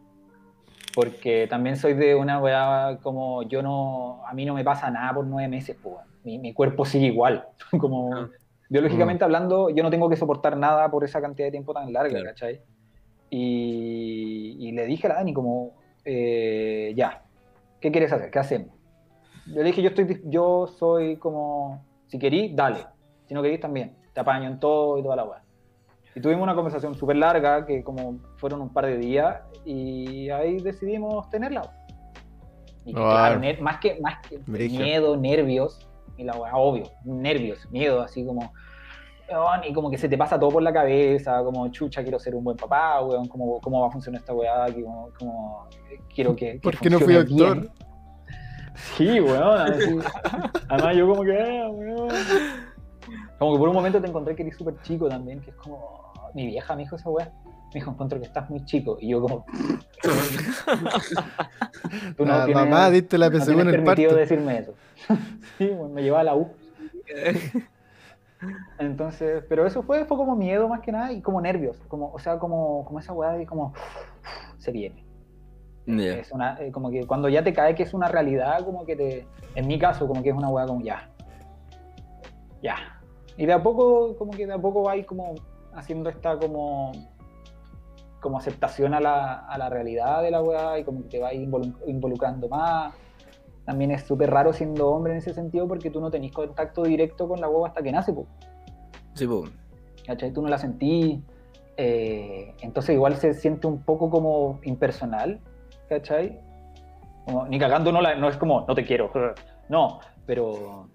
Porque 0.94 1.46
también 1.48 1.76
soy 1.76 1.94
de 1.94 2.14
una 2.14 2.38
weá 2.40 2.98
como 3.02 3.42
yo 3.44 3.62
no, 3.62 4.20
a 4.26 4.34
mí 4.34 4.44
no 4.44 4.54
me 4.54 4.62
pasa 4.64 4.90
nada 4.90 5.14
por 5.14 5.26
nueve 5.26 5.48
meses, 5.48 5.76
pues, 5.82 5.96
mi, 6.24 6.38
mi 6.38 6.52
cuerpo 6.52 6.84
sigue 6.84 7.06
igual. 7.06 7.46
Como 7.80 8.14
Ah. 8.14 8.28
biológicamente 8.68 9.24
hablando, 9.24 9.70
yo 9.70 9.82
no 9.82 9.90
tengo 9.90 10.08
que 10.08 10.16
soportar 10.16 10.56
nada 10.56 10.90
por 10.90 11.02
esa 11.04 11.20
cantidad 11.20 11.46
de 11.48 11.50
tiempo 11.52 11.72
tan 11.74 11.92
larga, 11.92 12.10
Claro. 12.10 12.26
¿cachai? 12.26 12.60
Y, 13.30 14.56
y 14.60 14.72
le 14.72 14.86
dije 14.86 15.06
a 15.06 15.10
la 15.10 15.14
Dani 15.16 15.32
como, 15.34 15.72
eh, 16.04 16.92
ya, 16.96 17.22
¿qué 17.82 17.92
quieres 17.92 18.12
hacer? 18.12 18.30
¿Qué 18.30 18.38
hacemos? 18.38 18.74
Yo 19.46 19.56
le 19.56 19.64
dije, 19.64 19.82
yo, 19.82 19.88
estoy, 19.88 20.22
yo 20.24 20.66
soy 20.66 21.16
como, 21.16 21.84
si 22.06 22.18
querís, 22.18 22.54
dale. 22.56 22.86
Si 23.26 23.34
no 23.34 23.42
querís, 23.42 23.60
también. 23.60 23.96
Te 24.14 24.20
apaño 24.20 24.48
en 24.48 24.58
todo 24.60 24.98
y 24.98 25.02
toda 25.02 25.16
la 25.16 25.24
weá. 25.24 25.42
Y 26.14 26.20
tuvimos 26.20 26.42
una 26.42 26.54
conversación 26.54 26.94
súper 26.94 27.16
larga, 27.16 27.66
que 27.66 27.82
como 27.82 28.18
fueron 28.36 28.60
un 28.60 28.72
par 28.72 28.86
de 28.86 28.98
días, 28.98 29.42
y 29.64 30.30
ahí 30.30 30.58
decidimos 30.60 31.28
tenerla. 31.30 31.62
Y 32.84 32.94
Wow. 32.94 33.02
claro, 33.02 33.40
más 33.60 33.78
que, 33.78 33.98
más 34.00 34.16
que 34.28 34.38
miedo, 34.68 35.16
nervios, 35.16 35.88
y 36.16 36.24
la 36.24 36.34
weá, 36.34 36.56
obvio, 36.56 36.84
nervios, 37.04 37.68
miedo, 37.70 38.00
así 38.00 38.24
como, 38.24 38.52
weón, 39.38 39.64
y 39.64 39.72
como 39.72 39.90
que 39.90 39.98
se 39.98 40.08
te 40.08 40.16
pasa 40.18 40.38
todo 40.38 40.50
por 40.50 40.62
la 40.62 40.72
cabeza, 40.72 41.42
como, 41.42 41.68
chucha, 41.68 42.02
quiero 42.02 42.18
ser 42.18 42.34
un 42.34 42.44
buen 42.44 42.56
papá, 42.56 43.00
weón, 43.02 43.26
cómo, 43.28 43.60
cómo 43.60 43.80
va 43.80 43.88
a 43.88 43.90
funcionar 43.90 44.20
esta 44.20 44.32
weá, 44.34 44.66
como, 44.72 45.10
como, 45.18 45.68
eh, 45.90 45.98
quiero 46.14 46.34
que, 46.36 46.52
que 46.54 46.60
¿Por 46.60 46.76
qué 46.78 46.90
no 46.90 46.98
fui 47.00 47.16
bien. 47.24 47.70
Sí, 48.96 49.20
weón, 49.20 49.60
así. 49.60 49.98
además 50.68 50.96
yo 50.96 51.08
como 51.08 51.22
que, 51.24 51.38
ah, 51.38 51.68
weón. 51.70 52.08
Como 53.38 53.52
que 53.54 53.58
por 53.58 53.68
un 53.68 53.74
momento 53.74 54.00
te 54.00 54.06
encontré 54.08 54.34
que 54.36 54.42
eres 54.42 54.56
súper 54.56 54.80
chico 54.82 55.08
también, 55.08 55.40
que 55.40 55.50
es 55.50 55.56
como, 55.56 56.12
mi 56.34 56.46
vieja 56.46 56.74
me 56.76 56.82
dijo 56.82 56.96
esa 56.96 57.10
weá. 57.10 57.30
Me 57.74 57.80
dijo, 57.80 57.90
encuentro 57.90 58.20
que 58.20 58.26
estás 58.26 58.50
muy 58.50 58.62
chico. 58.66 58.98
Y 59.00 59.08
yo 59.08 59.22
como... 59.22 59.46
Tú 62.16 62.24
tienes- 62.24 62.54
mamá, 62.54 62.90
diste 62.90 63.16
la 63.16 63.30
no 63.30 63.38
PSU 63.38 63.46
tienes 63.46 63.62
en 63.62 63.68
el 63.68 63.74
permitido 63.82 64.10
parto. 64.10 64.20
decirme 64.20 64.58
eso. 64.58 64.74
sí, 65.58 65.68
bueno, 65.68 65.88
me 65.88 66.02
llevaba 66.02 66.20
a 66.20 66.24
la 66.24 66.34
U. 66.36 66.50
Entonces, 68.78 69.44
pero 69.48 69.66
eso 69.66 69.82
fue, 69.82 70.04
fue 70.04 70.16
como 70.16 70.36
miedo 70.36 70.68
más 70.68 70.80
que 70.80 70.92
nada 70.92 71.12
y 71.12 71.20
como 71.20 71.40
nervios. 71.40 71.78
Como, 71.88 72.10
o 72.12 72.18
sea, 72.18 72.38
como, 72.38 72.84
como 72.84 72.98
esa 72.98 73.12
weá 73.12 73.32
de 73.32 73.46
como... 73.46 73.72
Se 74.58 74.70
viene. 74.70 75.04
Ya. 75.86 76.14
Es 76.14 76.30
una, 76.32 76.60
eh, 76.60 76.70
como 76.70 76.90
que 76.90 77.06
cuando 77.06 77.28
ya 77.28 77.42
te 77.42 77.52
cae 77.52 77.74
que 77.74 77.82
es 77.82 77.94
una 77.94 78.08
realidad, 78.08 78.64
como 78.64 78.84
que 78.86 78.96
te... 78.96 79.26
En 79.54 79.66
mi 79.66 79.78
caso, 79.78 80.06
como 80.06 80.22
que 80.22 80.30
es 80.30 80.36
una 80.36 80.48
weá 80.48 80.66
como 80.66 80.80
ya. 80.82 81.10
Ya. 82.62 82.76
Y 83.36 83.46
de 83.46 83.52
a 83.52 83.62
poco, 83.62 84.16
como 84.16 84.32
que 84.32 84.46
de 84.46 84.52
a 84.52 84.58
poco 84.58 84.84
va 84.84 84.92
ahí 84.92 85.04
como 85.04 85.34
haciendo 85.74 86.10
esta 86.10 86.38
como 86.38 86.92
como 88.20 88.38
aceptación 88.38 88.94
a 88.94 89.00
la, 89.00 89.46
a 89.46 89.58
la 89.58 89.68
realidad 89.68 90.22
de 90.22 90.30
la 90.30 90.40
weá 90.40 90.78
y 90.78 90.84
como 90.84 91.02
que 91.02 91.08
te 91.08 91.18
va 91.18 91.32
involu- 91.32 91.74
involucrando 91.86 92.48
más. 92.48 92.94
También 93.64 93.90
es 93.92 94.02
súper 94.02 94.30
raro 94.30 94.52
siendo 94.52 94.88
hombre 94.90 95.12
en 95.12 95.18
ese 95.18 95.32
sentido 95.34 95.68
porque 95.68 95.90
tú 95.90 96.00
no 96.00 96.10
tenés 96.10 96.32
contacto 96.32 96.82
directo 96.82 97.28
con 97.28 97.40
la 97.40 97.48
hueva 97.48 97.68
hasta 97.68 97.82
que 97.82 97.92
nace, 97.92 98.12
po, 98.12 98.26
Sí, 99.14 99.26
po. 99.26 99.44
¿cachai? 100.06 100.32
Tú 100.32 100.42
no 100.42 100.48
la 100.48 100.58
sentís. 100.58 101.20
eh, 101.76 102.54
entonces 102.60 102.94
igual 102.94 103.16
se 103.16 103.34
siente 103.34 103.66
un 103.66 103.82
poco 103.82 104.10
como 104.10 104.60
impersonal, 104.64 105.40
¿cachai? 105.88 106.38
Como, 107.24 107.46
ni 107.46 107.58
cagando 107.58 107.92
no, 107.92 108.00
la- 108.00 108.14
no 108.16 108.28
es 108.28 108.36
como, 108.36 108.64
no 108.66 108.74
te 108.74 108.84
quiero, 108.84 109.10
no, 109.68 110.00
pero, 110.26 110.88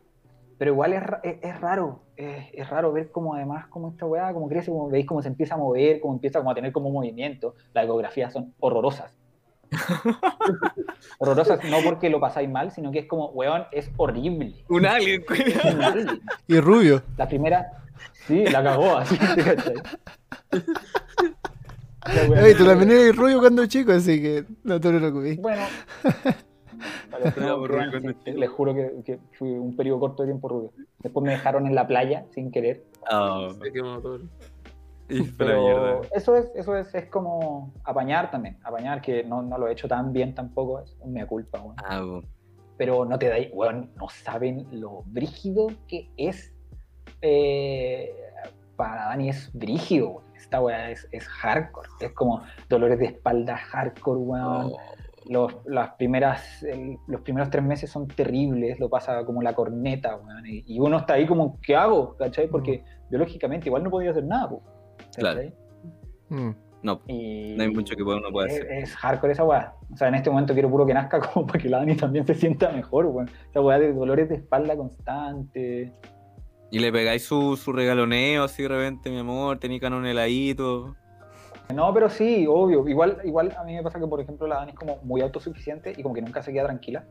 pero 0.57 0.71
igual 0.71 0.93
es, 0.93 1.03
es, 1.23 1.37
es 1.41 1.61
raro, 1.61 2.01
es, 2.15 2.45
es 2.53 2.69
raro 2.69 2.91
ver 2.91 3.11
como 3.11 3.33
además 3.33 3.67
como 3.67 3.89
esta 3.89 4.05
weá, 4.05 4.33
como 4.33 4.47
crece, 4.49 4.71
como 4.71 4.89
veis 4.89 5.05
cómo 5.05 5.21
se 5.21 5.29
empieza 5.29 5.55
a 5.55 5.57
mover, 5.57 5.99
como 6.01 6.13
empieza 6.15 6.39
como 6.39 6.51
a 6.51 6.55
tener 6.55 6.71
como 6.73 6.89
movimiento, 6.91 7.55
las 7.73 7.85
ecografías 7.85 8.33
son 8.33 8.53
horrorosas. 8.59 9.15
horrorosas 11.19 11.63
no 11.65 11.77
porque 11.83 12.09
lo 12.09 12.19
pasáis 12.19 12.49
mal, 12.49 12.71
sino 12.71 12.91
que 12.91 12.99
es 12.99 13.05
como, 13.05 13.29
weón, 13.29 13.63
es 13.71 13.89
horrible. 13.97 14.53
Un 14.69 14.85
alien, 14.85 15.23
un 15.65 15.83
alien. 15.83 16.21
Y 16.47 16.59
rubio. 16.59 17.03
La 17.17 17.27
primera, 17.27 17.71
sí, 18.27 18.45
la 18.45 18.63
cagó 18.63 18.97
así, 18.97 19.17
Ey, 22.37 22.53
tú 22.55 22.65
también 22.65 22.91
eres 22.91 23.15
rubio 23.15 23.39
cuando 23.39 23.65
chico, 23.65 23.91
así 23.91 24.21
que 24.21 24.45
no 24.63 24.79
te 24.79 24.89
preocupes. 24.89 25.37
Bueno. 25.41 25.63
No 27.37 27.67
rubio 27.67 27.83
sí, 27.85 27.89
cuando 27.91 28.39
les 28.39 28.49
juro 28.49 28.73
que, 28.75 28.91
que 29.03 29.19
fui 29.37 29.49
un 29.49 29.75
periodo 29.75 29.99
corto 29.99 30.23
de 30.23 30.29
tiempo 30.29 30.47
rubio. 30.47 30.71
Después 30.99 31.25
me 31.25 31.31
dejaron 31.31 31.65
en 31.67 31.75
la 31.75 31.87
playa 31.87 32.25
sin 32.33 32.51
querer. 32.51 32.83
Ah, 33.09 33.49
Pero 35.37 36.01
eso 36.13 36.35
es, 36.35 36.51
eso 36.55 36.75
es, 36.75 36.93
es 36.93 37.05
como 37.09 37.73
apañar 37.83 38.29
también. 38.31 38.57
Apañar, 38.63 39.01
que 39.01 39.23
no, 39.23 39.41
no 39.41 39.57
lo 39.57 39.67
he 39.67 39.71
hecho 39.71 39.87
tan 39.87 40.11
bien 40.13 40.33
tampoco, 40.35 40.79
es 40.81 40.95
una 41.01 41.25
culpa, 41.25 41.61
weón. 41.61 41.75
Ah, 41.85 42.01
po. 42.01 42.21
Pero 42.77 43.05
no 43.05 43.17
te 43.17 43.29
dais, 43.29 43.49
weón, 43.53 43.91
no 43.95 44.09
saben 44.09 44.67
lo 44.71 45.03
brígido 45.07 45.67
que 45.87 46.09
es. 46.17 46.53
eh, 47.21 48.13
para 48.75 49.05
Dani 49.07 49.29
es 49.29 49.49
brígido, 49.53 50.09
weón. 50.09 50.23
Esta 50.35 50.61
weá 50.61 50.91
es, 50.91 51.07
es 51.11 51.27
hardcore. 51.27 51.89
Es 51.99 52.11
como 52.13 52.43
dolores 52.69 52.99
de 52.99 53.05
espalda 53.05 53.57
hardcore, 53.57 54.19
weón. 54.19 54.71
Oh, 54.73 54.79
los, 55.29 55.57
las 55.65 55.89
primeras, 55.95 56.63
el- 56.63 56.97
los 57.07 57.19
primeros 57.21 57.49
tres 57.49 57.63
meses 57.63 57.89
son 57.89 58.07
terribles, 58.07 58.79
lo 58.79 58.87
pasa 58.89 59.25
como 59.25 59.41
la 59.41 59.53
corneta, 59.53 60.15
weón, 60.15 60.45
y, 60.45 60.63
y 60.67 60.79
uno 60.79 60.97
está 60.99 61.15
ahí 61.15 61.25
como, 61.27 61.59
¿qué 61.61 61.75
hago? 61.75 62.15
¿Cachai? 62.15 62.47
Porque 62.47 62.83
biológicamente 63.09 63.67
igual 63.67 63.83
no 63.83 63.89
podía 63.89 64.11
hacer 64.11 64.23
nada, 64.23 64.47
po, 64.49 64.61
¿cachai? 65.17 65.53
Mm. 66.29 66.51
no, 66.83 67.01
Y 67.07 67.55
no 67.55 67.63
hay 67.63 67.71
mucho 67.71 67.95
que 67.95 68.03
uno 68.03 68.31
pueda 68.31 68.47
es, 68.47 68.53
hacer. 68.53 68.71
es 68.71 68.95
hardcore 68.95 69.33
esa 69.33 69.43
weá. 69.43 69.73
O 69.93 69.97
sea, 69.97 70.07
en 70.09 70.15
este 70.15 70.29
momento 70.29 70.53
quiero 70.53 70.69
puro 70.69 70.85
que 70.85 70.93
nazca 70.93 71.19
como 71.33 71.47
para 71.47 71.59
que 71.59 71.69
la 71.69 71.79
Dani 71.79 71.95
también 71.95 72.25
se 72.25 72.35
sienta 72.35 72.71
mejor, 72.71 73.05
weón. 73.05 73.29
Esa 73.49 73.61
weá 73.61 73.79
de 73.79 73.93
dolores 73.93 74.29
de 74.29 74.35
espalda 74.35 74.75
constante. 74.75 75.93
Y 76.69 76.79
le 76.79 76.91
pegáis 76.91 77.23
su, 77.23 77.55
su 77.55 77.71
regaloneo 77.71 78.43
así 78.43 78.63
de 78.63 78.69
repente, 78.69 79.09
mi 79.09 79.19
amor, 79.19 79.57
tení 79.57 79.79
canon 79.79 80.05
heladito. 80.05 80.95
No, 81.73 81.93
pero 81.93 82.09
sí, 82.09 82.45
obvio. 82.47 82.87
Igual, 82.87 83.19
igual 83.23 83.53
a 83.57 83.63
mí 83.63 83.75
me 83.75 83.83
pasa 83.83 83.99
que, 83.99 84.07
por 84.07 84.19
ejemplo, 84.19 84.47
la 84.47 84.57
Dani 84.57 84.71
es 84.71 84.77
como 84.77 84.97
muy 85.03 85.21
autosuficiente 85.21 85.93
y 85.95 86.03
como 86.03 86.13
que 86.15 86.21
nunca 86.21 86.41
se 86.41 86.51
queda 86.51 86.65
tranquila. 86.65 87.05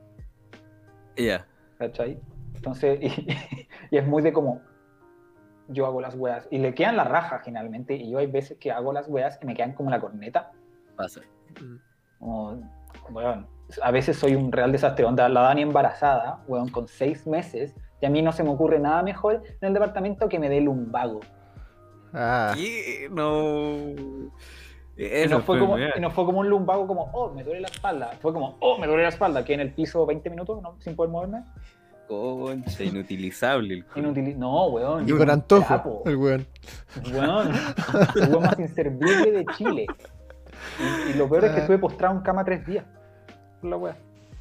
Ya. 1.17 1.47
¿cachai? 1.79 2.19
Entonces, 2.55 2.99
y, 3.03 3.37
y 3.91 3.97
es 3.99 4.07
muy 4.07 4.23
de 4.23 4.33
como, 4.33 4.61
yo 5.69 5.87
hago 5.87 6.01
las 6.01 6.15
weas, 6.15 6.49
y 6.51 6.59
le 6.59 6.75
quedan 6.75 6.97
la 6.97 7.05
raja 7.05 7.41
generalmente, 7.41 7.95
y 7.95 8.11
yo 8.11 8.19
hay 8.19 8.27
veces 8.27 8.59
que 8.59 8.71
hago 8.73 8.93
las 8.93 9.09
weas 9.09 9.39
y 9.43 9.47
me 9.47 9.55
quedan 9.55 9.73
como 9.73 9.91
la 9.91 10.01
corneta, 10.01 10.53
Pasa. 10.97 11.21
Como, 12.19 12.63
weón, 13.11 13.47
a 13.83 13.91
veces 13.91 14.17
soy 14.17 14.35
un 14.35 14.51
real 14.51 14.73
desastre, 14.73 15.05
onda, 15.05 15.29
la 15.29 15.43
Dani 15.43 15.63
embarazada, 15.63 16.43
weón, 16.49 16.69
con 16.71 16.89
seis 16.89 17.27
meses, 17.27 17.75
y 18.01 18.07
a 18.07 18.11
mí 18.11 18.23
no 18.23 18.33
se 18.33 18.43
me 18.43 18.51
ocurre 18.51 18.79
nada 18.79 19.03
mejor 19.03 19.43
en 19.61 19.69
el 19.69 19.75
departamento 19.75 20.29
que 20.29 20.39
me 20.39 20.49
dé 20.49 20.61
lumbago. 20.61 21.21
Ah, 22.13 22.53
¿Qué? 22.55 23.09
No. 23.11 23.95
Y 24.97 25.29
no, 25.29 25.41
fue 25.41 25.59
como, 25.59 25.79
y 25.79 26.01
no 26.01 26.11
fue 26.11 26.25
como 26.25 26.41
un 26.41 26.49
lumbago 26.49 26.87
como, 26.87 27.11
oh, 27.13 27.31
me 27.31 27.45
duele 27.45 27.61
la 27.61 27.69
espalda, 27.69 28.13
fue 28.21 28.33
como, 28.33 28.57
oh, 28.61 28.79
me 28.79 28.87
duele 28.87 29.03
la 29.03 29.11
espalda, 29.11 29.45
que 29.45 29.53
en 29.53 29.61
el 29.61 29.75
piso 29.75 30.07
20 30.07 30.31
minutos 30.31 30.63
¿no? 30.63 30.77
sin 30.81 30.97
poder 30.97 31.11
moverme. 31.11 31.45
Concha, 32.09 32.85
inutilizable 32.85 33.75
el 33.75 33.85
culo. 33.85 34.13
No, 34.37 34.67
weón. 34.69 35.09
y 35.09 35.13
con 35.13 35.29
antojo, 35.31 35.67
trapo. 35.67 36.03
el 36.07 36.17
weón. 36.17 36.47
Weón, 37.13 37.51
el 38.17 38.29
weón 38.31 38.43
más 38.43 38.59
inservible 38.59 39.31
de 39.33 39.47
Chile. 39.57 39.87
Y, 40.79 41.11
y 41.11 41.15
lo 41.15 41.29
peor 41.29 41.45
es 41.47 41.51
que 41.53 41.57
Ah. 41.57 41.61
estuve 41.61 41.79
postrado 41.79 42.15
en 42.17 42.21
cama 42.23 42.45
tres 42.45 42.67
días. 42.67 42.85
Por 43.61 43.71
la 43.71 43.77
wea. 43.77 43.97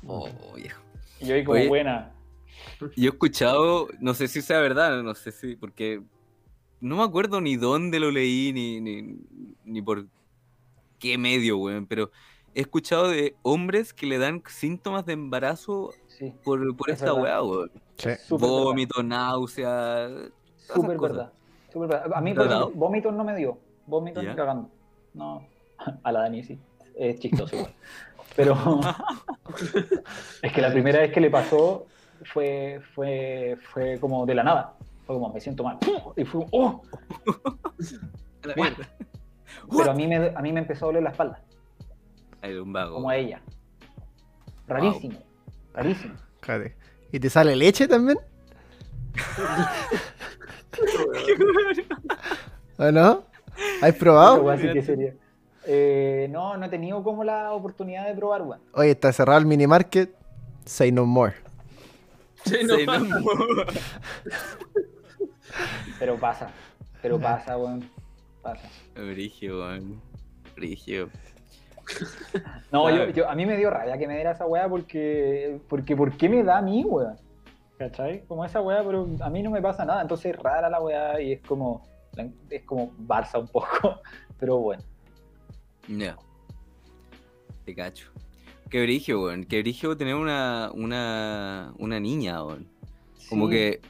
Oh, 0.06 0.30
viejo. 0.56 0.82
Y 1.20 1.26
yo 1.28 1.36
ahí 1.36 1.44
como 1.44 1.58
Oye. 1.60 1.68
buena. 1.68 2.12
Yo 2.96 3.10
he 3.10 3.14
escuchado, 3.14 3.88
no 4.00 4.14
sé 4.14 4.28
si 4.28 4.42
sea 4.42 4.60
verdad, 4.60 5.02
no 5.04 5.14
sé 5.16 5.32
si, 5.32 5.56
porque 5.56 6.02
no 6.82 6.98
me 6.98 7.04
acuerdo 7.04 7.42
ni 7.42 7.56
dónde 7.58 8.00
lo 8.00 8.12
leí, 8.12 8.52
ni, 8.54 8.80
ni, 8.82 9.18
ni 9.66 9.82
por 9.82 10.06
qué 11.00 11.18
medio, 11.18 11.58
weón, 11.58 11.86
pero 11.88 12.12
he 12.54 12.62
escuchado 12.62 13.10
de 13.10 13.36
hombres 13.42 13.94
que 13.94 14.06
le 14.06 14.18
dan 14.18 14.42
síntomas 14.48 15.06
de 15.06 15.14
embarazo 15.14 15.92
Sí, 16.18 16.34
por, 16.44 16.76
por 16.78 16.90
Es 16.90 17.02
esta 17.02 17.14
weá, 17.14 17.42
weón. 17.44 17.72
Sí. 17.98 18.10
Vómito, 18.30 19.04
náusea. 19.04 20.08
Súper 20.56 20.98
verdad. 20.98 21.32
Súper 21.72 21.90
verdad. 21.90 22.12
A 22.14 22.22
mí, 22.22 22.34
vómitos 22.74 23.14
no 23.14 23.24
me 23.24 23.36
dio. 23.36 23.58
Vómitos 23.86 24.24
ni 24.24 24.34
cagando. 24.34 24.70
No. 25.14 25.46
A 26.04 26.12
la 26.12 26.22
Dani 26.22 26.44
sí. 26.44 26.58
Es 26.96 27.20
chistoso 27.20 27.56
igual. 27.56 27.74
Pero 28.36 28.56
es 30.42 30.52
que 30.54 30.62
la 30.62 30.72
primera 30.72 31.00
vez 31.00 31.12
que 31.12 31.20
le 31.20 31.30
pasó 31.30 31.86
fue, 32.24 32.82
fue, 32.94 33.58
fue 33.74 34.00
como 34.00 34.26
de 34.26 34.36
la 34.36 34.44
nada. 34.44 34.74
Fue 35.06 35.16
como, 35.16 35.34
me 35.34 35.42
siento 35.42 35.64
mal. 35.64 35.78
Y 36.16 36.24
fue, 36.24 36.46
¡oh! 36.52 36.82
A 38.44 38.48
la 38.48 38.56
mierda. 38.56 38.90
Pero 39.70 39.92
a 39.92 39.94
mí, 39.94 40.08
me, 40.08 40.34
a 40.36 40.42
mí 40.42 40.54
me 40.54 40.62
empezó 40.62 40.86
a 40.86 40.88
doler 40.88 41.04
la 41.04 41.10
espalda, 41.12 41.42
Ay, 42.42 42.56
un 42.56 42.72
vago. 42.72 42.96
como 42.96 43.10
a 43.10 43.16
ella. 43.16 43.42
Rarísimo, 44.68 45.18
rarísimo. 45.76 46.16
Cállate. 46.40 46.76
¿Y 47.12 47.20
te 47.20 47.30
sale 47.30 47.56
leche 47.56 47.88
también? 47.88 48.18
¿O 52.78 52.92
no? 52.92 53.24
¿Has 53.82 53.96
probado? 53.96 54.44
weá 54.44 54.58
sí 54.58 54.68
que 54.74 54.82
sería. 54.82 55.14
Eh, 55.66 56.28
no, 56.30 56.58
no 56.58 56.66
he 56.66 56.70
tenido 56.70 57.02
como 57.04 57.24
la 57.24 57.54
oportunidad 57.54 58.06
de 58.06 58.14
probar, 58.14 58.42
weón. 58.44 58.60
Oye, 58.74 58.92
está 58.92 59.12
cerrado 59.14 59.40
el 59.40 59.46
mini 59.46 59.66
market. 59.66 60.14
Say 60.66 60.92
no 60.92 61.06
more. 61.06 61.34
Sí, 62.44 62.58
no, 62.64 62.76
Sí, 62.76 62.86
no, 62.86 63.00
Pero 66.00 66.18
pasa, 66.18 66.50
pero 67.02 67.18
pasa, 67.20 67.58
weón. 67.58 67.90
Pasa. 68.42 68.68
Brigio, 68.94 69.62
weón. 69.62 70.02
Brigio. 70.56 71.10
No, 72.72 72.86
Claro. 72.86 73.06
yo, 73.08 73.12
yo- 73.12 73.30
a 73.30 73.36
mí 73.36 73.46
me 73.46 73.56
dio 73.58 73.70
rabia 73.70 73.98
que 73.98 74.08
me 74.08 74.16
diera 74.16 74.32
esa 74.32 74.46
weá 74.46 74.68
porque, 74.68 75.60
porque 75.70 75.96
¿por 75.96 76.16
qué 76.18 76.28
me 76.30 76.44
da 76.44 76.58
a 76.58 76.62
mí, 76.62 76.84
weón? 76.84 77.16
¿Cachai? 77.78 78.24
Como 78.26 78.44
esa 78.46 78.62
weá, 78.62 78.84
pero 78.84 79.08
a 79.22 79.30
mí 79.30 79.44
no 79.44 79.52
me 79.52 79.62
pasa 79.62 79.86
nada, 79.86 80.02
entonces 80.02 80.34
es 80.36 80.42
rara 80.42 80.70
la 80.70 80.82
weá 80.82 81.20
y 81.22 81.34
es 81.34 81.42
como, 81.42 81.84
es 82.50 82.64
como 82.64 82.92
Barça 82.98 83.40
un 83.40 83.48
poco, 83.48 84.00
pero 84.40 84.58
bueno. 84.60 84.84
Ya. 85.88 86.18
Te 87.66 87.76
cacho. 87.76 88.10
Qué 88.70 88.82
brigio, 88.82 89.24
weón. 89.24 89.44
Qué 89.46 89.62
brigio 89.62 89.96
tener 89.96 90.16
una, 90.16 90.72
una, 90.74 91.74
una 91.78 92.00
niña, 92.00 92.44
weón. 92.44 92.68
Como 93.30 93.46
Sí, 93.46 93.52
que 93.52 93.80
yo 93.84 93.90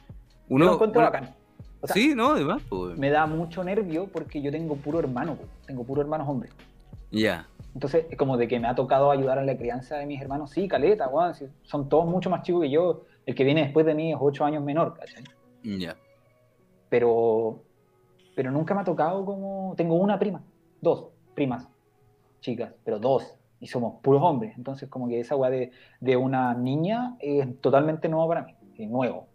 uno. 0.50 0.66
lo 0.66 0.74
encuentro 0.74 1.02
uno- 1.02 1.12
bacán. 1.12 1.36
O 1.82 1.88
sea, 1.88 1.94
sí, 1.94 2.14
no, 2.16 2.32
además, 2.34 2.62
pues, 2.68 2.82
weón. 2.82 3.00
Me 3.00 3.10
da 3.10 3.26
mucho 3.26 3.64
nervio 3.64 4.08
porque 4.08 4.42
yo 4.42 4.52
tengo 4.52 4.76
puro 4.76 5.00
hermano, 5.00 5.36
po. 5.36 5.44
tengo 5.66 5.84
puro 5.84 6.02
hermanos 6.02 6.28
hombres. 6.28 6.52
Ya. 7.12 7.48
Entonces, 7.74 8.06
es 8.10 8.18
como 8.18 8.38
de 8.38 8.48
que 8.48 8.60
me 8.60 8.68
ha 8.68 8.76
tocado 8.76 9.12
ayudar 9.12 9.38
en 9.38 9.46
la 9.46 9.58
crianza 9.58 9.98
de 9.98 10.06
mis 10.06 10.22
hermanos, 10.22 10.52
sí, 10.52 10.68
caleta, 10.68 11.08
weón, 11.10 11.34
son 11.64 11.90
todos 11.90 12.06
mucho 12.06 12.30
más 12.30 12.42
chicos 12.44 12.62
que 12.62 12.70
yo. 12.70 13.04
El 13.26 13.36
que 13.36 13.44
viene 13.44 13.64
después 13.64 13.86
de 13.86 13.96
mí 13.96 14.12
es 14.14 14.18
ocho 14.20 14.46
años 14.46 14.64
menor, 14.64 14.98
¿cachai? 14.98 15.24
Ya. 15.64 15.98
pero, 16.90 17.64
pero 18.36 18.52
nunca 18.52 18.76
me 18.76 18.82
ha 18.82 18.84
tocado 18.84 19.26
como... 19.26 19.74
Tengo 19.76 19.96
una 19.96 20.20
prima, 20.20 20.44
dos 20.82 21.08
primas 21.34 21.68
chicas, 22.40 22.74
pero 22.84 23.00
dos, 23.00 23.36
y 23.60 23.68
somos 23.68 24.00
puros 24.02 24.22
hombres, 24.24 24.56
entonces 24.58 24.88
como 24.88 25.08
que 25.08 25.20
esa 25.20 25.36
weá 25.36 25.50
de, 25.50 25.72
de 26.00 26.16
una 26.16 26.54
niña 26.54 27.18
es 27.20 27.60
totalmente 27.60 28.08
nuevo 28.08 28.28
para 28.28 28.44
mí, 28.44 28.56
es 28.78 28.90
nuevo. 28.90 29.28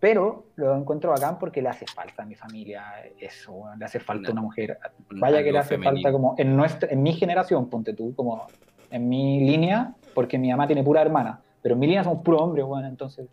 Pero 0.00 0.46
lo 0.56 0.74
encuentro 0.76 1.10
bacán 1.10 1.38
porque 1.38 1.60
le 1.60 1.68
hace 1.68 1.84
falta 1.86 2.22
a 2.22 2.26
mi 2.26 2.34
familia 2.34 2.84
eso, 3.18 3.64
le 3.78 3.84
hace 3.84 4.00
falta 4.00 4.28
No. 4.28 4.32
una 4.32 4.40
mujer. 4.42 4.78
Vaya 5.10 5.42
que 5.44 5.52
le 5.52 5.58
hace 5.58 5.74
femenino. 5.76 5.96
falta 5.96 6.12
como 6.12 6.34
en, 6.38 6.56
nuestra, 6.56 6.88
en 6.90 7.02
mi 7.02 7.12
generación, 7.12 7.68
ponte 7.68 7.92
tú, 7.92 8.14
como 8.14 8.46
en 8.90 9.08
mi 9.08 9.40
línea, 9.40 9.94
porque 10.14 10.38
mi 10.38 10.50
mamá 10.50 10.66
tiene 10.66 10.82
pura 10.82 11.02
hermana, 11.02 11.42
pero 11.62 11.74
en 11.74 11.78
mi 11.80 11.86
línea 11.86 12.02
somos 12.02 12.22
puros 12.24 12.40
hombres, 12.40 12.64
bueno, 12.64 12.88
entonces 12.88 13.28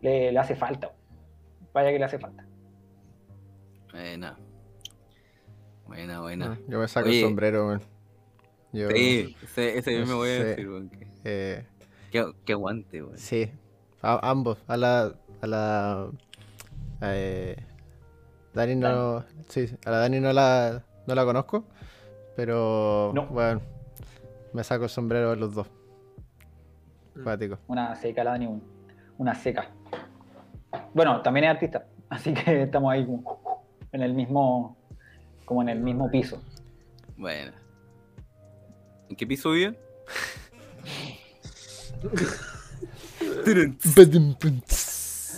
le, 0.00 0.30
le 0.30 0.38
hace 0.38 0.54
falta. 0.54 0.92
Vaya 1.74 1.90
que 1.90 1.98
le 1.98 2.04
hace 2.04 2.18
falta. 2.20 2.46
Buena. 3.92 4.36
Buena, 5.86 6.20
buena. 6.20 6.58
Yo 6.68 6.78
me 6.80 6.88
saco 6.88 7.08
Oye. 7.08 7.20
el 7.20 7.26
sombrero, 7.26 7.66
weón. 7.66 7.82
Yo, 8.72 8.90
Sí, 8.90 9.36
ese, 9.42 9.78
ese 9.78 9.98
mismo 10.00 10.16
voy 10.16 10.30
a 10.30 10.44
decir, 10.44 10.68
weón. 10.68 10.88
que- 10.90 11.06
eh, 11.24 11.66
Qué, 12.12 12.24
qué 12.44 12.52
aguante, 12.52 13.02
weón. 13.02 13.18
sí, 13.18 13.50
a- 14.02 14.30
ambos. 14.30 14.62
A 14.68 14.76
la. 14.76 15.14
A 15.42 15.46
la. 15.46 16.08
eh, 17.02 17.56
Dani 18.54 18.74
no. 18.76 19.24
Sí, 19.48 19.66
a 19.84 19.90
la 19.90 19.98
Dani 19.98 20.20
no 20.20 20.32
la, 20.32 20.82
no 21.06 21.14
la 21.14 21.24
conozco. 21.24 21.64
Pero. 22.36 23.12
No. 23.14 23.26
Bueno, 23.26 23.60
me 24.52 24.64
saco 24.64 24.84
el 24.84 24.90
sombrero 24.90 25.30
de 25.30 25.36
los 25.36 25.54
dos. 25.54 25.66
Cuático. 27.22 27.58
Una 27.68 27.94
seca, 27.96 28.24
la 28.24 28.32
Dani, 28.32 28.46
un- 28.46 28.62
una 29.18 29.34
seca. 29.34 29.70
Bueno, 30.92 31.22
también 31.22 31.44
es 31.44 31.50
artista, 31.50 31.86
así 32.10 32.34
que 32.34 32.62
estamos 32.64 32.92
ahí 32.92 33.04
como 33.06 33.64
en 33.92 34.02
el 34.02 34.12
mismo, 34.14 34.76
como 35.44 35.62
en 35.62 35.68
el 35.70 35.80
mismo 35.80 36.10
piso. 36.10 36.42
Bueno. 37.16 37.52
¿En 39.08 39.16
qué 39.16 39.26
piso 39.26 39.50
viven? 39.52 39.76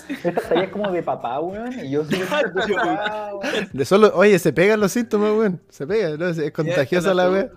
Esta 0.08 0.40
talla 0.48 0.64
es 0.64 0.70
como 0.70 0.90
de 0.90 1.02
papá, 1.02 1.40
weón, 1.40 1.72
y 1.84 1.90
yo 1.90 2.04
soy 2.04 2.18
de 2.20 2.24
papá, 2.26 3.34
weón. 3.34 3.68
De 3.72 3.84
solo, 3.84 4.10
oye, 4.14 4.38
se 4.38 4.52
pegan 4.52 4.80
los 4.80 4.92
síntomas, 4.92 5.32
weón. 5.32 5.60
Se 5.68 5.86
pegan, 5.86 6.18
¿no? 6.18 6.28
Es 6.28 6.52
contagiosa 6.52 7.14
la 7.14 7.30
weón. 7.30 7.50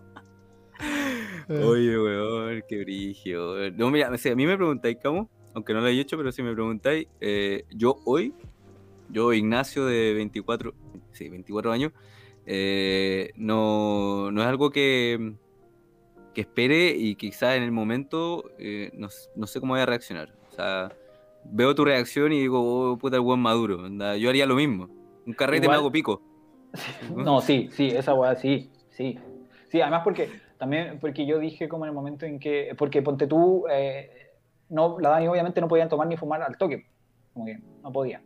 Oye, 1.50 2.00
weón, 2.00 2.64
qué 2.68 2.80
brigio. 2.80 3.54
weón. 3.54 3.78
No, 3.78 3.90
mira, 3.92 4.18
si 4.18 4.30
a 4.30 4.36
mí 4.36 4.46
me 4.46 4.56
preguntáis, 4.56 4.98
¿cómo? 5.04 5.30
Aunque 5.54 5.74
no 5.74 5.82
lo 5.82 5.88
he 5.88 6.00
hecho, 6.00 6.18
pero 6.18 6.32
si 6.32 6.42
me 6.42 6.54
preguntáis, 6.54 7.08
eh, 7.22 7.66
yo 7.70 7.98
hoy, 8.06 8.34
yo 9.10 9.34
Ignacio 9.34 9.86
de 9.86 10.14
24, 10.14 10.74
sí, 11.12 11.30
24 11.30 11.72
años, 11.72 11.92
eh, 12.46 13.32
no, 13.36 14.32
no 14.32 14.42
es 14.42 14.48
algo 14.48 14.72
que, 14.72 15.36
que 16.34 16.42
espere 16.42 16.96
y 16.98 17.16
quizás 17.16 17.56
en 17.56 17.64
el 17.64 17.72
momento 17.72 18.52
eh, 18.58 18.92
no, 18.94 19.10
no 19.36 19.48
sé 19.48 19.60
cómo 19.60 19.74
voy 19.74 19.82
a 19.82 19.86
reaccionar. 19.86 20.34
O 20.54 20.56
sea, 20.56 20.92
veo 21.46 21.74
tu 21.74 21.84
reacción 21.84 22.32
y 22.32 22.40
digo, 22.40 22.62
oh, 22.92 22.98
puta, 22.98 23.16
el 23.16 23.24
buen 23.24 23.40
maduro. 23.40 23.88
Yo 24.16 24.30
haría 24.30 24.46
lo 24.46 24.56
mismo. 24.56 24.88
Un 25.26 25.34
carrete 25.34 25.68
me 25.68 25.74
hago 25.74 25.92
pico. 25.92 26.22
No, 27.16 27.40
sí, 27.40 27.70
sí, 27.72 27.90
esa 27.90 28.16
weá, 28.16 28.34
sí, 28.36 28.72
sí. 28.90 29.20
Sí, 29.70 29.80
además 29.80 30.02
porque 30.04 30.28
también, 30.58 30.98
porque 31.00 31.28
yo 31.28 31.38
dije 31.38 31.70
como 31.70 31.86
en 31.86 31.90
el 31.90 31.94
momento 31.94 32.26
en 32.26 32.40
que, 32.40 32.74
porque 32.76 33.04
ponte 33.04 33.28
tú, 33.28 33.66
eh, 33.70 34.32
no, 34.70 35.00
la 35.00 35.10
Dani 35.10 35.28
obviamente 35.28 35.62
no 35.62 35.68
podían 35.68 35.88
tomar 35.88 36.08
ni 36.08 36.18
fumar 36.18 36.42
al 36.42 36.58
toque, 36.58 36.88
como 37.32 37.46
que 37.46 37.60
no 37.84 37.92
podía. 37.92 38.24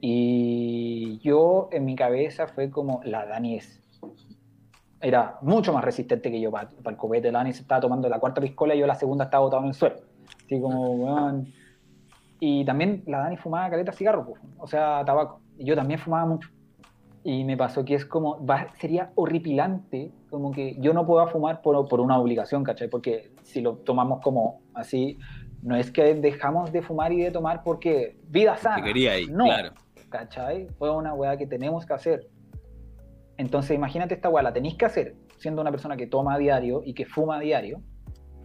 Y 0.00 1.18
yo 1.18 1.68
en 1.72 1.84
mi 1.84 1.96
cabeza 1.96 2.46
fue 2.46 2.70
como, 2.70 3.00
la 3.04 3.26
Dani 3.26 3.56
es, 3.56 3.82
era 5.00 5.38
mucho 5.42 5.72
más 5.72 5.82
resistente 5.82 6.30
que 6.30 6.40
yo 6.40 6.52
para, 6.52 6.70
el 6.84 6.96
copete, 6.96 7.32
la 7.32 7.40
Dani 7.40 7.52
se 7.52 7.62
estaba 7.62 7.80
tomando 7.80 8.08
la 8.08 8.20
cuarta 8.20 8.40
piscola 8.40 8.76
y 8.76 8.78
yo 8.78 8.86
la 8.86 8.94
segunda 8.94 9.24
estaba 9.24 9.44
botado 9.44 9.62
en 9.62 9.68
el 9.70 9.74
suelo. 9.74 9.96
Así 10.48 10.60
como, 10.62 10.92
weón. 10.92 11.52
Y 12.40 12.64
también 12.64 13.02
la 13.06 13.18
Dani 13.18 13.36
fumaba 13.36 13.68
caleta 13.68 13.92
cigarro, 13.92 14.24
pues, 14.24 14.40
o 14.58 14.66
sea, 14.66 15.04
tabaco. 15.04 15.40
Y 15.58 15.66
yo 15.66 15.74
también 15.76 16.00
fumaba 16.00 16.24
mucho. 16.24 16.48
Y 17.22 17.44
me 17.44 17.56
pasó 17.56 17.84
que 17.84 17.94
es 17.94 18.06
como, 18.06 18.42
va- 18.46 18.68
sería 18.80 19.10
horripilante, 19.14 20.10
como 20.30 20.50
que 20.52 20.76
yo 20.78 20.94
no 20.94 21.04
puedo 21.06 21.26
fumar 21.26 21.60
por, 21.60 21.86
por 21.86 22.00
una 22.00 22.18
obligación, 22.18 22.64
¿cachai? 22.64 22.88
Porque 22.88 23.32
si 23.42 23.60
lo 23.60 23.74
tomamos 23.74 24.20
como 24.22 24.60
así, 24.72 25.18
no 25.62 25.76
es 25.76 25.90
que 25.90 26.14
dejamos 26.14 26.72
de 26.72 26.80
fumar 26.80 27.12
y 27.12 27.20
de 27.20 27.30
tomar 27.30 27.62
porque 27.62 28.16
vida 28.28 28.56
sana. 28.56 28.76
Que 28.76 28.84
quería 28.84 29.12
ahí, 29.12 29.26
no, 29.26 29.44
claro. 29.44 29.72
¿cachai? 30.08 30.68
Fue 30.78 30.90
una 30.90 31.12
weá 31.12 31.36
que 31.36 31.46
tenemos 31.46 31.84
que 31.84 31.92
hacer. 31.92 32.28
Entonces 33.36 33.76
imagínate 33.76 34.14
esta 34.14 34.28
weá, 34.30 34.42
la 34.42 34.52
tenéis 34.52 34.76
que 34.76 34.86
hacer 34.86 35.14
siendo 35.36 35.60
una 35.60 35.70
persona 35.70 35.96
que 35.96 36.06
toma 36.06 36.34
a 36.34 36.38
diario 36.38 36.82
y 36.84 36.94
que 36.94 37.04
fuma 37.04 37.36
a 37.36 37.40
diario 37.40 37.80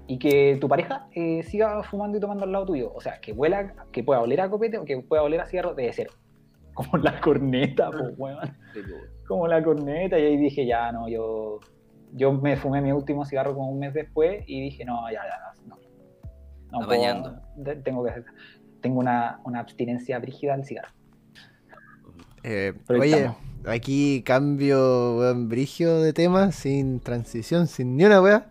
y 0.07 0.19
que 0.19 0.57
tu 0.59 0.67
pareja 0.67 1.07
eh, 1.13 1.43
siga 1.43 1.81
fumando 1.83 2.17
y 2.17 2.21
tomando 2.21 2.43
al 2.43 2.51
lado 2.51 2.65
tuyo. 2.65 2.91
O 2.93 3.01
sea, 3.01 3.19
que 3.21 3.31
huela, 3.31 3.73
que 3.91 4.03
pueda 4.03 4.21
oler 4.21 4.41
a 4.41 4.49
copete 4.49 4.77
o 4.77 4.85
que 4.85 4.99
pueda 5.01 5.23
oler 5.23 5.41
a 5.41 5.47
cigarro, 5.47 5.73
debe 5.75 5.93
ser 5.93 6.09
como 6.73 6.97
la 6.97 7.19
corneta, 7.21 7.89
weón 8.17 8.57
como 9.27 9.47
la 9.47 9.63
corneta 9.63 10.19
y 10.19 10.23
ahí 10.25 10.37
dije, 10.37 10.65
ya, 10.65 10.91
no, 10.91 11.07
yo, 11.07 11.59
yo 12.11 12.33
me 12.33 12.57
fumé 12.57 12.81
mi 12.81 12.91
último 12.91 13.25
cigarro 13.25 13.53
como 13.53 13.69
un 13.69 13.79
mes 13.79 13.93
después 13.93 14.43
y 14.47 14.61
dije, 14.61 14.85
no, 14.85 15.09
ya, 15.09 15.21
ya, 15.23 15.65
no. 15.67 15.77
no 16.71 16.85
puedo- 16.85 17.81
tengo 17.83 18.03
que 18.03 18.09
hacer, 18.11 18.25
tengo 18.81 18.99
una, 18.99 19.39
una 19.45 19.59
abstinencia 19.59 20.19
brígida 20.19 20.55
del 20.55 20.65
cigarro. 20.65 20.89
Eh, 22.43 22.73
oye, 22.89 23.17
estamos. 23.17 23.37
aquí 23.65 24.21
cambio, 24.25 25.17
weón, 25.17 25.47
brigio 25.47 26.01
de 26.01 26.11
tema, 26.11 26.51
sin 26.51 26.99
transición, 26.99 27.67
sin 27.67 27.95
ni 27.95 28.03
una 28.05 28.21
wea. 28.21 28.47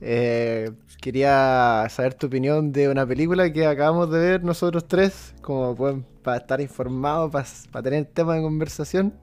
Eh, 0.00 0.70
quería 1.00 1.86
saber 1.90 2.14
tu 2.14 2.26
opinión 2.28 2.72
de 2.72 2.88
una 2.88 3.06
película 3.06 3.52
que 3.52 3.66
acabamos 3.66 4.10
de 4.10 4.18
ver 4.18 4.44
nosotros 4.44 4.86
tres, 4.88 5.34
como 5.42 5.74
pueden, 5.76 6.06
para 6.22 6.38
estar 6.38 6.60
informados, 6.60 7.30
para, 7.70 7.82
tener 7.82 8.06
tema 8.06 8.34
de 8.34 8.42
conversación. 8.42 9.14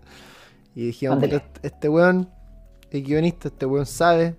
Y 0.75 0.87
dijimos, 0.87 1.21
este, 1.23 1.41
este 1.63 1.89
weón 1.89 2.29
es 2.91 3.03
guionista, 3.03 3.47
este 3.47 3.65
weón 3.65 3.85
sabe. 3.85 4.35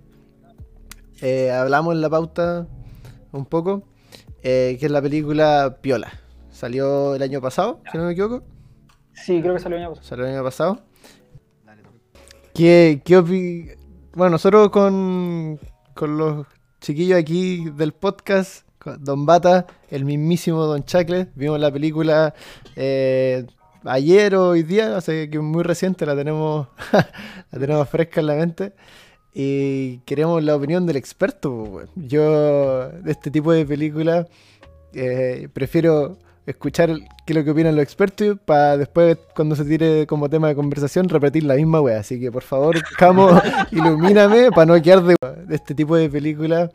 Eh, 1.21 1.51
hablamos 1.51 1.93
en 1.93 2.01
la 2.01 2.09
pauta 2.09 2.67
un 3.33 3.45
poco, 3.45 3.83
eh, 4.41 4.77
que 4.79 4.85
es 4.85 4.91
la 4.91 5.01
película 5.01 5.77
Piola. 5.81 6.11
Salió 6.49 7.15
el 7.15 7.21
año 7.21 7.41
pasado, 7.41 7.81
si 7.91 7.97
no 7.97 8.05
me 8.05 8.13
equivoco. 8.13 8.43
Sí, 9.13 9.41
creo 9.41 9.55
que 9.55 9.59
salió 9.59 9.77
el 9.77 9.83
año 9.83 9.89
pasado. 9.91 10.07
Salió 10.07 10.25
el 10.25 10.33
año 10.33 10.43
pasado. 10.43 10.79
¿Qué, 12.53 13.01
qué 13.05 13.17
opi- 13.17 13.77
bueno, 14.13 14.31
nosotros 14.31 14.69
con, 14.69 15.59
con 15.99 16.17
los 16.17 16.47
chiquillos 16.79 17.19
aquí 17.19 17.69
del 17.71 17.91
podcast, 17.91 18.65
Don 18.99 19.25
Bata, 19.25 19.67
el 19.89 20.05
mismísimo 20.05 20.63
Don 20.63 20.85
Chacle, 20.85 21.27
vimos 21.35 21.59
la 21.59 21.69
película 21.69 22.33
eh, 22.77 23.45
ayer 23.83 24.33
o 24.35 24.51
hoy 24.51 24.63
día, 24.63 24.95
o 24.95 25.01
sea 25.01 25.29
que 25.29 25.35
es 25.35 25.43
muy 25.43 25.61
reciente, 25.61 26.05
la 26.05 26.15
tenemos, 26.15 26.69
la 27.51 27.59
tenemos 27.59 27.89
fresca 27.89 28.21
en 28.21 28.27
la 28.27 28.35
mente. 28.35 28.73
Y 29.33 29.97
queremos 30.05 30.41
la 30.41 30.55
opinión 30.55 30.85
del 30.85 30.95
experto. 30.95 31.65
pues. 31.69 31.89
Yo, 31.95 32.87
de 32.89 33.11
este 33.11 33.29
tipo 33.29 33.51
de 33.51 33.65
películas, 33.65 34.25
eh, 34.93 35.49
prefiero 35.51 36.17
escuchar 36.49 36.89
qué 37.25 37.33
es 37.33 37.35
lo 37.35 37.43
que 37.43 37.51
opinan 37.51 37.75
los 37.75 37.83
expertos 37.83 38.37
para 38.45 38.77
después, 38.77 39.17
cuando 39.35 39.55
se 39.55 39.65
tire 39.65 40.07
como 40.07 40.29
tema 40.29 40.47
de 40.47 40.55
conversación, 40.55 41.07
repetir 41.09 41.43
la 41.43 41.55
misma 41.55 41.79
wea. 41.81 41.99
Así 41.99 42.19
que 42.19 42.31
por 42.31 42.43
favor, 42.43 42.75
Camo, 42.97 43.29
ilumíname 43.71 44.51
para 44.51 44.65
no 44.65 44.81
quedar 44.81 45.03
de, 45.03 45.15
de 45.47 45.55
este 45.55 45.75
tipo 45.75 45.95
de 45.95 46.09
películas. 46.09 46.71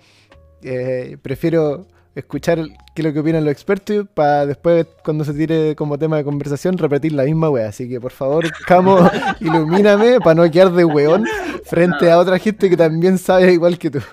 eh, 0.63 1.17
prefiero 1.23 1.87
escuchar 2.15 2.59
qué 2.95 3.03
es 3.03 3.05
lo 3.05 3.13
que 3.13 3.19
opinan 3.19 3.45
los 3.45 3.51
expertos 3.53 4.07
para 4.15 4.47
después, 4.47 4.87
cuando 5.05 5.25
se 5.25 5.35
tire 5.35 5.75
como 5.75 5.99
tema 5.99 6.17
de 6.19 6.25
conversación, 6.25 6.79
repetir 6.79 7.13
la 7.13 7.25
misma 7.25 7.51
wea. 7.51 7.69
Así 7.69 7.89
que 7.89 8.01
por 8.01 8.13
favor, 8.13 8.45
Camo, 8.67 8.99
ilumíname 9.41 10.21
para 10.21 10.35
no 10.37 10.49
quedar 10.51 10.71
de 10.71 10.85
weón 10.85 11.25
frente 11.65 12.11
a 12.13 12.19
otra 12.19 12.39
gente 12.39 12.71
que 12.71 12.77
también 12.77 13.19
sabe 13.19 13.53
igual 13.53 13.79
que 13.79 13.91
tú. 13.91 13.99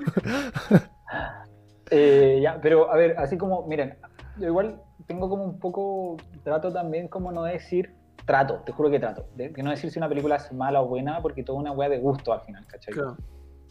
Eh, 1.93 2.39
ya, 2.41 2.57
pero 2.61 2.89
a 2.89 2.95
ver, 2.95 3.15
así 3.17 3.37
como, 3.37 3.67
miren, 3.67 3.97
igual 4.39 4.81
tengo 5.07 5.29
como 5.29 5.43
un 5.43 5.59
poco, 5.59 6.17
trato 6.43 6.71
también 6.71 7.07
como 7.07 7.31
no 7.31 7.43
decir, 7.43 7.93
trato, 8.25 8.61
te 8.65 8.71
juro 8.71 8.89
que 8.89 8.99
trato, 8.99 9.25
de, 9.35 9.49
no 9.51 9.69
decir 9.71 9.91
si 9.91 9.99
una 9.99 10.09
película 10.09 10.35
es 10.35 10.51
mala 10.53 10.81
o 10.81 10.87
buena, 10.87 11.21
porque 11.21 11.43
toda 11.43 11.59
una 11.59 11.71
wea 11.71 11.89
de 11.89 11.99
gusto 11.99 12.33
al 12.33 12.41
final, 12.41 12.65
¿cachai? 12.67 12.93
Claro. 12.93 13.17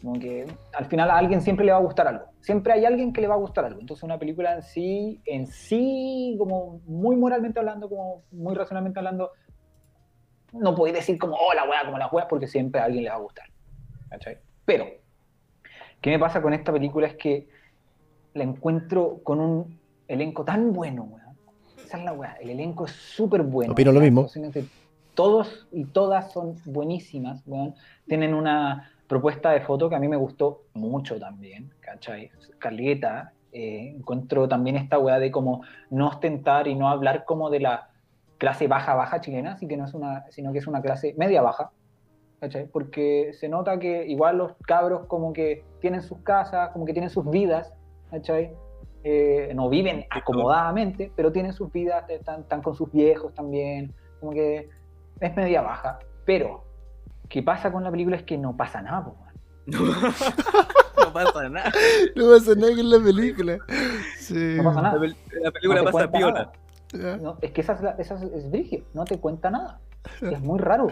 Como 0.01 0.19
que 0.19 0.47
al 0.73 0.85
final 0.85 1.11
a 1.11 1.17
alguien 1.17 1.41
siempre 1.41 1.63
le 1.63 1.71
va 1.71 1.77
a 1.77 1.81
gustar 1.81 2.07
algo. 2.07 2.25
Siempre 2.39 2.73
hay 2.73 2.85
alguien 2.85 3.13
que 3.13 3.21
le 3.21 3.27
va 3.27 3.35
a 3.35 3.37
gustar 3.37 3.65
algo. 3.65 3.79
Entonces 3.79 4.03
una 4.03 4.17
película 4.17 4.55
en 4.55 4.63
sí, 4.63 5.21
en 5.25 5.45
sí, 5.45 6.35
como 6.39 6.81
muy 6.87 7.15
moralmente 7.15 7.59
hablando, 7.59 7.87
como 7.87 8.23
muy 8.31 8.55
racionalmente 8.55 8.97
hablando, 8.97 9.31
no 10.53 10.73
podéis 10.73 10.95
decir 10.95 11.19
como, 11.19 11.35
oh, 11.35 11.53
la 11.53 11.69
wea, 11.69 11.85
como 11.85 11.99
la 11.99 12.07
wea, 12.07 12.27
porque 12.27 12.47
siempre 12.47 12.81
a 12.81 12.85
alguien 12.85 13.03
le 13.03 13.09
va 13.11 13.17
a 13.17 13.19
gustar. 13.19 13.45
¿Cachai? 14.09 14.39
Pero, 14.65 14.85
¿qué 16.01 16.09
me 16.09 16.19
pasa 16.19 16.41
con 16.41 16.53
esta 16.53 16.73
película? 16.73 17.07
Es 17.07 17.15
que 17.15 17.47
la 18.33 18.43
encuentro 18.43 19.21
con 19.23 19.39
un 19.39 19.79
elenco 20.07 20.43
tan 20.43 20.73
bueno. 20.73 21.17
Esa 21.91 21.97
es 21.97 22.05
la 22.05 22.13
weá. 22.13 22.37
El 22.39 22.51
elenco 22.51 22.85
es 22.85 22.93
súper 22.93 23.43
bueno. 23.43 23.73
Opino 23.73 23.91
lo 23.91 23.99
mismo. 23.99 24.25
Todos 25.13 25.67
y 25.73 25.83
todas 25.83 26.31
son 26.31 26.55
buenísimas, 26.63 27.43
weón. 27.45 27.75
Tienen 28.07 28.33
una 28.33 28.89
propuesta 29.09 29.51
de 29.51 29.59
foto 29.59 29.89
que 29.89 29.95
a 29.95 29.99
mí 29.99 30.07
me 30.07 30.15
gustó 30.15 30.61
mucho 30.73 31.19
también, 31.19 31.69
¿cachai? 31.81 32.31
Caleta. 32.59 33.33
eh, 33.51 33.93
encuentro 33.97 34.47
también 34.47 34.77
esta 34.77 34.99
weá 34.99 35.19
de 35.19 35.31
como 35.31 35.63
no 35.89 36.07
ostentar 36.07 36.69
y 36.69 36.75
no 36.75 36.87
hablar 36.87 37.25
como 37.25 37.49
de 37.49 37.59
la 37.59 37.89
clase 38.37 38.69
baja, 38.69 38.93
baja 38.95 39.19
chilena, 39.19 39.55
así 39.55 39.67
que 39.67 39.75
no 39.75 39.83
es 39.83 39.93
una, 39.93 40.23
sino 40.29 40.53
que 40.53 40.59
es 40.59 40.67
una 40.67 40.81
clase 40.81 41.13
media 41.17 41.41
baja, 41.41 41.71
¿cachai? 42.39 42.67
Porque 42.67 43.33
se 43.33 43.49
nota 43.49 43.77
que 43.79 44.07
igual 44.07 44.37
los 44.37 44.53
cabros 44.65 45.07
como 45.07 45.33
que 45.33 45.65
tienen 45.81 46.03
sus 46.03 46.19
casas, 46.19 46.69
como 46.69 46.85
que 46.85 46.93
tienen 46.93 47.09
sus 47.09 47.29
vidas, 47.29 47.73
¿cachai? 48.09 48.53
Eh, 49.03 49.51
no 49.55 49.67
viven 49.69 50.05
acomodadamente, 50.09 51.11
pero 51.15 51.31
tienen 51.31 51.53
sus 51.53 51.71
vidas, 51.71 52.07
están, 52.09 52.41
están 52.41 52.61
con 52.61 52.75
sus 52.75 52.91
viejos 52.91 53.33
también, 53.33 53.93
como 54.19 54.31
que 54.31 54.69
es 55.19 55.35
media 55.35 55.61
baja. 55.61 55.97
Pero, 56.25 56.63
¿qué 57.29 57.41
pasa 57.41 57.71
con 57.71 57.83
la 57.83 57.89
película? 57.91 58.15
Es 58.15 58.23
que 58.23 58.37
no 58.37 58.55
pasa 58.55 58.81
nada, 58.81 59.03
po, 59.05 59.15
man. 59.15 59.33
no 60.97 61.13
pasa 61.13 61.49
nada. 61.49 61.71
No 62.15 62.29
pasa 62.31 62.55
nada 62.55 62.75
con 62.75 62.89
la 62.89 62.99
película. 63.03 63.57
Sí. 64.17 64.53
No 64.57 64.63
pasa 64.63 64.81
nada. 64.81 64.95
La, 64.99 65.01
pel- 65.05 65.15
la 65.41 65.51
película 65.51 65.81
No 65.81 65.91
pasa 65.91 66.11
piola. 66.11 66.51
No, 67.21 67.37
es 67.41 67.51
que 67.51 67.61
esa 67.61 67.73
es, 67.73 67.81
la- 67.81 67.91
esa 67.97 68.15
es, 68.15 68.21
es 68.23 68.51
brigio, 68.51 68.83
no 68.93 69.05
te 69.05 69.19
cuenta 69.19 69.49
nada. 69.49 69.79
Es 70.21 70.41
muy 70.41 70.59
raro. 70.59 70.87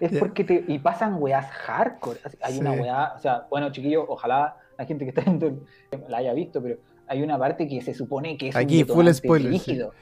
Es 0.00 0.12
Ya. 0.12 0.20
porque 0.20 0.44
te. 0.44 0.64
Y 0.68 0.78
pasan 0.78 1.16
weas 1.20 1.50
hardcore. 1.50 2.20
Hay 2.42 2.58
una 2.60 2.74
Sí. 2.74 2.80
wea. 2.80 3.12
O 3.16 3.18
sea, 3.18 3.46
bueno, 3.50 3.70
chiquillos, 3.72 4.04
ojalá 4.08 4.56
la 4.76 4.84
gente 4.84 5.04
que 5.04 5.08
está 5.10 5.22
viendo 5.22 5.64
la 6.08 6.18
haya 6.18 6.32
visto, 6.34 6.62
pero 6.62 6.76
hay 7.08 7.22
una 7.22 7.38
parte 7.38 7.66
que 7.68 7.80
se 7.80 7.94
supone 7.94 8.36
que 8.36 8.48
es 8.48 8.56
Aquí, 8.56 8.82
un 8.82 8.88
full 8.88 9.08
spoiler, 9.12 9.52
sí. 9.52 9.58
brígido. 9.58 9.92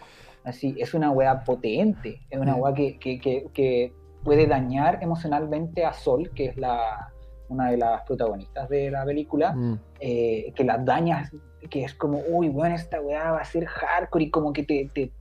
Así, 0.45 0.75
es 0.79 0.95
una 0.95 1.11
wea 1.11 1.43
potente. 1.45 2.21
Es 2.31 2.39
una 2.39 2.55
Ya. 2.55 2.63
wea 2.63 2.75
que, 2.75 2.99
que, 2.99 3.19
que, 3.19 3.47
que 3.53 3.93
puede 4.23 4.47
dañar 4.47 4.99
emocionalmente 5.03 5.85
a 5.85 5.93
Sol, 5.93 6.31
que 6.35 6.47
es 6.47 6.57
la 6.57 7.13
una 7.49 7.71
de 7.71 7.77
las 7.77 8.03
protagonistas 8.03 8.69
de 8.69 8.91
la 8.91 9.05
película 9.05 9.53
Mm. 9.53 9.79
eh, 10.01 10.53
que 10.57 10.65
las 10.65 10.85
dañas, 10.85 11.31
que 11.71 11.85
es 11.85 11.95
como, 11.95 12.21
uy, 12.29 12.49
bueno, 12.49 12.75
esta 12.75 13.01
weá 13.01 13.31
va 13.33 13.39
a 13.41 13.45
ser 13.45 13.67
hardcore 13.67 14.25
y 14.25 14.31
como 14.31 14.53
que 14.53 14.65
te, 14.65 14.91
te, 14.93 15.13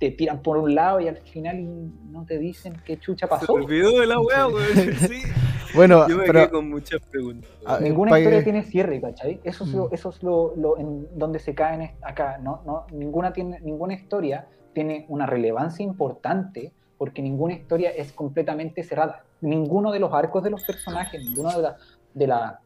te 0.00 0.10
tiran 0.10 0.40
por 0.42 0.56
un 0.56 0.74
lado 0.74 0.98
y 0.98 1.06
al 1.08 1.18
final 1.18 1.62
no 2.10 2.24
te 2.24 2.38
dicen 2.38 2.74
qué 2.84 2.98
chucha 2.98 3.26
Se 3.26 3.30
pasó. 3.30 3.54
me 3.56 3.64
olvidó 3.64 4.00
de 4.00 4.06
la 4.06 4.18
weón. 4.18 4.52
Sí. 4.98 5.22
Bueno, 5.72 6.08
Yo 6.08 6.16
me 6.16 6.24
pero 6.24 6.40
quedé 6.40 6.50
con 6.50 6.68
muchas 6.68 7.00
preguntas. 7.02 7.48
Ah. 7.64 7.78
Ninguna 7.80 8.18
historia 8.18 8.38
que- 8.40 8.42
tiene 8.44 8.64
cierre, 8.64 9.00
¿cachai? 9.00 9.40
Eso 9.44 9.62
es, 9.62 9.70
lo, 9.70 9.84
Mm. 9.84 9.94
eso 9.94 10.08
es 10.10 10.20
lo, 10.24 10.56
lo 10.56 10.76
en 10.78 11.06
donde 11.16 11.38
se 11.38 11.54
caen 11.54 11.92
acá. 12.02 12.38
No, 12.38 12.60
no, 12.66 12.86
ninguna, 12.90 13.32
tiene, 13.32 13.60
ninguna 13.60 13.94
historia 13.94 14.48
tiene 14.72 15.04
una 15.08 15.26
relevancia 15.26 15.84
importante 15.84 16.72
porque 16.98 17.22
ninguna 17.22 17.54
historia 17.54 17.90
es 17.90 18.12
completamente 18.12 18.82
cerrada. 18.82 19.22
Ninguno 19.42 19.92
de 19.92 20.00
los 20.00 20.12
arcos 20.12 20.42
de 20.42 20.50
los 20.50 20.64
personajes, 20.64 21.24
ninguno 21.24 21.52
de, 21.52 21.62
la- 21.62 21.76
de, 22.14 22.26
la, 22.26 22.60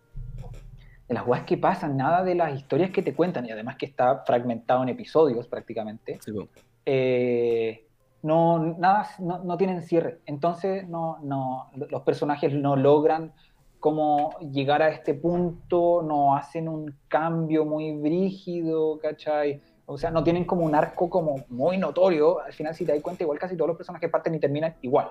de 1.06 1.14
las 1.14 1.26
weas 1.26 1.44
que 1.44 1.58
pasan, 1.58 1.98
nada 1.98 2.24
de 2.24 2.34
las 2.34 2.56
historias 2.58 2.90
que 2.90 3.02
te 3.02 3.12
cuentan, 3.14 3.44
y 3.44 3.50
además 3.50 3.76
que 3.76 3.84
está 3.84 4.24
fragmentado 4.24 4.82
en 4.82 4.88
episodios 4.88 5.46
prácticamente, 5.46 6.18
Sí, 6.24 6.30
weón. 6.30 6.48
Eh, 6.86 7.86
no, 8.22 8.58
nada, 8.58 9.08
no, 9.18 9.44
no 9.44 9.56
tienen 9.56 9.82
cierre. 9.82 10.20
Entonces, 10.26 10.88
no, 10.88 11.18
no, 11.22 11.70
los 11.90 12.02
personajes 12.02 12.52
no 12.52 12.76
logran 12.76 13.32
como 13.80 14.30
llegar 14.40 14.80
a 14.80 14.88
este 14.88 15.12
punto, 15.12 16.02
no 16.02 16.34
hacen 16.34 16.68
un 16.68 16.96
cambio 17.06 17.66
muy 17.66 17.92
brígido, 17.92 18.98
¿cachai? 18.98 19.60
O 19.84 19.98
sea, 19.98 20.10
no 20.10 20.24
tienen 20.24 20.46
como 20.46 20.64
un 20.64 20.74
arco 20.74 21.10
como 21.10 21.44
muy 21.50 21.76
notorio. 21.76 22.40
Al 22.40 22.54
final, 22.54 22.74
si 22.74 22.86
te 22.86 22.92
das 22.92 23.02
cuenta, 23.02 23.24
igual 23.24 23.38
casi 23.38 23.56
todos 23.56 23.68
los 23.68 23.76
personajes 23.76 24.08
parten 24.08 24.34
y 24.34 24.38
terminan 24.38 24.74
igual. 24.80 25.08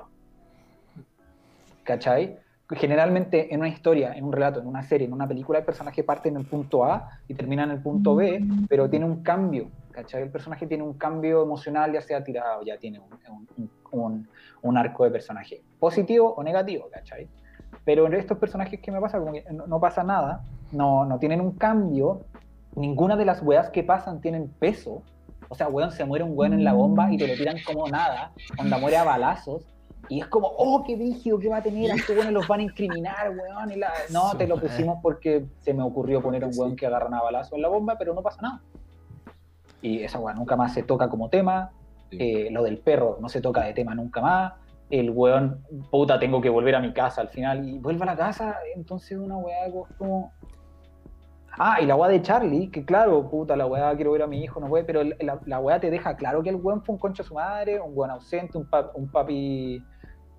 ¿Cachai? 1.84 2.40
Generalmente 2.70 3.54
en 3.54 3.60
una 3.60 3.70
historia, 3.70 4.14
en 4.14 4.24
un 4.24 4.32
relato, 4.32 4.60
en 4.60 4.66
una 4.66 4.82
serie, 4.82 5.06
en 5.06 5.14
una 5.14 5.28
película, 5.28 5.60
el 5.60 5.66
personaje 5.66 6.04
parte 6.04 6.30
en 6.30 6.38
el 6.38 6.46
punto 6.46 6.84
A 6.84 7.20
y 7.28 7.36
termina 7.36 7.64
en 7.64 7.72
el 7.72 7.80
punto 7.80 8.16
B, 8.16 8.44
pero 8.68 8.90
tiene 8.90 9.06
un 9.06 9.22
cambio, 9.22 9.68
¿cachai? 9.94 10.24
El 10.24 10.30
personaje 10.32 10.68
tiene 10.68 10.84
un 10.84 10.94
cambio 10.94 11.42
emocional, 11.44 11.94
ya 11.94 12.02
sea 12.02 12.24
tirado, 12.24 12.64
ya 12.64 12.78
tiene 12.78 13.00
un, 13.00 13.10
un- 13.30 13.70
un- 13.92 14.28
un 14.64 14.78
arco 14.78 15.04
de 15.06 15.12
personaje, 15.12 15.62
positivo 15.80 16.34
o 16.36 16.44
negativo, 16.44 16.90
¿cachai? 16.92 17.28
Pero 17.86 18.06
en 18.08 18.14
estos 18.16 18.38
personajes, 18.38 18.80
¿qué 18.82 18.92
me 18.92 19.00
pasa? 19.00 19.20
Como 19.20 19.32
que 19.34 19.44
no, 19.52 19.68
no 19.68 19.80
pasa 19.80 20.04
nada, 20.04 20.44
no, 20.72 21.06
no 21.06 21.20
tienen 21.20 21.40
un 21.42 21.52
cambio, 21.54 22.22
ninguna 22.76 23.16
de 23.16 23.26
las 23.26 23.42
weas 23.44 23.70
que 23.70 23.84
pasan 23.84 24.20
tienen 24.22 24.48
peso. 24.60 25.04
O 25.50 25.56
sea, 25.56 25.68
weón, 25.68 25.92
se 25.92 26.04
muere 26.06 26.24
un 26.24 26.32
weón 26.36 26.54
en 26.54 26.64
la 26.64 26.74
bomba 26.74 27.12
y 27.12 27.18
te 27.18 27.28
lo 27.28 27.36
tiran 27.36 27.58
como 27.66 27.88
nada, 27.88 28.32
onda 28.58 28.78
muere 28.78 28.98
a 28.98 29.04
balazos. 29.04 29.64
Y 30.10 30.20
es 30.20 30.28
como, 30.28 30.48
oh, 30.58 30.84
qué 30.86 30.96
rígido, 30.98 31.40
¿qué 31.40 31.48
va 31.48 31.58
a 31.58 31.64
tener? 31.64 31.90
A 31.92 31.96
estos 31.96 32.16
weones 32.16 32.34
los 32.34 32.46
van 32.48 32.60
a 32.60 32.64
incriminar, 32.64 33.30
weón. 33.30 33.72
Y 33.72 33.76
la... 33.76 33.92
No, 34.12 34.36
te 34.38 34.48
lo 34.48 34.60
pusimos 34.60 34.98
porque 35.02 35.46
se 35.62 35.74
me 35.74 35.82
ocurrió 35.84 36.22
poner 36.22 36.44
a 36.44 36.48
un 36.48 36.54
weón 36.58 36.76
que 36.76 36.86
agarran 36.88 37.14
a 37.14 37.22
balazos 37.22 37.54
en 37.54 37.62
la 37.62 37.70
bomba, 37.70 37.98
pero 37.98 38.14
no 38.14 38.22
pasa 38.22 38.42
nada. 38.42 38.62
Y 39.84 40.04
esa 40.04 40.18
weón 40.18 40.38
nunca 40.40 40.56
más 40.56 40.74
se 40.74 40.82
toca 40.82 41.08
como 41.10 41.30
tema. 41.30 41.72
Sí. 42.10 42.18
Eh, 42.20 42.48
lo 42.52 42.64
del 42.64 42.80
perro 42.80 43.18
no 43.22 43.30
se 43.30 43.40
toca 43.42 43.62
de 43.62 43.74
tema 43.74 43.94
nunca 43.94 44.20
más. 44.22 44.54
El 44.90 45.12
weón, 45.12 45.64
puta, 45.92 46.18
tengo 46.20 46.42
que 46.42 46.50
volver 46.50 46.76
a 46.76 46.80
mi 46.80 46.92
casa 46.94 47.22
al 47.22 47.30
final. 47.30 47.68
Y 47.68 47.78
vuelve 47.78 48.04
a 48.04 48.08
la 48.08 48.16
casa, 48.16 48.56
entonces 48.76 49.18
una 49.18 49.38
weá 49.38 49.70
como... 49.98 50.32
Ah, 51.58 51.80
y 51.82 51.86
la 51.86 51.96
weá 51.96 52.10
de 52.10 52.22
Charlie, 52.22 52.70
que 52.72 52.84
claro, 52.84 53.30
puta, 53.30 53.56
la 53.56 53.68
weá 53.68 53.96
quiero 53.96 54.12
ver 54.14 54.24
a 54.24 54.28
mi 54.28 54.44
hijo, 54.44 54.60
no 54.60 54.68
puede, 54.68 54.84
pero 54.86 55.04
la, 55.04 55.40
la 55.46 55.60
weá 55.60 55.80
te 55.80 55.92
deja 55.92 56.16
claro 56.16 56.42
que 56.42 56.50
el 56.50 56.56
weón 56.56 56.82
fue 56.84 56.94
un 56.96 57.00
concho 57.00 57.22
a 57.22 57.26
su 57.26 57.36
madre, 57.36 57.80
un 57.80 57.92
weón 57.96 58.10
ausente, 58.10 58.58
un, 58.58 58.68
pa- 58.68 58.90
un 58.96 59.08
papi. 59.12 59.84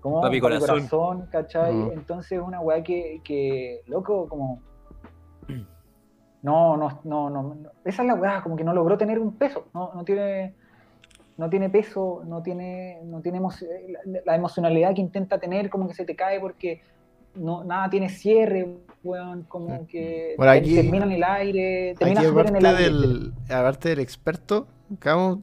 ¿Cómo? 0.01 0.21
Papi 0.21 0.35
Un 0.37 0.41
corazón. 0.41 1.27
¿cachai? 1.31 1.73
Mm. 1.73 1.91
Entonces 1.93 2.39
una 2.39 2.59
weá 2.59 2.83
que, 2.83 3.21
que, 3.23 3.81
loco, 3.87 4.27
como. 4.27 4.61
No, 6.45 6.77
no, 6.77 7.01
no, 7.03 7.29
no. 7.29 7.55
Esa 7.83 8.01
es 8.03 8.07
la 8.07 8.15
weá, 8.15 8.41
como 8.43 8.55
que 8.55 8.63
no 8.63 8.73
logró 8.73 8.97
tener 8.97 9.19
un 9.19 9.33
peso, 9.33 9.65
no, 9.73 9.91
no 9.93 10.03
tiene. 10.03 10.53
No 11.37 11.49
tiene 11.49 11.69
peso, 11.69 12.21
no 12.25 12.41
tiene, 12.41 13.01
no 13.03 13.19
tiene 13.19 13.41
la, 13.41 14.19
la 14.25 14.35
emocionalidad 14.37 14.95
que 14.95 15.01
intenta 15.01 15.37
tener, 15.37 15.69
como 15.69 15.85
que 15.89 15.93
se 15.93 16.05
te 16.05 16.15
cae 16.15 16.39
porque 16.39 16.79
no, 17.35 17.61
nada 17.65 17.89
tiene 17.89 18.07
cierre, 18.07 18.77
weón, 19.03 19.43
como 19.49 19.85
que 19.85 20.35
Bueno, 20.37 20.53
aquí- 20.53 20.75
termina 20.75 21.03
en 21.05 21.11
el 21.11 21.23
aire, 21.25 21.93
termina 21.99 22.21
Aquí 22.21 22.29
en 22.47 22.55
el 22.55 22.65
aire. 22.65 22.83
del, 22.83 23.33
aparte 23.49 23.89
del 23.89 23.99
experto, 23.99 24.65
Camo, 24.99 25.41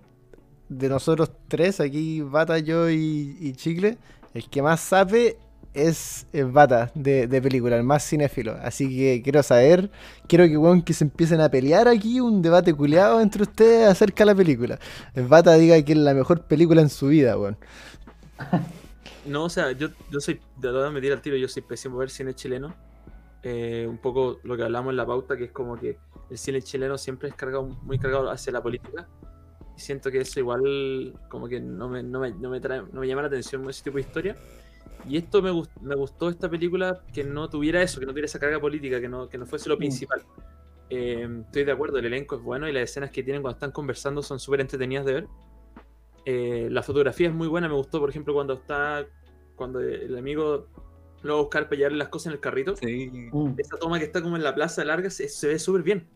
de 0.71 0.89
nosotros 0.89 1.31
tres, 1.49 1.79
aquí 1.79 2.23
Bata, 2.23 2.59
yo 2.59 2.89
y, 2.89 3.37
y 3.39 3.53
Chicle, 3.53 3.99
el 4.33 4.49
que 4.49 4.63
más 4.63 4.81
sabe 4.81 5.37
es 5.75 6.27
el 6.33 6.47
bata 6.47 6.91
de, 6.95 7.27
de 7.27 7.43
película, 7.43 7.77
el 7.77 7.83
más 7.83 8.09
cinéfilo. 8.09 8.57
Así 8.63 8.89
que 8.89 9.23
quiero 9.23 9.43
saber, 9.43 9.91
quiero 10.27 10.47
que, 10.47 10.57
weón, 10.57 10.83
que 10.83 10.93
se 10.93 11.05
empiecen 11.05 11.41
a 11.41 11.51
pelear 11.51 11.89
aquí, 11.89 12.21
un 12.21 12.43
debate 12.43 12.75
culiado 12.75 13.21
entre 13.21 13.43
ustedes 13.43 13.89
acerca 13.89 14.25
de 14.25 14.33
la 14.33 14.35
película. 14.35 14.79
El 15.15 15.27
bata 15.27 15.55
diga 15.55 15.81
que 15.83 15.93
es 15.93 15.99
la 15.99 16.15
mejor 16.15 16.43
película 16.43 16.83
en 16.83 16.89
su 16.89 17.09
vida, 17.09 17.39
weón. 17.39 17.57
No, 19.25 19.45
o 19.45 19.49
sea, 19.49 19.71
yo, 19.73 19.89
yo 20.11 20.21
soy, 20.21 20.41
de 20.57 20.73
verdad 20.73 20.91
me 20.91 21.01
tira 21.01 21.15
al 21.15 21.23
tiro, 21.23 21.37
yo 21.37 21.47
soy 21.47 21.63
pésimo 21.63 21.97
ver 21.97 22.11
cine 22.11 22.35
chileno. 22.35 22.75
Eh, 23.45 23.87
un 23.89 23.99
poco 23.99 24.41
lo 24.43 24.57
que 24.57 24.63
hablamos 24.63 24.91
en 24.91 24.97
la 24.97 25.07
pauta, 25.07 25.37
que 25.37 25.45
es 25.45 25.53
como 25.53 25.77
que 25.77 25.97
el 26.31 26.39
cine 26.39 26.61
chileno 26.61 26.99
siempre 26.99 27.29
es 27.29 27.35
cargado, 27.35 27.65
muy 27.65 27.99
cargado 27.99 28.31
hacia 28.31 28.53
la 28.53 28.63
política. 28.63 29.09
Siento 29.77 30.11
que 30.11 30.21
eso 30.21 30.41
igual 30.41 31.15
como 31.29 31.49
que 31.49 31.61
no 31.61 31.89
me, 31.89 32.03
no 32.03 32.21
me, 32.21 32.33
no 32.33 32.51
me, 32.51 32.61
no 32.61 33.01
me 33.01 33.07
llama 33.07 33.23
la 33.23 33.29
atención 33.29 33.69
ese 33.71 33.85
tipo 33.85 33.97
de 33.97 34.03
historia. 34.03 34.37
Y 35.09 35.17
esto 35.17 35.43
me, 35.43 35.51
gust- 35.51 35.81
me 35.81 35.95
gustó 35.97 36.29
esta 36.29 36.49
película 36.49 37.03
que 37.13 37.25
no 37.25 37.51
tuviera 37.51 37.83
eso, 37.83 37.99
que 37.99 38.07
no 38.07 38.13
tuviera 38.13 38.27
esa 38.27 38.39
carga 38.39 38.61
política, 38.61 39.01
que 39.01 39.09
no, 39.09 39.29
que 39.29 39.37
no 39.39 39.47
fuese 39.47 39.69
lo 39.69 39.77
principal. 39.77 40.23
Eh, 40.91 41.27
estoy 41.47 41.65
de 41.65 41.73
acuerdo, 41.73 41.99
el 41.99 42.05
elenco 42.07 42.37
es 42.37 42.43
bueno 42.43 42.69
y 42.69 42.73
las 42.73 42.85
escenas 42.85 43.11
que 43.11 43.23
tienen 43.23 43.43
cuando 43.43 43.57
están 43.57 43.73
conversando 43.73 44.23
son 44.23 44.39
súper 44.39 44.61
entretenidas 44.61 45.05
de 45.07 45.13
ver. 45.15 45.27
Eh, 46.25 46.69
la 46.71 46.83
fotografía 46.83 47.29
es 47.29 47.35
muy 47.35 47.49
buena, 47.49 47.67
me 47.69 47.75
gustó, 47.75 47.99
por 47.99 48.11
ejemplo, 48.11 48.33
cuando 48.35 48.55
está, 48.55 49.05
cuando 49.57 49.81
el 49.81 50.17
amigo 50.17 50.69
lo 51.23 51.33
va 51.35 51.39
a 51.39 51.43
buscar 51.43 51.65
para 51.65 51.77
llevarle 51.77 51.99
las 51.99 52.09
cosas 52.09 52.27
en 52.27 52.33
el 52.35 52.41
carrito. 52.41 52.77
Sí. 52.77 53.11
Mm. 53.33 53.55
Esa 53.59 53.77
toma 53.79 53.99
que 53.99 54.05
está 54.05 54.23
como 54.23 54.37
en 54.37 54.45
la 54.45 54.55
plaza 54.55 54.85
larga 54.85 55.11
se, 55.11 55.29
se 55.29 55.49
ve 55.49 55.59
súper 55.59 55.83
bien. 55.83 56.07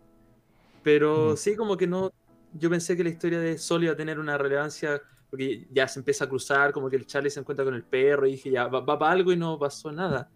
Pero 0.85 1.33
Mm. 1.33 1.37
sí, 1.37 1.57
como 1.57 1.77
que 1.77 1.87
no. 1.89 2.13
Yo 2.53 2.71
pensé 2.71 2.97
que 2.97 3.03
la 3.03 3.11
historia 3.11 3.41
de 3.41 3.59
Sol 3.59 3.83
iba 3.83 3.93
a 3.93 3.97
tener 3.97 4.19
una 4.21 4.39
relevancia, 4.39 5.03
porque 5.31 5.67
ya 5.71 5.89
se 5.89 5.99
empieza 6.01 6.25
a 6.25 6.29
cruzar, 6.29 6.73
como 6.73 6.89
que 6.89 6.97
el 6.97 7.07
Charlie 7.07 7.31
se 7.31 7.41
encuentra 7.41 7.65
con 7.65 7.75
el 7.75 7.83
perro, 7.85 8.27
y 8.27 8.33
dije, 8.33 8.51
ya, 8.51 8.67
va, 8.69 8.81
va 8.81 8.99
para 8.99 9.13
algo 9.13 9.33
y 9.33 9.37
no 9.37 9.59
pasó 9.59 9.93
nada. 9.93 10.31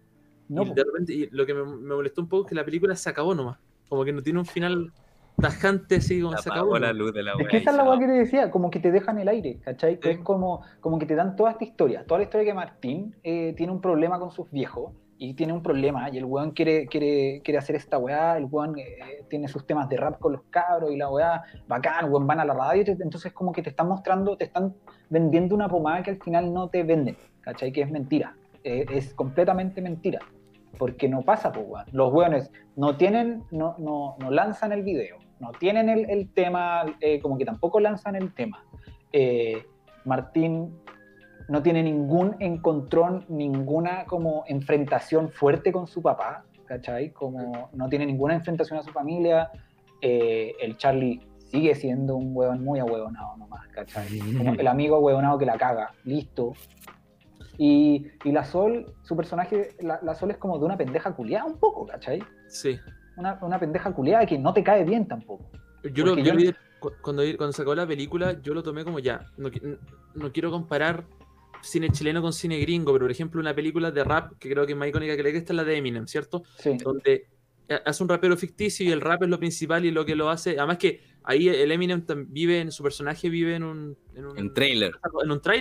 No, 0.49 0.63
y 0.63 0.75
de 0.75 0.85
repente, 0.85 1.13
y 1.13 1.29
lo 1.31 1.47
que 1.47 1.55
me, 1.55 1.65
me 1.65 1.95
molestó 1.95 2.21
un 2.23 2.29
poco 2.29 2.45
es 2.45 2.49
que 2.49 2.55
la 2.57 2.65
película 2.65 2.97
se 2.97 3.09
acabó 3.09 3.35
nomás. 3.35 3.59
Como 3.89 4.05
que 4.05 4.13
no 4.13 4.23
tiene 4.23 4.39
un 4.41 4.47
final 4.47 4.93
tajante 5.41 5.97
así 5.97 6.21
como 6.21 6.37
se 6.37 6.49
acabó. 6.49 6.79
La 6.79 6.93
luz 6.93 7.13
de 7.13 7.23
la 7.23 7.33
Es 7.39 7.49
que 7.49 7.57
esa 7.59 7.71
es 7.71 7.77
la 7.77 7.85
weá 7.85 7.99
que 7.99 8.07
te 8.07 8.13
decía, 8.13 8.51
como 8.51 8.71
que 8.71 8.81
te 8.81 8.91
dejan 8.91 9.19
el 9.19 9.29
aire, 9.29 9.59
¿cachai? 9.61 9.99
Que 9.99 10.09
Sí. 10.09 10.19
es 10.19 10.25
como, 10.25 10.63
como 10.81 10.99
que 10.99 11.07
te 11.07 11.15
dan 11.15 11.37
toda 11.37 11.53
esta 11.53 11.65
historia, 11.65 12.05
toda 12.05 12.19
la 12.19 12.25
historia 12.25 12.45
que 12.47 12.55
Martín 12.55 13.17
eh, 13.23 13.55
tiene 13.57 13.73
un 13.73 13.81
problema 13.81 14.19
con 14.19 14.31
sus 14.31 14.51
viejos 14.51 14.93
y 15.23 15.35
tiene 15.35 15.53
un 15.53 15.63
problema 15.63 16.09
y 16.09 16.17
el 16.17 16.25
weón 16.25 16.53
quiere, 16.53 16.87
quiere, 16.87 17.43
quiere 17.45 17.59
hacer 17.59 17.77
esta 17.77 17.99
weá, 17.99 18.39
el 18.39 18.47
weón 18.47 18.79
eh, 18.79 19.23
tiene 19.29 19.49
sus 19.49 19.67
temas 19.67 19.87
de 19.91 19.99
rap 19.99 20.19
con 20.19 20.33
los 20.33 20.43
cabros 20.49 20.91
y 20.91 20.97
la 20.97 21.11
weá, 21.11 21.43
bacán, 21.69 22.11
weón, 22.11 22.27
van 22.27 22.41
a 22.41 22.45
la 22.47 22.55
radio, 22.55 22.83
te- 22.85 22.93
entonces 22.93 23.31
como 23.35 23.53
que 23.53 23.61
te 23.63 23.69
están 23.69 23.87
mostrando, 23.89 24.39
te 24.39 24.45
están 24.45 24.75
vendiendo 25.11 25.55
una 25.55 25.69
pomada 25.69 26.03
que 26.03 26.11
al 26.13 26.23
final 26.23 26.55
no 26.55 26.69
te 26.69 26.83
venden, 26.85 27.19
¿cachai? 27.43 27.71
Que 27.71 27.83
es 27.83 27.91
mentira, 27.91 28.35
eh, 28.65 28.87
es 28.91 29.13
completamente 29.13 29.83
mentira. 29.83 30.21
Porque 30.79 31.07
no 31.09 31.21
pasa, 31.23 31.53
pues, 31.53 31.67
weón. 31.69 31.85
Los 31.93 32.13
weones 32.15 32.51
no 32.77 32.97
tienen, 32.97 33.43
no, 33.51 33.75
no, 33.79 34.17
no 34.21 34.31
lanzan 34.31 34.73
el 34.73 34.83
video, 34.83 35.19
no 35.39 35.51
tienen 35.53 35.91
el, 35.91 36.09
el 36.09 36.31
tema, 36.33 36.85
eh, 37.01 37.21
como 37.21 37.37
que 37.37 37.45
tampoco 37.45 37.79
lanzan 37.81 38.15
el 38.17 38.33
tema. 38.33 38.65
Martín 40.05 40.73
no 41.51 41.63
tiene 41.63 41.83
ningún 41.83 42.37
encontrón, 42.39 43.25
ninguna 43.29 44.05
como 44.07 44.45
enfrentación 44.47 45.31
fuerte 45.31 45.73
con 45.73 45.87
su 45.87 46.01
papá, 46.01 46.45
¿cachai? 46.65 47.11
Como 47.11 47.69
no 47.73 47.89
tiene 47.89 48.07
ninguna 48.07 48.35
enfrentación 48.35 48.79
a 48.79 48.83
su 48.83 48.91
familia. 48.93 49.51
Eh, 50.01 50.55
el 50.61 50.77
Charlie 50.79 51.21
sigue 51.39 51.75
siendo 51.75 52.15
un 52.17 52.35
huevón 52.35 52.65
muy 52.65 52.79
ahuevonado 52.79 53.37
nomás, 53.37 53.67
¿cachai? 53.69 54.07
Como 54.39 54.55
el 54.55 54.67
amigo 54.69 54.97
ahuevonado 54.97 55.37
que 55.39 55.45
la 55.47 55.59
caga, 55.59 55.93
listo. 56.05 56.55
Y, 57.59 58.07
y 58.25 58.33
la 58.33 58.45
Sol, 58.45 58.95
su 59.03 59.17
personaje, 59.17 59.71
la, 59.81 59.99
la 60.03 60.15
Sol 60.15 60.31
es 60.31 60.39
como 60.39 60.59
de 60.59 60.65
una 60.65 60.77
pendeja 60.79 61.13
culiada 61.15 61.45
un 61.45 61.59
poco, 61.59 61.85
¿cachai? 61.87 62.23
Sí. 62.49 62.79
Una, 63.17 63.39
una 63.43 63.59
pendeja 63.59 63.93
culiada 63.93 64.25
que 64.25 64.39
no 64.39 64.55
te 64.55 64.63
cae 64.65 64.85
bien 64.85 65.07
tampoco. 65.07 65.51
Yo, 65.93 66.07
lo, 66.07 66.17
yo 66.17 66.25
yo- 66.25 66.37
vi- 66.37 66.55
cu- 66.79 66.93
cuando, 67.03 67.23
cuando 67.37 67.53
se 67.53 67.61
acabó 67.63 67.75
la 67.75 67.87
película, 67.87 68.41
yo 68.41 68.55
lo 68.55 68.63
tomé 68.63 68.85
como 68.85 68.99
ya. 68.99 69.27
No, 69.37 69.51
no 70.15 70.33
quiero 70.33 70.51
comparar 70.51 71.05
cine 71.63 71.91
chileno 71.91 72.23
con 72.23 72.33
cine 72.33 72.59
gringo, 72.59 72.93
pero 72.93 73.05
por 73.05 73.11
ejemplo, 73.11 73.41
una 73.41 73.55
película 73.55 73.91
de 73.91 74.05
rap 74.05 74.33
que 74.39 74.51
creo 74.51 74.67
que 74.67 74.73
es 74.73 74.79
más 74.79 74.89
icónica 74.89 75.17
que 75.17 75.23
la 75.23 75.31
que 75.33 75.39
esta 75.39 75.53
es 75.53 75.57
la 75.57 75.65
de 75.65 75.77
Eminem, 75.77 76.07
¿cierto? 76.07 76.43
Sí. 76.59 76.77
Donde 76.83 77.27
eh, 77.69 77.81
hace 77.85 78.03
un 78.03 78.09
rapero 78.09 78.37
ficticio 78.37 78.85
y 78.87 78.91
el 78.91 79.01
rap 79.01 79.23
es 79.23 79.29
lo 79.29 79.39
principal 79.39 79.85
y 79.85 79.91
lo 79.91 80.05
que 80.05 80.17
lo 80.17 80.31
hace. 80.31 80.59
Además, 80.59 80.79
que 80.79 81.03
ahí 81.23 81.49
el 81.49 81.71
Eminem 81.71 82.05
vive 82.29 82.61
en 82.61 82.73
su 82.73 82.83
personaje, 82.83 83.29
vive 83.29 83.55
en 83.57 83.63
un. 83.65 83.97
En 84.15 84.27
un, 84.27 84.39
En 84.39 84.53
trailer. 84.55 84.93
en 85.23 85.31
un. 85.31 85.41
Sí, 85.43 85.53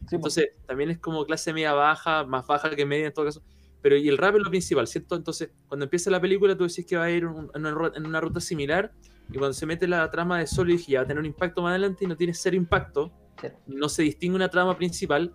pues. 0.00 0.12
Entonces, 0.12 0.48
también 0.66 0.90
es 0.90 0.98
como 0.98 1.24
clase 1.24 1.52
media 1.52 1.72
baja, 1.72 2.24
más 2.24 2.46
baja 2.46 2.70
que 2.70 2.84
media 2.84 3.06
en 3.06 3.12
todo 3.12 3.24
caso. 3.24 3.42
Pero 3.80 3.96
y 3.96 4.08
el 4.08 4.16
rap 4.18 4.36
es 4.36 4.42
lo 4.42 4.50
principal, 4.50 4.86
¿cierto? 4.86 5.14
Entonces, 5.14 5.50
cuando 5.68 5.84
empieza 5.84 6.10
la 6.10 6.20
película, 6.20 6.56
tú 6.56 6.66
decís 6.66 6.84
que 6.86 6.96
va 6.96 7.04
a 7.04 7.10
ir 7.10 7.26
un- 7.26 7.50
en 7.54 7.60
una, 7.66 7.72
ru- 7.72 7.92
en 7.96 8.06
una 8.06 8.20
ruta 8.20 8.40
similar. 8.40 8.92
Y 9.30 9.38
cuando 9.38 9.52
se 9.54 9.64
mete 9.66 9.86
la 9.88 10.10
trama 10.10 10.38
de 10.38 10.46
Solo, 10.46 10.70
dije, 10.72 10.92
ya 10.92 11.00
va 11.00 11.04
a 11.04 11.06
tener 11.06 11.20
un 11.20 11.26
impacto 11.26 11.62
más 11.62 11.70
adelante 11.70 12.04
y 12.04 12.06
no 12.08 12.16
tiene 12.16 12.34
cero 12.34 12.56
impacto. 12.56 13.12
Cero. 13.40 13.56
No 13.66 13.88
se 13.88 14.02
distingue 14.02 14.36
una 14.36 14.48
trama 14.48 14.76
principal. 14.76 15.34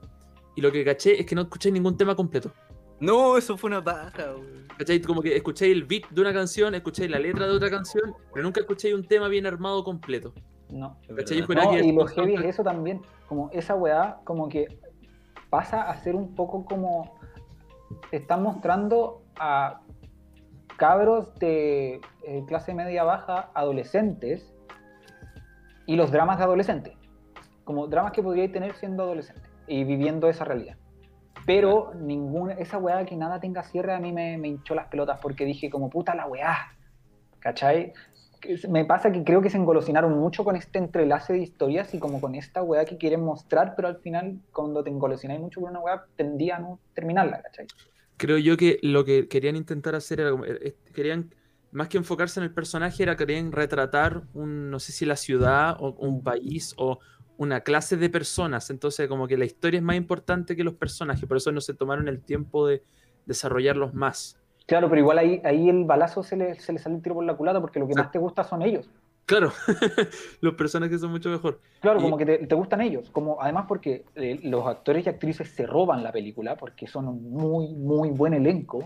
Y 0.56 0.62
lo 0.62 0.72
que 0.72 0.84
caché 0.84 1.20
es 1.20 1.26
que 1.26 1.36
no 1.36 1.44
escuché 1.44 1.72
ningún 1.72 1.96
tema 1.96 2.16
completo. 2.16 2.52
No, 3.00 3.38
eso 3.38 3.58
fue 3.58 3.70
una 3.70 3.84
paja, 3.84 4.34
weón. 4.36 4.68
¿Cachai? 4.78 5.02
Como 5.02 5.22
que 5.22 5.36
escucháis 5.36 5.74
el 5.74 5.84
beat 5.84 6.10
de 6.10 6.22
una 6.22 6.34
canción, 6.34 6.74
escucháis 6.76 7.10
la 7.10 7.20
letra 7.20 7.48
de 7.48 7.54
otra 7.54 7.70
canción, 7.70 8.14
pero 8.34 8.44
nunca 8.44 8.62
escucháis 8.62 8.94
un 8.94 9.06
tema 9.06 9.28
bien 9.28 9.46
armado 9.46 9.84
completo. 9.84 10.34
No. 10.70 10.98
Y 11.08 11.92
lo 11.92 12.08
heavy 12.08 12.36
es 12.36 12.46
eso 12.46 12.64
también, 12.64 13.02
como 13.28 13.50
esa 13.52 13.76
weá, 13.76 14.20
como 14.24 14.50
que 14.50 14.68
pasa 15.50 15.82
a 15.82 15.98
ser 15.98 16.16
un 16.16 16.36
poco 16.36 16.64
como 16.66 17.20
te 18.12 18.18
están 18.18 18.44
mostrando 18.44 19.24
a 19.38 19.82
cabros 20.78 21.34
de 21.36 22.00
eh, 22.24 22.44
clase 22.48 22.74
media 22.74 23.04
baja, 23.04 23.50
adolescentes, 23.54 24.54
y 25.86 25.96
los 25.96 26.12
dramas 26.12 26.38
de 26.38 26.44
adolescentes, 26.44 26.94
como 27.70 27.86
dramas 27.86 28.14
que 28.14 28.24
podríais 28.24 28.52
tener 28.52 28.74
siendo 28.74 29.04
adolescente 29.04 29.44
y 29.68 29.84
viviendo 29.84 30.28
esa 30.28 30.44
realidad. 30.44 30.76
Pero 31.46 31.94
ninguna, 31.94 32.54
esa 32.54 32.80
weá 32.80 33.06
que 33.06 33.16
nada 33.16 33.40
tenga 33.40 33.62
cierre 33.62 33.94
a 33.94 34.00
mí 34.00 34.12
me, 34.12 34.40
me 34.40 34.48
hinchó 34.48 34.74
las 34.74 34.88
pelotas 34.88 35.20
porque 35.22 35.46
dije 35.46 35.70
como 35.70 35.88
puta 35.88 36.16
la 36.16 36.26
weá, 36.26 36.76
¿cachai? 37.38 37.94
Me 38.68 38.86
pasa 38.86 39.12
que 39.12 39.24
creo 39.24 39.44
que 39.44 39.52
se 39.52 39.58
engolosinaron 39.58 40.18
mucho 40.18 40.44
con 40.44 40.56
este 40.56 40.80
entrelace 40.80 41.34
de 41.34 41.40
historias 41.44 41.94
y 41.94 42.00
como 42.00 42.20
con 42.20 42.34
esta 42.34 42.64
weá 42.64 42.86
que 42.86 42.98
quieren 42.98 43.22
mostrar, 43.22 43.76
pero 43.76 43.88
al 43.88 43.98
final 43.98 44.40
cuando 44.52 44.84
te 44.84 44.90
engolosináis 44.90 45.40
mucho 45.40 45.62
con 45.62 45.70
una 45.70 45.82
weá 45.82 46.06
tendía 46.16 46.56
a 46.56 46.60
no 46.60 46.80
terminarla, 46.96 47.44
¿cachai? 47.44 47.68
creo 48.18 48.40
yo 48.40 48.58
que 48.58 48.80
lo 48.82 49.06
que 49.06 49.28
querían 49.28 49.56
intentar 49.56 49.94
hacer 49.94 50.22
era 50.22 50.32
eh, 50.32 50.60
eh, 50.62 50.76
querían 50.94 51.34
más 51.72 51.88
que 51.88 51.98
enfocarse 51.98 52.40
en 52.40 52.46
el 52.46 52.52
personaje 52.52 53.04
era 53.04 53.16
querían 53.16 53.52
retratar 53.52 54.24
un 54.34 54.70
no 54.70 54.80
sé 54.80 54.92
si 54.92 55.06
la 55.06 55.16
ciudad 55.16 55.78
o 55.80 55.92
un 56.00 56.24
país 56.24 56.74
o 56.78 57.00
una 57.40 57.62
clase 57.62 57.98
de 57.98 58.10
personas 58.10 58.70
entonces 58.70 59.08
como 59.08 59.28
que 59.28 59.38
la 59.38 59.46
historia 59.46 59.80
es 59.80 59.84
más 59.84 59.96
importante 59.96 60.56
que 60.56 60.64
los 60.64 60.76
personajes 60.76 61.28
por 61.28 61.38
eso 61.38 61.52
no 61.52 61.62
se 61.62 61.74
tomaron 61.74 62.08
el 62.08 62.22
tiempo 62.22 62.68
de 62.68 62.84
desarrollarlos 63.26 63.94
más 63.94 64.38
Claro, 64.68 64.88
pero 64.88 65.02
igual 65.02 65.18
ahí, 65.18 65.42
ahí 65.44 65.68
el 65.68 65.86
balazo 65.86 66.22
se 66.22 66.38
le, 66.38 66.54
se 66.60 66.72
le 66.74 66.78
sale 66.80 66.96
el 66.98 67.02
tiro 67.02 67.16
por 67.16 67.26
la 67.26 67.36
culata 67.36 67.60
porque 67.60 67.80
lo 67.80 67.88
que 67.88 67.96
más 67.96 68.12
te 68.12 68.20
gusta 68.20 68.44
son 68.44 68.62
ellos. 68.62 68.88
claro 69.26 69.52
los 70.42 70.54
personajes 70.56 71.02
son 71.02 71.12
mucho 71.12 71.30
mejor 71.30 71.60
Claro, 71.82 72.00
Y- 72.00 72.04
como 72.04 72.18
que 72.18 72.26
te, 72.26 72.38
te 72.46 72.56
gustan 72.56 72.82
ellos, 72.82 73.10
como 73.10 73.42
además 73.42 73.66
porque 73.68 74.04
eh, 74.16 74.38
los 74.44 74.68
actores 74.68 75.06
y 75.06 75.10
actrices 75.10 75.50
se 75.56 75.66
roban 75.66 76.04
la 76.04 76.12
película 76.12 76.58
porque 76.58 76.88
son 76.88 77.08
un 77.08 77.32
muy, 77.32 77.74
muy 77.74 78.10
buen 78.10 78.34
elenco, 78.34 78.84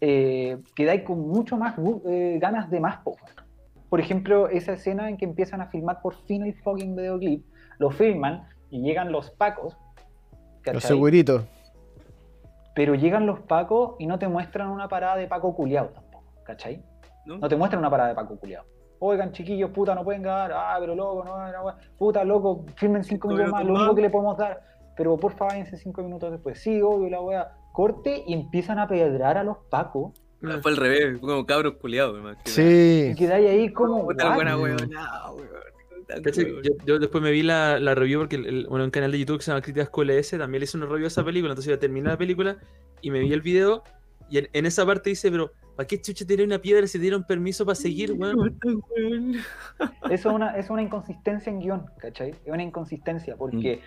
eh, 0.00 0.58
quedáis 0.74 1.02
con 1.04 1.20
mucho 1.20 1.56
más 1.56 1.76
eh, 2.06 2.38
ganas 2.40 2.70
de 2.70 2.80
más. 2.80 2.98
po. 2.98 3.16
Por 3.88 4.00
ejemplo, 4.00 4.48
esa 4.48 4.72
escena 4.72 5.08
en 5.08 5.16
que 5.16 5.24
empiezan 5.26 5.60
a 5.60 5.66
filmar 5.68 6.00
por 6.02 6.14
fin 6.26 6.42
el 6.44 6.54
fucking 6.54 6.96
videoclip, 6.96 7.44
lo 7.78 7.90
filman 7.90 8.48
y 8.70 8.82
llegan 8.82 9.12
los 9.12 9.30
pacos, 9.30 9.76
Los 10.64 10.82
seguritos. 10.84 11.42
pero 12.74 12.94
llegan 12.94 13.26
los 13.26 13.40
pacos 13.40 13.96
y 13.98 14.06
no 14.06 14.18
te 14.18 14.28
muestran 14.28 14.68
una 14.68 14.88
parada 14.88 15.16
de 15.16 15.26
paco 15.26 15.54
culiado 15.54 15.88
tampoco, 15.88 16.24
¿cachai? 16.44 16.82
¿No? 17.26 17.38
No 17.38 17.48
te 17.48 17.56
muestran 17.56 17.78
una 17.80 17.90
parada 17.90 18.08
de 18.08 18.14
Paco 18.16 18.36
culiado. 18.36 18.64
Oigan, 18.98 19.30
chiquillos, 19.30 19.70
puta, 19.70 19.94
no 19.94 20.02
pueden 20.02 20.22
grabar. 20.22 20.50
Ah, 20.52 20.76
pero 20.80 20.94
loco, 20.96 21.22
no, 21.24 21.38
no, 21.38 21.52
no, 21.52 21.76
puta, 21.96 22.24
loco, 22.24 22.64
filmen 22.74 23.04
cinco 23.04 23.28
minutos 23.28 23.50
más, 23.52 23.64
lo 23.64 23.74
único 23.74 23.94
que 23.94 24.02
le 24.02 24.10
podemos 24.10 24.36
dar. 24.36 24.60
Pero 24.96 25.16
porfa, 25.16 25.44
váyanse 25.44 25.76
cinco 25.76 26.02
minutos 26.02 26.32
después. 26.32 26.60
Sí, 26.60 26.82
obvio, 26.82 27.08
la 27.10 27.20
wea. 27.20 27.52
Corte 27.72 28.24
y 28.26 28.32
empiezan 28.34 28.78
a 28.80 28.88
pedrar 28.88 29.38
a 29.38 29.44
los 29.44 29.58
pacos. 29.70 30.12
Ah, 30.44 30.58
Fue 30.62 30.72
al 30.72 30.76
revés, 30.76 31.20
fue 31.20 31.28
como 31.28 31.46
cabros 31.46 31.74
culiados, 31.80 32.14
me 32.14 32.20
imagino. 32.30 32.42
Y 32.46 32.50
Sí. 32.50 33.14
quedáis 33.16 33.48
ahí 33.50 33.72
como. 33.72 34.04
Puta 34.04 34.34
buena 34.34 34.56
weón. 34.56 34.76
No, 34.90 35.32
weón. 35.34 35.48
Yo, 36.62 36.70
yo 36.86 36.98
después 36.98 37.22
me 37.22 37.30
vi 37.30 37.42
la, 37.42 37.78
la 37.80 37.94
review 37.94 38.20
porque 38.20 38.36
el, 38.36 38.46
el- 38.46 38.66
bueno, 38.66 38.84
un 38.84 38.90
canal 38.90 39.10
de 39.12 39.18
YouTube 39.18 39.38
que 39.38 39.44
se 39.44 39.50
llama 39.50 39.62
Críticas 39.62 39.88
QLS 39.90 40.30
también 40.38 40.60
le 40.60 40.64
hizo 40.64 40.76
una 40.78 40.86
review 40.86 41.04
a 41.04 41.08
esa 41.08 41.24
película. 41.24 41.52
Entonces 41.52 41.70
yo 41.70 41.78
terminé 41.78 42.08
la 42.08 42.18
película 42.18 42.56
y 43.00 43.10
me 43.10 43.20
vi 43.20 43.32
el 43.32 43.40
video. 43.40 43.82
Y 44.30 44.38
en, 44.38 44.48
en 44.52 44.66
esa 44.66 44.86
parte 44.86 45.10
dice, 45.10 45.30
pero 45.30 45.52
¿para 45.76 45.86
qué 45.86 46.00
chucha 46.00 46.24
tiene 46.26 46.44
una 46.44 46.58
piedra 46.58 46.86
si 46.86 46.98
te 46.98 47.02
dieron 47.02 47.24
permiso 47.24 47.64
para 47.66 47.74
seguir, 47.74 48.12
weón? 48.12 48.58
Eso 50.10 50.28
es 50.30 50.34
una, 50.34 50.56
es 50.56 50.70
una 50.70 50.82
inconsistencia 50.82 51.50
en 51.50 51.60
guion, 51.60 51.86
¿cachai? 51.98 52.30
Es 52.30 52.38
una 52.52 52.62
inconsistencia 52.62 53.36
porque 53.36 53.80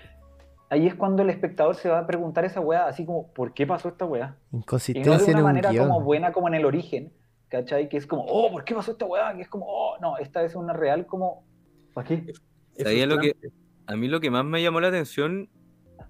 ahí 0.69 0.88
es 0.88 0.95
cuando 0.95 1.23
el 1.23 1.30
espectador 1.30 1.76
se 1.76 1.89
va 1.89 1.99
a 1.99 2.07
preguntar 2.07 2.45
esa 2.45 2.59
weá, 2.59 2.88
así 2.88 3.05
como, 3.05 3.32
¿por 3.34 3.53
qué 3.53 3.65
pasó 3.65 3.89
esta 3.89 4.05
weá? 4.05 4.36
Y 4.51 4.55
no 4.55 4.59
Inconsistencia 4.59 5.17
de 5.26 5.32
en 5.32 5.38
una 5.38 5.39
un 5.39 5.43
manera 5.45 5.71
guion. 5.71 5.88
como 5.88 6.01
buena 6.01 6.32
como 6.32 6.47
en 6.47 6.55
el 6.55 6.65
origen, 6.65 7.11
¿cachai? 7.49 7.89
Que 7.89 7.97
es 7.97 8.05
como, 8.07 8.26
oh, 8.28 8.51
¿por 8.51 8.63
qué 8.65 8.76
pasó 8.76 8.91
esta 8.91 9.05
weá? 9.05 9.34
Que 9.36 9.41
es 9.43 9.47
como, 9.49 9.65
oh, 9.67 9.97
no, 9.99 10.17
esta 10.17 10.43
es 10.43 10.55
una 10.55 10.73
real 10.73 11.05
como, 11.05 11.43
¿para 11.96 12.08
qué? 12.08 12.32
Es 12.76 12.84
¿Sabía 12.84 13.08
lo 13.08 13.18
que- 13.18 13.32
frustrante. 13.32 13.58
A 13.88 13.96
mí 13.96 14.08
lo 14.08 14.20
que 14.20 14.30
más 14.30 14.46
me 14.46 14.62
llamó 14.62 14.80
la 14.82 14.89
atención 14.89 15.50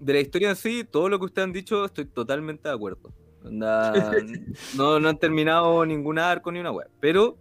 de 0.00 0.12
la 0.12 0.20
historia 0.20 0.50
en 0.50 0.56
sí, 0.56 0.84
todo 0.84 1.08
lo 1.08 1.18
que 1.18 1.24
ustedes 1.26 1.44
han 1.46 1.52
dicho, 1.54 1.84
estoy 1.86 2.04
totalmente 2.04 2.68
de 2.68 2.74
acuerdo. 2.74 3.10
No, 4.76 4.98
no 5.00 5.08
han 5.08 5.18
terminado 5.18 5.86
ningún 5.86 6.18
arco 6.18 6.50
ni 6.50 6.58
una 6.58 6.72
web. 6.72 6.88
Pero 7.00 7.38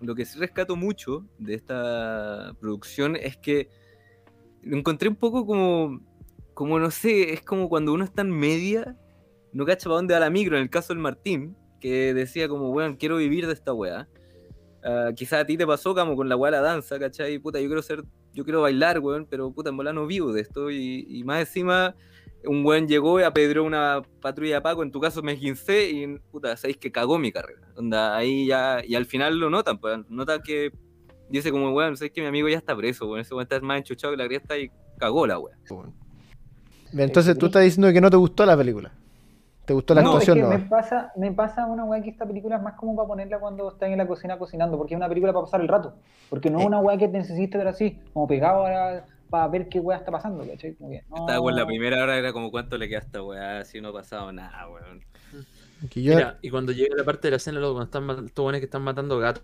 lo 0.00 0.14
que 0.14 0.24
sí 0.24 0.38
rescato 0.38 0.76
mucho 0.76 1.24
de 1.38 1.54
esta 1.54 2.52
producción 2.60 3.16
es 3.16 3.36
que 3.36 3.68
lo 4.62 4.76
encontré 4.76 5.08
un 5.08 5.16
poco 5.16 5.46
como, 5.46 6.00
como 6.54 6.78
no 6.78 6.90
sé, 6.90 7.32
es 7.32 7.42
como 7.42 7.68
cuando 7.68 7.92
uno 7.92 8.04
está 8.04 8.22
en 8.22 8.30
media, 8.30 8.96
no 9.52 9.64
cacha 9.64 9.84
para 9.84 9.96
dónde 9.96 10.14
va 10.14 10.20
la 10.20 10.30
micro, 10.30 10.56
en 10.56 10.62
el 10.64 10.70
caso 10.70 10.92
del 10.92 11.00
Martín, 11.02 11.56
que 11.80 12.12
decía 12.14 12.48
como, 12.48 12.70
weón, 12.70 12.96
quiero 12.96 13.16
vivir 13.18 13.46
de 13.46 13.52
esta 13.52 13.72
weá. 13.72 14.08
Ah, 14.88 15.10
quizás 15.16 15.40
a 15.40 15.44
ti 15.44 15.56
te 15.56 15.66
pasó 15.66 15.96
como 15.96 16.14
con 16.14 16.28
la 16.28 16.36
weá 16.36 16.52
de 16.52 16.58
la 16.58 16.62
danza, 16.62 16.96
¿cachai? 16.96 17.40
Puta, 17.40 17.60
yo 17.60 17.66
quiero 17.66 17.82
ser, 17.82 18.04
yo 18.32 18.44
quiero 18.44 18.60
bailar, 18.60 19.00
weón, 19.00 19.26
pero 19.28 19.50
puta, 19.50 19.70
en 19.70 19.76
bola 19.76 19.92
no 19.92 20.06
vivo 20.06 20.32
de 20.32 20.42
esto. 20.42 20.70
Y, 20.70 21.04
y 21.08 21.24
más 21.24 21.40
encima, 21.40 21.96
un 22.44 22.64
weón 22.64 22.86
llegó 22.86 23.18
y 23.18 23.24
apedreó 23.24 23.64
una 23.64 24.02
patrulla 24.20 24.54
de 24.54 24.60
Paco, 24.60 24.84
en 24.84 24.92
tu 24.92 25.00
caso 25.00 25.24
me 25.24 25.32
esguincé 25.32 25.90
y 25.90 26.18
puta, 26.30 26.56
sabéis 26.56 26.76
que 26.76 26.92
cagó 26.92 27.18
mi 27.18 27.32
carrera. 27.32 27.66
Onda, 27.74 28.16
ahí 28.16 28.46
ya, 28.46 28.80
y 28.86 28.94
al 28.94 29.06
final 29.06 29.40
lo 29.40 29.50
notan, 29.50 29.78
pues, 29.78 29.98
notan 30.08 30.40
que 30.40 30.70
dice 31.28 31.50
como, 31.50 31.72
weón, 31.72 31.96
sabéis 31.96 32.12
que 32.12 32.20
mi 32.20 32.28
amigo 32.28 32.48
ya 32.48 32.56
está 32.56 32.76
preso, 32.76 33.06
weón, 33.06 33.22
ese 33.22 33.34
weón 33.34 33.42
está 33.42 33.58
más 33.58 33.78
enchuchado 33.78 34.12
que 34.12 34.18
la 34.18 34.28
cresta 34.28 34.56
y 34.56 34.70
cagó 34.98 35.26
la 35.26 35.40
weá. 35.40 35.56
Entonces 36.92 37.36
tú 37.36 37.46
estás 37.46 37.64
diciendo 37.64 37.92
que 37.92 38.00
no 38.00 38.08
te 38.08 38.16
gustó 38.16 38.46
la 38.46 38.56
película. 38.56 38.92
¿Te 39.66 39.74
gustó 39.74 39.94
la 39.94 40.02
No, 40.02 40.12
No, 40.12 40.18
es 40.18 40.28
actuación? 40.28 40.48
que 40.50 40.56
No, 40.56 40.62
me 40.62 40.68
pasa, 40.70 41.12
me 41.16 41.32
pasa 41.32 41.66
una 41.66 41.84
weá 41.84 42.00
que 42.00 42.10
esta 42.10 42.24
película 42.24 42.56
es 42.56 42.62
más 42.62 42.74
como 42.74 42.94
para 42.94 43.08
ponerla 43.08 43.38
cuando 43.40 43.68
estás 43.68 43.88
en 43.90 43.98
la 43.98 44.06
cocina 44.06 44.38
cocinando, 44.38 44.78
porque 44.78 44.94
es 44.94 44.96
una 44.96 45.08
película 45.08 45.32
para 45.32 45.44
pasar 45.44 45.60
el 45.60 45.68
rato. 45.68 45.96
Porque 46.30 46.50
no 46.50 46.58
es 46.58 46.64
Eh. 46.64 46.68
una 46.68 46.78
weá 46.78 46.96
que 46.96 47.08
necesites 47.08 47.58
ver 47.58 47.68
así, 47.68 47.98
como 48.12 48.28
pegado 48.28 48.64
a- 48.64 49.04
para 49.28 49.48
ver 49.48 49.68
qué 49.68 49.80
weá 49.80 49.98
está 49.98 50.12
pasando, 50.12 50.46
¿cachai? 50.46 50.74
Como 50.74 50.90
que, 50.90 51.02
no. 51.10 51.16
Estaba 51.16 51.40
con 51.40 51.56
la 51.56 51.66
primera 51.66 52.00
hora, 52.00 52.16
era 52.16 52.32
como, 52.32 52.52
¿cuánto 52.52 52.78
le 52.78 52.88
queda 52.88 52.98
a 52.98 53.02
esta 53.02 53.22
weá? 53.24 53.64
Si 53.64 53.80
no 53.80 53.88
ha 53.88 53.92
pasado 53.92 54.30
nada, 54.32 54.68
weón. 54.68 55.02
que 55.90 56.00
yo- 56.00 56.14
Mira, 56.14 56.38
y 56.42 56.48
cuando 56.50 56.70
llega 56.72 56.94
la 56.96 57.02
parte 57.04 57.26
de 57.26 57.32
la 57.32 57.36
escena, 57.38 57.58
luego, 57.58 57.74
cuando 57.74 57.86
están 57.86 58.06
buenos 58.44 58.60
que 58.60 58.64
están 58.66 58.82
matando 58.82 59.18
gatos, 59.18 59.42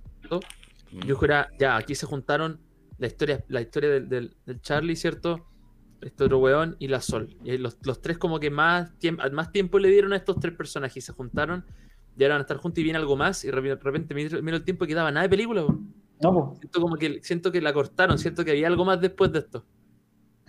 yo 1.04 1.16
juraba, 1.16 1.48
ya, 1.58 1.76
aquí 1.76 1.94
se 1.96 2.06
juntaron 2.06 2.60
la 2.98 3.08
historia, 3.08 3.44
la 3.48 3.60
historia 3.60 3.90
del, 3.90 4.08
del- 4.08 4.36
del 4.46 4.60
Charlie, 4.62 4.94
¿cierto? 4.96 5.44
Este 6.03 6.24
otro 6.24 6.38
weón 6.38 6.76
y 6.78 6.88
la 6.88 7.00
Sol. 7.00 7.36
Y 7.44 7.57
los, 7.59 7.78
los 7.82 8.03
tres 8.03 8.18
como 8.18 8.40
que 8.40 8.50
más, 8.50 8.92
tiemp- 8.98 9.30
más 9.32 9.53
tiempo 9.53 9.78
le 9.78 9.88
dieron 9.88 10.12
a 10.12 10.16
estos 10.16 10.38
tres 10.40 10.55
personajes 10.55 10.96
y 10.96 11.00
se 11.00 11.12
juntaron. 11.12 11.64
Y 12.18 12.24
ahora 12.24 12.34
van 12.34 12.40
a 12.40 12.42
estar 12.42 12.57
juntos 12.59 12.80
y 12.80 12.82
viene 12.82 12.98
algo 12.98 13.16
más. 13.16 13.44
Y 13.44 13.48
de 13.50 13.76
repente- 13.76 14.14
miro, 14.14 14.42
miro 14.42 14.57
el 14.57 14.64
tiempo 14.64 14.84
y 14.84 14.88
quedaba 14.88 15.11
nada 15.11 15.22
de 15.22 15.30
película. 15.30 15.62
weón. 15.62 15.94
No, 16.20 16.32
pues, 16.48 16.59
Siento 16.61 16.80
como 16.80 16.96
que, 16.96 17.20
siento 17.22 17.50
que 17.50 17.61
la 17.61 17.72
cortaron, 17.72 18.18
siento 18.18 18.44
que 18.44 18.50
había 18.53 18.66
algo 18.68 18.84
más 18.84 19.00
después 19.00 19.32
de 19.32 19.40
esto. 19.40 19.64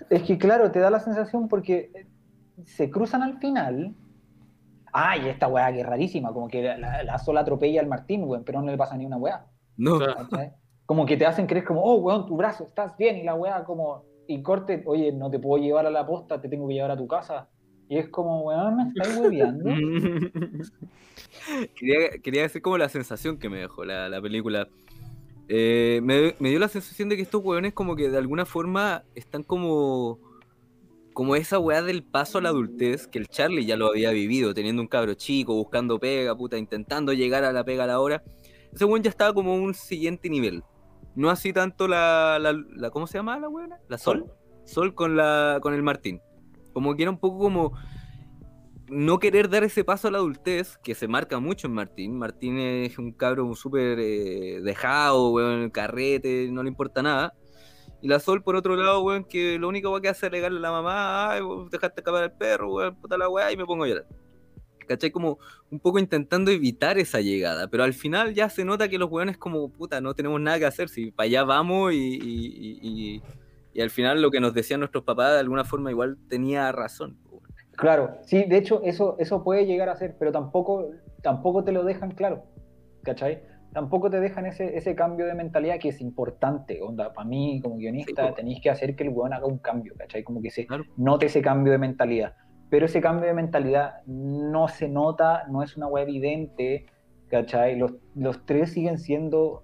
Es 0.10 0.24
que 0.24 0.38
claro, 0.38 0.72
te 0.72 0.80
da 0.80 0.90
la 0.90 1.00
sensación 1.00 1.48
porque 1.48 1.92
eh, 1.96 2.08
se 2.66 2.90
cruzan 2.90 3.24
al 3.24 3.40
final. 3.40 3.96
Ay, 4.92 5.28
esta 5.30 5.48
weá 5.48 5.72
que 5.74 5.80
es 5.82 5.86
rarísima, 5.86 6.32
como 6.32 6.48
que 6.48 6.62
la, 6.62 6.78
la, 6.78 7.04
la 7.04 7.18
sola 7.18 7.40
atropella 7.42 7.82
al 7.82 7.88
Martín, 7.88 8.24
weón, 8.26 8.44
pero 8.44 8.62
no 8.62 8.70
le 8.70 8.78
pasa 8.78 8.96
ni 8.98 9.06
una 9.06 9.18
weá. 9.18 9.46
No. 9.78 10.00
Como 10.86 11.06
que 11.06 11.18
te 11.18 11.26
hacen 11.26 11.48
creer 11.48 11.66
como, 11.66 11.82
oh, 11.82 11.96
weón, 11.96 12.28
tu 12.28 12.36
brazo, 12.38 12.66
estás 12.66 12.96
bien, 12.98 13.18
y 13.18 13.24
la 13.24 13.34
weá 13.34 13.64
como, 13.64 14.04
y 14.28 14.42
corte, 14.42 14.84
oye, 14.86 15.12
no 15.12 15.30
te 15.30 15.40
puedo 15.40 15.62
llevar 15.62 15.86
a 15.86 15.92
la 15.92 16.06
posta, 16.06 16.42
te 16.42 16.50
tengo 16.50 16.68
que 16.68 16.76
llevar 16.76 16.92
a 16.92 16.98
tu 16.98 17.08
casa. 17.08 17.50
Y 17.90 17.98
es 17.98 18.10
como, 18.10 18.42
weón, 18.42 18.78
me 18.78 18.84
estáis 18.90 19.18
hueveando. 19.18 19.66
quería, 22.24 22.44
decir 22.44 22.62
como 22.62 22.78
la 22.78 22.90
sensación 22.90 23.38
que 23.38 23.50
me 23.50 23.60
dejó 23.60 23.86
la, 23.86 24.10
la 24.10 24.22
película. 24.22 24.68
Eh, 25.50 26.00
me, 26.04 26.36
me 26.40 26.50
dio 26.50 26.60
la 26.60 26.70
sensación 26.70 27.10
de 27.10 27.18
que 27.18 27.22
estos 27.22 27.44
weones 27.44 27.74
como 27.74 27.96
que 27.96 28.10
de 28.10 28.18
alguna 28.18 28.46
forma 28.46 29.04
están 29.16 29.44
como... 29.44 30.20
Como 31.14 31.36
esa 31.36 31.60
weá 31.60 31.84
del 31.84 32.02
paso 32.02 32.40
a 32.40 32.42
la 32.42 32.50
adultez, 32.50 33.06
que 33.06 33.20
el 33.20 33.28
Charlie 33.28 33.68
ya 33.68 33.78
lo 33.78 33.86
había 33.86 34.10
vivido, 34.10 34.56
teniendo 34.56 34.82
un 34.82 34.88
cabro 34.88 35.14
chico, 35.14 35.54
buscando 35.54 36.00
pega, 36.00 36.36
puta, 36.36 36.58
intentando 36.58 37.14
llegar 37.14 37.44
a 37.44 37.54
la 37.54 37.64
pega 37.64 37.84
a 37.84 37.88
la 37.88 38.00
hora. 38.00 38.24
Ese 38.74 38.86
weón 38.86 39.04
ya 39.04 39.12
estaba 39.12 39.32
como 39.32 39.54
un 39.54 39.76
siguiente 39.76 40.28
nivel. 40.28 40.64
No 41.16 41.30
así 41.30 41.54
tanto 41.54 41.88
la, 41.88 42.38
la, 42.40 42.54
la- 42.54 42.90
¿cómo 42.90 43.08
se 43.08 43.18
llama 43.18 43.40
la 43.40 43.50
weona? 43.50 43.78
¿La 43.88 43.98
Sol? 43.98 44.26
Sol 44.66 44.96
con 44.96 45.16
la 45.16 45.60
con 45.62 45.74
el 45.74 45.84
Martín. 45.84 46.22
Como 46.74 46.96
que 46.96 47.04
era 47.04 47.12
un 47.12 47.20
poco 47.20 47.38
como 47.40 47.74
no 48.90 49.20
querer 49.20 49.50
dar 49.50 49.64
ese 49.64 49.84
paso 49.84 50.08
a 50.08 50.12
la 50.12 50.18
adultez, 50.18 50.78
que 50.84 50.94
se 50.96 51.08
marca 51.08 51.40
mucho 51.40 51.68
en 51.68 51.74
Martín. 51.74 52.18
Martín 52.18 52.60
es 52.60 52.98
un 52.98 53.12
cabro 53.14 53.54
súper 53.56 53.98
eh, 54.00 54.62
dejado, 54.62 55.32
weón, 55.32 55.70
carrete, 55.70 56.50
no 56.52 56.64
le 56.64 56.70
importa 56.70 57.02
nada. 57.02 57.34
Y 58.02 58.08
la 58.08 58.20
Sol, 58.20 58.44
por 58.44 58.56
otro 58.56 58.76
lado, 58.76 59.02
weón, 59.02 59.24
que 59.24 59.58
lo 59.58 59.70
único 59.70 60.00
que 60.02 60.10
hace 60.10 60.26
es 60.26 60.32
alegarle 60.32 60.58
a 60.60 60.62
la 60.62 60.72
mamá, 60.72 61.32
ay, 61.32 61.42
dejaste 61.72 62.02
escapar 62.02 62.24
al 62.24 62.34
perro, 62.34 62.74
weón, 62.74 62.96
puta 62.96 63.18
la 63.18 63.30
weá, 63.30 63.52
y 63.52 63.58
me 63.58 63.66
pongo 63.66 63.86
a 63.86 63.88
llorar. 63.88 64.06
¿Cachai? 64.86 65.12
Como 65.12 65.38
un 65.72 65.80
poco 65.80 66.00
intentando 66.00 66.52
evitar 66.52 66.98
esa 66.98 67.20
llegada, 67.22 67.68
pero 67.68 67.84
al 67.84 67.94
final 67.94 68.34
ya 68.34 68.50
se 68.50 68.66
nota 68.66 68.90
que 68.90 68.98
los 68.98 69.10
weones 69.10 69.38
como, 69.38 69.70
puta, 69.70 70.02
no 70.02 70.14
tenemos 70.14 70.40
nada 70.42 70.60
que 70.60 70.66
hacer, 70.66 70.90
si 70.90 71.12
para 71.12 71.26
allá 71.26 71.44
vamos 71.44 71.94
y, 71.94 71.98
y, 71.98 72.20
y- 72.22 72.80
y- 72.82 73.22
y 73.76 73.82
al 73.82 73.90
final 73.90 74.22
lo 74.22 74.30
que 74.30 74.40
nos 74.40 74.54
decían 74.54 74.80
nuestros 74.82 75.04
papás 75.04 75.34
de 75.34 75.40
alguna 75.40 75.64
forma 75.64 75.90
igual 75.90 76.18
tenía 76.30 76.72
razón. 76.72 77.18
Claro, 77.76 78.18
sí, 78.22 78.44
de 78.44 78.58
hecho, 78.58 78.82
eso, 78.84 79.16
eso 79.20 79.44
puede 79.44 79.66
llegar 79.66 79.90
a 79.90 79.96
ser, 79.96 80.16
pero 80.20 80.32
tampoco, 80.32 80.92
tampoco 81.24 81.64
te 81.64 81.72
lo 81.72 81.84
dejan 81.84 82.12
claro, 82.12 82.44
¿cachai? 83.02 83.42
Tampoco 83.74 84.12
te 84.12 84.20
dejan 84.20 84.46
ese, 84.46 84.78
ese 84.78 84.94
cambio 84.94 85.26
de 85.26 85.34
mentalidad 85.34 85.80
que 85.80 85.90
es 85.90 86.00
importante, 86.00 86.80
onda, 86.84 87.12
para 87.12 87.28
mí 87.28 87.60
como 87.64 87.78
guionista 87.78 88.28
Sí, 88.30 88.34
tenéis 88.36 88.62
que 88.62 88.70
hacer 88.70 88.96
que 88.96 89.04
el 89.06 89.10
weón 89.10 89.34
haga 89.34 89.48
un 89.48 89.58
cambio, 89.58 89.96
¿cachai? 89.98 90.24
Como 90.24 90.40
que 90.44 90.52
se 90.52 90.68
Claro. 90.68 90.86
note 90.98 91.26
ese 91.26 91.42
cambio 91.42 91.72
de 91.72 91.80
mentalidad, 91.80 92.36
pero 92.74 92.88
ese 92.88 93.02
cambio 93.02 93.28
de 93.28 93.36
mentalidad 93.36 94.02
no 94.08 94.68
se 94.68 94.90
nota, 94.90 95.44
no 95.48 95.62
es 95.62 95.78
una 95.78 95.86
web 95.86 96.08
evidente, 96.08 96.88
¿cachai? 97.30 97.78
Los, 97.78 97.94
los 98.16 98.48
tres 98.48 98.72
siguen 98.72 98.98
siendo 98.98 99.62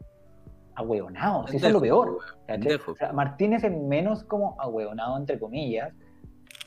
ahueonados, 0.75 1.51
eso 1.51 1.65
es 1.65 1.73
lo 1.73 1.81
peor, 1.81 2.09
weón, 2.09 2.19
¿cachai? 2.19 2.59
pendejos. 2.59 2.89
O 2.89 2.95
sea, 2.95 3.11
Martín 3.11 3.53
es 3.53 3.63
menos 3.63 4.23
como 4.25 4.61
ahueonado, 4.61 5.17
entre 5.17 5.39
comillas, 5.39 5.91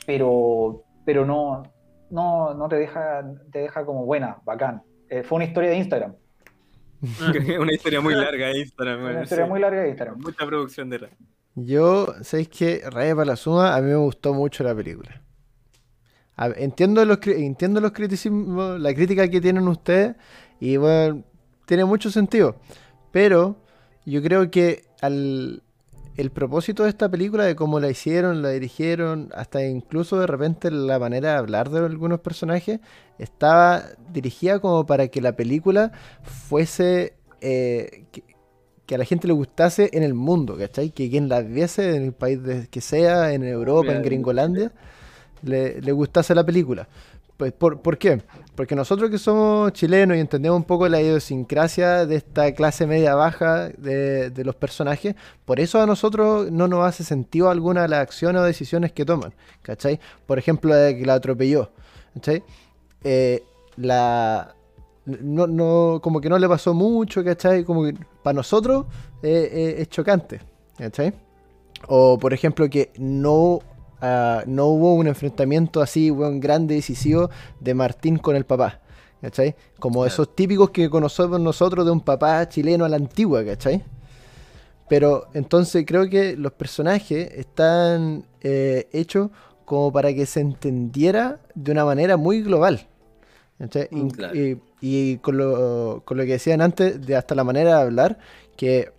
pero, 0.04 0.82
pero 1.04 1.24
no, 1.24 1.62
no, 2.10 2.54
no 2.54 2.68
te 2.68 2.74
deja, 2.74 3.24
te 3.52 3.60
deja 3.60 3.86
como 3.86 4.04
buena, 4.04 4.38
bacán. 4.44 4.82
Eh, 5.10 5.22
fue 5.22 5.36
una 5.36 5.44
historia 5.44 5.70
de 5.70 5.76
Instagram, 5.76 6.16
una 7.60 7.72
historia 7.72 8.00
muy 8.00 8.16
larga 8.16 8.48
de 8.48 8.58
Instagram, 8.58 9.00
una 9.00 9.22
historia 9.22 9.44
sí. 9.44 9.48
muy 9.48 9.60
larga 9.60 9.82
de 9.82 9.90
Instagram. 9.90 10.18
Mucha 10.18 10.44
producción 10.44 10.90
de 10.90 11.08
Yo, 11.54 12.14
¿sabéis 12.22 12.48
que 12.48 12.82
Raya 12.90 13.14
para 13.14 13.26
la 13.26 13.36
suma? 13.36 13.76
A 13.76 13.80
mí 13.80 13.90
me 13.90 13.94
gustó 13.94 14.34
mucho 14.34 14.64
la 14.64 14.74
película. 14.74 15.22
A- 16.36 16.48
entiendo 16.56 17.04
los, 17.04 17.18
entiendo 17.26 17.80
los 17.80 17.92
criticismos, 17.92 18.80
la 18.80 18.94
crítica 18.94 19.28
que 19.28 19.40
tienen 19.40 19.68
ustedes, 19.68 20.16
y 20.60 20.76
bueno, 20.76 21.22
tiene 21.66 21.84
mucho 21.84 22.10
sentido. 22.10 22.56
Pero 23.10 23.56
yo 24.06 24.22
creo 24.22 24.50
que 24.50 24.84
al, 25.00 25.62
el 26.16 26.30
propósito 26.30 26.84
de 26.84 26.88
esta 26.90 27.08
película, 27.08 27.44
de 27.44 27.54
cómo 27.56 27.80
la 27.80 27.90
hicieron, 27.90 28.42
la 28.42 28.50
dirigieron, 28.50 29.30
hasta 29.34 29.64
incluso 29.64 30.18
de 30.18 30.26
repente 30.26 30.70
la 30.70 30.98
manera 30.98 31.32
de 31.32 31.36
hablar 31.38 31.70
de 31.70 31.80
algunos 31.80 32.20
personajes, 32.20 32.80
estaba 33.18 33.82
dirigida 34.12 34.58
como 34.60 34.86
para 34.86 35.08
que 35.08 35.20
la 35.20 35.36
película 35.36 35.92
fuese. 36.22 37.14
eh, 37.40 38.04
que, 38.12 38.22
que 38.86 38.94
a 38.96 38.98
la 38.98 39.04
gente 39.04 39.26
le 39.28 39.32
gustase 39.32 39.90
en 39.92 40.02
el 40.02 40.12
mundo, 40.14 40.56
¿cachai? 40.58 40.90
Que 40.90 41.08
quien 41.08 41.28
la 41.28 41.40
viese 41.40 41.94
en 41.96 42.02
el 42.04 42.12
país 42.12 42.42
de- 42.42 42.66
que 42.68 42.80
sea, 42.80 43.32
en 43.32 43.44
Europa, 43.44 43.92
en 43.92 44.02
Gringolandia, 44.02 44.72
le, 45.42 45.92
gustase 45.92 46.34
la 46.34 46.44
película. 46.44 46.86
Pues, 47.36 47.52
¿por, 47.52 47.80
por 47.80 47.98
qué? 47.98 48.22
Porque 48.54 48.76
nosotros 48.76 49.10
que 49.10 49.18
somos 49.18 49.72
chilenos 49.72 50.16
y 50.16 50.20
entendemos 50.20 50.56
un 50.56 50.64
poco 50.64 50.88
la 50.88 51.00
idiosincrasia 51.00 52.06
de 52.06 52.16
esta 52.16 52.52
clase 52.52 52.86
media 52.86 53.14
baja 53.14 53.68
de, 53.70 54.30
de 54.30 54.44
los 54.44 54.54
personajes, 54.54 55.16
por 55.44 55.58
eso 55.58 55.80
a 55.80 55.86
nosotros 55.86 56.50
no 56.52 56.68
nos 56.68 56.86
hace 56.86 57.02
sentido 57.02 57.50
alguna 57.50 57.88
las 57.88 58.00
acciones 58.00 58.42
o 58.42 58.44
decisiones 58.44 58.92
que 58.92 59.04
toman, 59.04 59.32
¿cachai? 59.62 59.98
Por 60.26 60.38
ejemplo, 60.38 60.70
la 60.70 60.96
que 60.96 61.04
la 61.04 61.14
atropelló, 61.14 61.70
¿cachai? 62.14 62.44
Eh, 63.04 63.42
la... 63.76 64.54
No, 65.04 65.48
no, 65.48 65.98
como 66.00 66.20
que 66.20 66.28
no 66.28 66.38
le 66.38 66.48
pasó 66.48 66.74
mucho, 66.74 67.24
¿cachai? 67.24 67.64
Como 67.64 67.82
que 67.82 67.94
para 68.22 68.34
nosotros 68.34 68.86
eh, 69.22 69.50
eh, 69.52 69.74
es 69.78 69.88
chocante, 69.88 70.40
¿cachai? 70.78 71.12
O 71.88 72.18
por 72.18 72.32
ejemplo 72.32 72.70
que 72.70 72.92
no, 72.98 73.58
ah, 74.02 74.42
no 74.46 74.66
hubo 74.66 74.94
un 74.94 75.06
enfrentamiento 75.06 75.80
así, 75.80 76.10
weón, 76.10 76.38
grande, 76.40 76.74
decisivo 76.74 77.30
de 77.60 77.72
Martín 77.74 78.18
con 78.18 78.36
el 78.36 78.44
papá, 78.44 78.80
¿cachai? 79.22 79.54
Como 79.78 80.00
Claro. 80.00 80.08
esos 80.12 80.34
típicos 80.36 80.70
que 80.70 80.90
conocemos 80.90 81.40
nosotros 81.40 81.86
de 81.86 81.92
un 81.92 82.00
papá 82.02 82.46
chileno 82.48 82.84
a 82.84 82.88
la 82.90 82.96
antigua, 82.96 83.44
¿cachai? 83.44 83.82
Pero 84.88 85.26
entonces 85.32 85.84
creo 85.86 86.08
que 86.10 86.36
los 86.36 86.52
personajes 86.52 87.30
están 87.32 88.24
eh, 88.42 88.88
hechos 88.92 89.30
como 89.64 89.90
para 89.92 90.12
que 90.12 90.26
se 90.26 90.40
entendiera 90.40 91.40
de 91.54 91.72
una 91.72 91.84
manera 91.84 92.16
muy 92.16 92.42
global. 92.42 92.86
¿cachai? 93.58 93.88
Mm, 93.90 94.06
Y- 94.06 94.10
claro. 94.10 94.34
y, 94.34 94.60
y 94.80 95.16
con, 95.18 95.38
lo, 95.38 96.02
con 96.04 96.16
lo 96.18 96.24
que 96.24 96.32
decían 96.32 96.60
antes, 96.60 97.00
de 97.06 97.16
hasta 97.16 97.34
la 97.34 97.44
manera 97.44 97.76
de 97.76 97.82
hablar, 97.82 98.18
que 98.56 98.92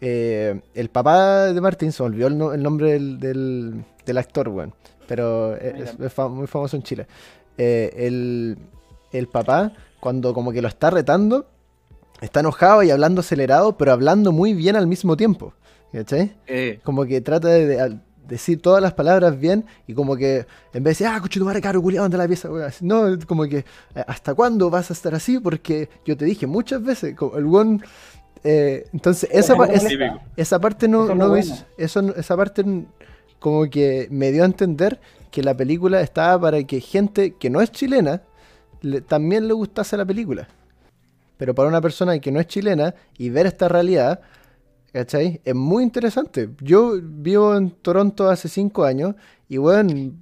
eh, 0.00 0.60
el 0.74 0.88
papá 0.88 1.52
de 1.52 1.60
Martín, 1.60 1.92
se 1.92 2.02
olvidó 2.02 2.26
el, 2.28 2.38
no- 2.38 2.52
el 2.52 2.62
nombre 2.62 2.92
del, 2.92 3.20
del, 3.20 3.84
del 4.06 4.16
actor, 4.18 4.48
weón, 4.48 4.72
pero 5.06 5.54
es, 5.56 5.94
es 6.00 6.12
fa- 6.12 6.28
muy 6.28 6.46
famoso 6.46 6.76
en 6.76 6.82
Chile. 6.82 7.06
Eh, 7.58 7.92
el, 7.96 8.56
el 9.12 9.26
papá, 9.28 9.72
cuando 10.00 10.32
como 10.32 10.52
que 10.52 10.62
lo 10.62 10.68
está 10.68 10.88
retando, 10.90 11.46
está 12.22 12.40
enojado 12.40 12.82
y 12.82 12.90
hablando 12.90 13.20
acelerado, 13.20 13.76
pero 13.76 13.92
hablando 13.92 14.32
muy 14.32 14.54
bien 14.54 14.76
al 14.76 14.86
mismo 14.86 15.16
tiempo. 15.16 15.52
¿Cachai? 15.92 16.34
Eh, 16.46 16.80
Como 16.82 17.04
que 17.04 17.20
trata 17.20 17.48
de, 17.48 17.98
decir 18.26 18.60
todas 18.60 18.82
las 18.82 18.92
palabras 18.92 19.38
bien 19.38 19.64
y 19.86 19.94
como 19.94 20.16
que 20.16 20.38
en 20.74 20.82
vez 20.82 20.98
de 20.98 21.04
decir, 21.04 21.06
ah, 21.06 21.20
coche 21.20 21.38
tu 21.38 21.46
madre, 21.46 21.60
caro, 21.60 21.80
culiado, 21.80 22.04
anda 22.06 22.18
la 22.18 22.26
pieza, 22.26 22.50
weón", 22.50 22.70
No, 22.80 23.04
como 23.26 23.44
que, 23.44 23.58
"Eh, 23.58 23.64
¿hasta 24.06 24.34
cuándo 24.34 24.68
vas 24.68 24.90
a 24.90 24.94
estar 24.94 25.14
así? 25.14 25.38
Porque 25.38 25.88
yo 26.04 26.16
te 26.16 26.24
dije 26.24 26.46
muchas 26.46 26.82
veces, 26.82 27.14
como 27.14 27.36
el 27.38 27.46
one. 27.46 27.80
entonces, 28.42 29.28
esa, 29.32 29.56
pa- 29.56 29.66
esa, 29.66 29.88
esa 30.36 30.58
parte 30.60 30.88
no, 30.88 31.04
Eso 31.04 31.12
es 31.12 31.18
no 31.18 31.28
bueno. 31.28 31.44
hizo- 31.44 31.64
eso 31.78 32.02
no- 32.02 32.14
esa 32.14 32.36
parte 32.36 32.64
como 33.46 33.70
que 33.70 34.08
me 34.10 34.32
dio 34.32 34.42
a 34.42 34.46
entender 34.46 35.00
que 35.30 35.40
la 35.40 35.56
película 35.56 36.00
estaba 36.00 36.40
para 36.40 36.64
que 36.64 36.80
gente 36.80 37.36
que 37.36 37.48
no 37.48 37.60
es 37.60 37.70
chilena 37.70 38.22
le- 38.80 39.02
también 39.02 39.46
le 39.46 39.54
gustase 39.54 39.96
la 39.96 40.04
película. 40.04 40.48
Pero 41.36 41.54
para 41.54 41.68
una 41.68 41.80
persona 41.80 42.18
que 42.18 42.32
no 42.32 42.40
es 42.40 42.48
chilena 42.48 42.92
y 43.16 43.30
ver 43.30 43.46
esta 43.46 43.68
realidad, 43.68 44.20
¿cachai? 44.92 45.40
Es 45.44 45.54
muy 45.54 45.84
interesante. 45.84 46.50
Yo 46.60 46.98
vivo 47.00 47.56
en 47.56 47.70
Toronto 47.70 48.28
hace 48.28 48.48
cinco 48.48 48.82
años 48.84 49.14
y 49.48 49.58
bueno, 49.58 50.12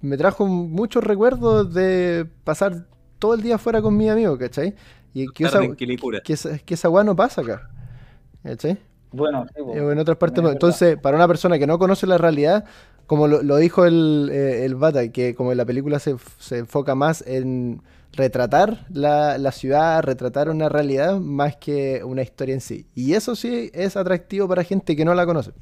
me 0.00 0.16
trajo 0.16 0.44
muchos 0.48 1.04
recuerdos 1.04 1.72
de 1.72 2.26
pasar 2.42 2.88
todo 3.20 3.34
el 3.34 3.42
día 3.42 3.58
fuera 3.58 3.80
con 3.80 3.96
mis 3.96 4.10
amigos, 4.10 4.40
¿cachai? 4.40 4.74
Y 5.14 5.28
que 5.28 5.44
esa, 5.44 5.58
que 6.24 6.32
esa, 6.32 6.58
que 6.58 6.74
esa 6.74 6.88
no 7.04 7.14
pasa 7.14 7.42
acá. 7.42 7.70
¿Cachai? 8.42 8.76
Bueno, 9.12 9.46
sí, 9.54 9.62
po. 9.62 9.74
Eh, 9.74 9.92
en 9.92 9.98
otras 9.98 10.16
partes. 10.16 10.38
Es 10.38 10.44
no. 10.44 10.50
Entonces, 10.50 10.96
para 10.98 11.16
una 11.16 11.28
persona 11.28 11.58
que 11.58 11.66
no 11.66 11.78
conoce 11.78 12.06
la 12.06 12.18
realidad, 12.18 12.64
como 13.06 13.28
lo, 13.28 13.42
lo 13.42 13.56
dijo 13.56 13.84
el, 13.84 14.30
eh, 14.32 14.64
el 14.64 14.74
Bata, 14.74 15.08
que 15.08 15.34
como 15.34 15.54
la 15.54 15.64
película 15.64 15.98
se, 15.98 16.16
se 16.38 16.58
enfoca 16.58 16.94
más 16.94 17.22
en 17.26 17.82
retratar 18.12 18.86
la, 18.90 19.38
la 19.38 19.52
ciudad, 19.52 20.02
retratar 20.02 20.50
una 20.50 20.68
realidad, 20.68 21.18
más 21.18 21.56
que 21.56 22.02
una 22.04 22.22
historia 22.22 22.54
en 22.54 22.60
sí. 22.60 22.86
Y 22.94 23.14
eso 23.14 23.34
sí 23.36 23.70
es 23.74 23.96
atractivo 23.96 24.48
para 24.48 24.64
gente 24.64 24.96
que 24.96 25.04
no 25.04 25.14
la 25.14 25.26
conoce. 25.26 25.52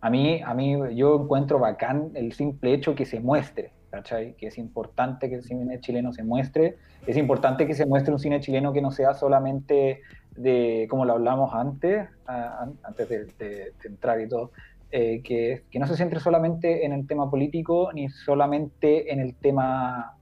A 0.00 0.10
mí, 0.10 0.40
a 0.44 0.52
mí 0.54 0.76
yo 0.96 1.22
encuentro 1.22 1.60
bacán 1.60 2.10
el 2.14 2.32
simple 2.32 2.74
hecho 2.74 2.94
que 2.94 3.06
se 3.06 3.20
muestre, 3.20 3.72
¿cachai? 3.90 4.34
Que 4.34 4.48
es 4.48 4.58
importante 4.58 5.28
que 5.28 5.36
el 5.36 5.44
cine 5.44 5.78
chileno 5.80 6.12
se 6.12 6.24
muestre. 6.24 6.76
Es 7.06 7.16
importante 7.16 7.66
que 7.68 7.74
se 7.74 7.86
muestre 7.86 8.12
un 8.12 8.18
cine 8.18 8.40
chileno 8.40 8.72
que 8.72 8.82
no 8.82 8.90
sea 8.90 9.14
solamente 9.14 10.00
de, 10.36 10.86
como 10.88 11.04
lo 11.04 11.14
hablamos 11.14 11.52
antes, 11.54 12.08
a- 12.26 12.62
an- 12.62 12.78
antes 12.82 13.08
de, 13.08 13.72
entrar 13.84 14.20
y 14.20 14.28
todo, 14.28 14.52
eh, 14.90 15.22
que, 15.22 15.64
que 15.70 15.78
no 15.78 15.86
se 15.86 15.96
centre 15.96 16.20
solamente 16.20 16.84
en 16.84 16.92
el 16.92 17.06
tema 17.06 17.30
político 17.30 17.90
ni 17.94 18.08
solamente 18.10 19.12
en 19.12 19.20
el 19.20 19.34
tema 19.36 20.18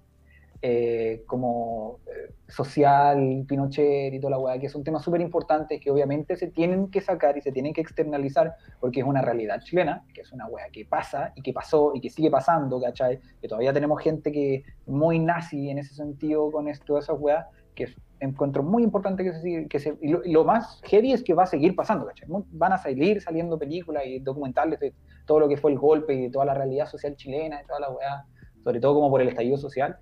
eh, 0.63 1.23
como 1.27 2.01
eh, 2.07 2.35
social, 2.47 3.45
Pinochet 3.49 4.13
y 4.13 4.21
toda 4.21 4.33
la 4.33 4.39
weá, 4.39 4.59
que 4.59 4.69
son 4.69 4.85
temas 4.85 5.03
súper 5.03 5.23
importantes 5.23 5.81
que 5.81 5.91
obviamente 5.91 6.37
se 6.37 6.49
tienen 6.49 6.91
que 6.91 7.01
sacar 7.01 7.39
y 7.39 7.41
se 7.41 7.51
tienen 7.51 7.73
que 7.73 7.81
externalizar 7.81 8.55
porque 8.79 9.01
es 9.01 9.07
una 9.07 9.23
realidad 9.23 9.61
chilena, 9.63 10.05
que 10.13 10.21
es 10.21 10.33
una 10.33 10.47
weá 10.47 10.67
que 10.71 10.85
pasa 10.85 11.33
y 11.35 11.43
que 11.43 11.53
pasó 11.55 11.93
y 11.95 12.01
que 12.01 12.11
sigue 12.11 12.31
pasando, 12.31 12.79
¿cachai? 12.81 13.21
Que 13.41 13.49
todavía 13.49 13.73
tenemos 13.73 14.03
gente 14.03 14.31
que 14.31 14.65
muy 14.87 15.19
nazi 15.19 15.71
en 15.71 15.79
ese 15.79 15.95
sentido 15.95 16.51
con 16.53 16.69
esto, 16.69 16.99
esas 16.99 17.17
weas, 17.19 17.47
que 17.75 17.89
encuentro 18.21 18.63
muy 18.63 18.83
importante 18.83 19.25
que 19.25 19.33
se 19.33 19.67
que 19.69 19.79
se, 19.81 19.97
y 20.01 20.09
lo, 20.09 20.25
y 20.25 20.33
lo 20.33 20.45
más 20.45 20.81
heavy 20.85 21.13
es 21.13 21.23
que 21.25 21.35
va 21.35 21.43
a 21.45 21.47
seguir 21.47 21.75
pasando, 21.75 22.07
¿cachai? 22.07 22.29
Van 22.53 22.73
a 22.73 22.79
seguir 22.79 23.21
saliendo 23.21 23.59
películas 23.59 24.05
y 24.07 24.19
documentales 24.21 24.79
de 24.79 24.95
todo 25.27 25.41
lo 25.41 25.49
que 25.49 25.57
fue 25.57 25.73
el 25.73 25.79
golpe 25.79 26.15
y 26.15 26.23
de 26.23 26.31
toda 26.31 26.45
la 26.45 26.55
realidad 26.55 26.87
social 26.87 27.17
chilena 27.17 27.61
y 27.63 27.67
toda 27.67 27.81
la 27.81 27.91
weá, 27.91 28.25
sobre 28.63 28.81
todo 28.81 28.95
como 28.95 29.11
por 29.11 29.21
el 29.23 29.29
estallido 29.29 29.57
social, 29.57 29.97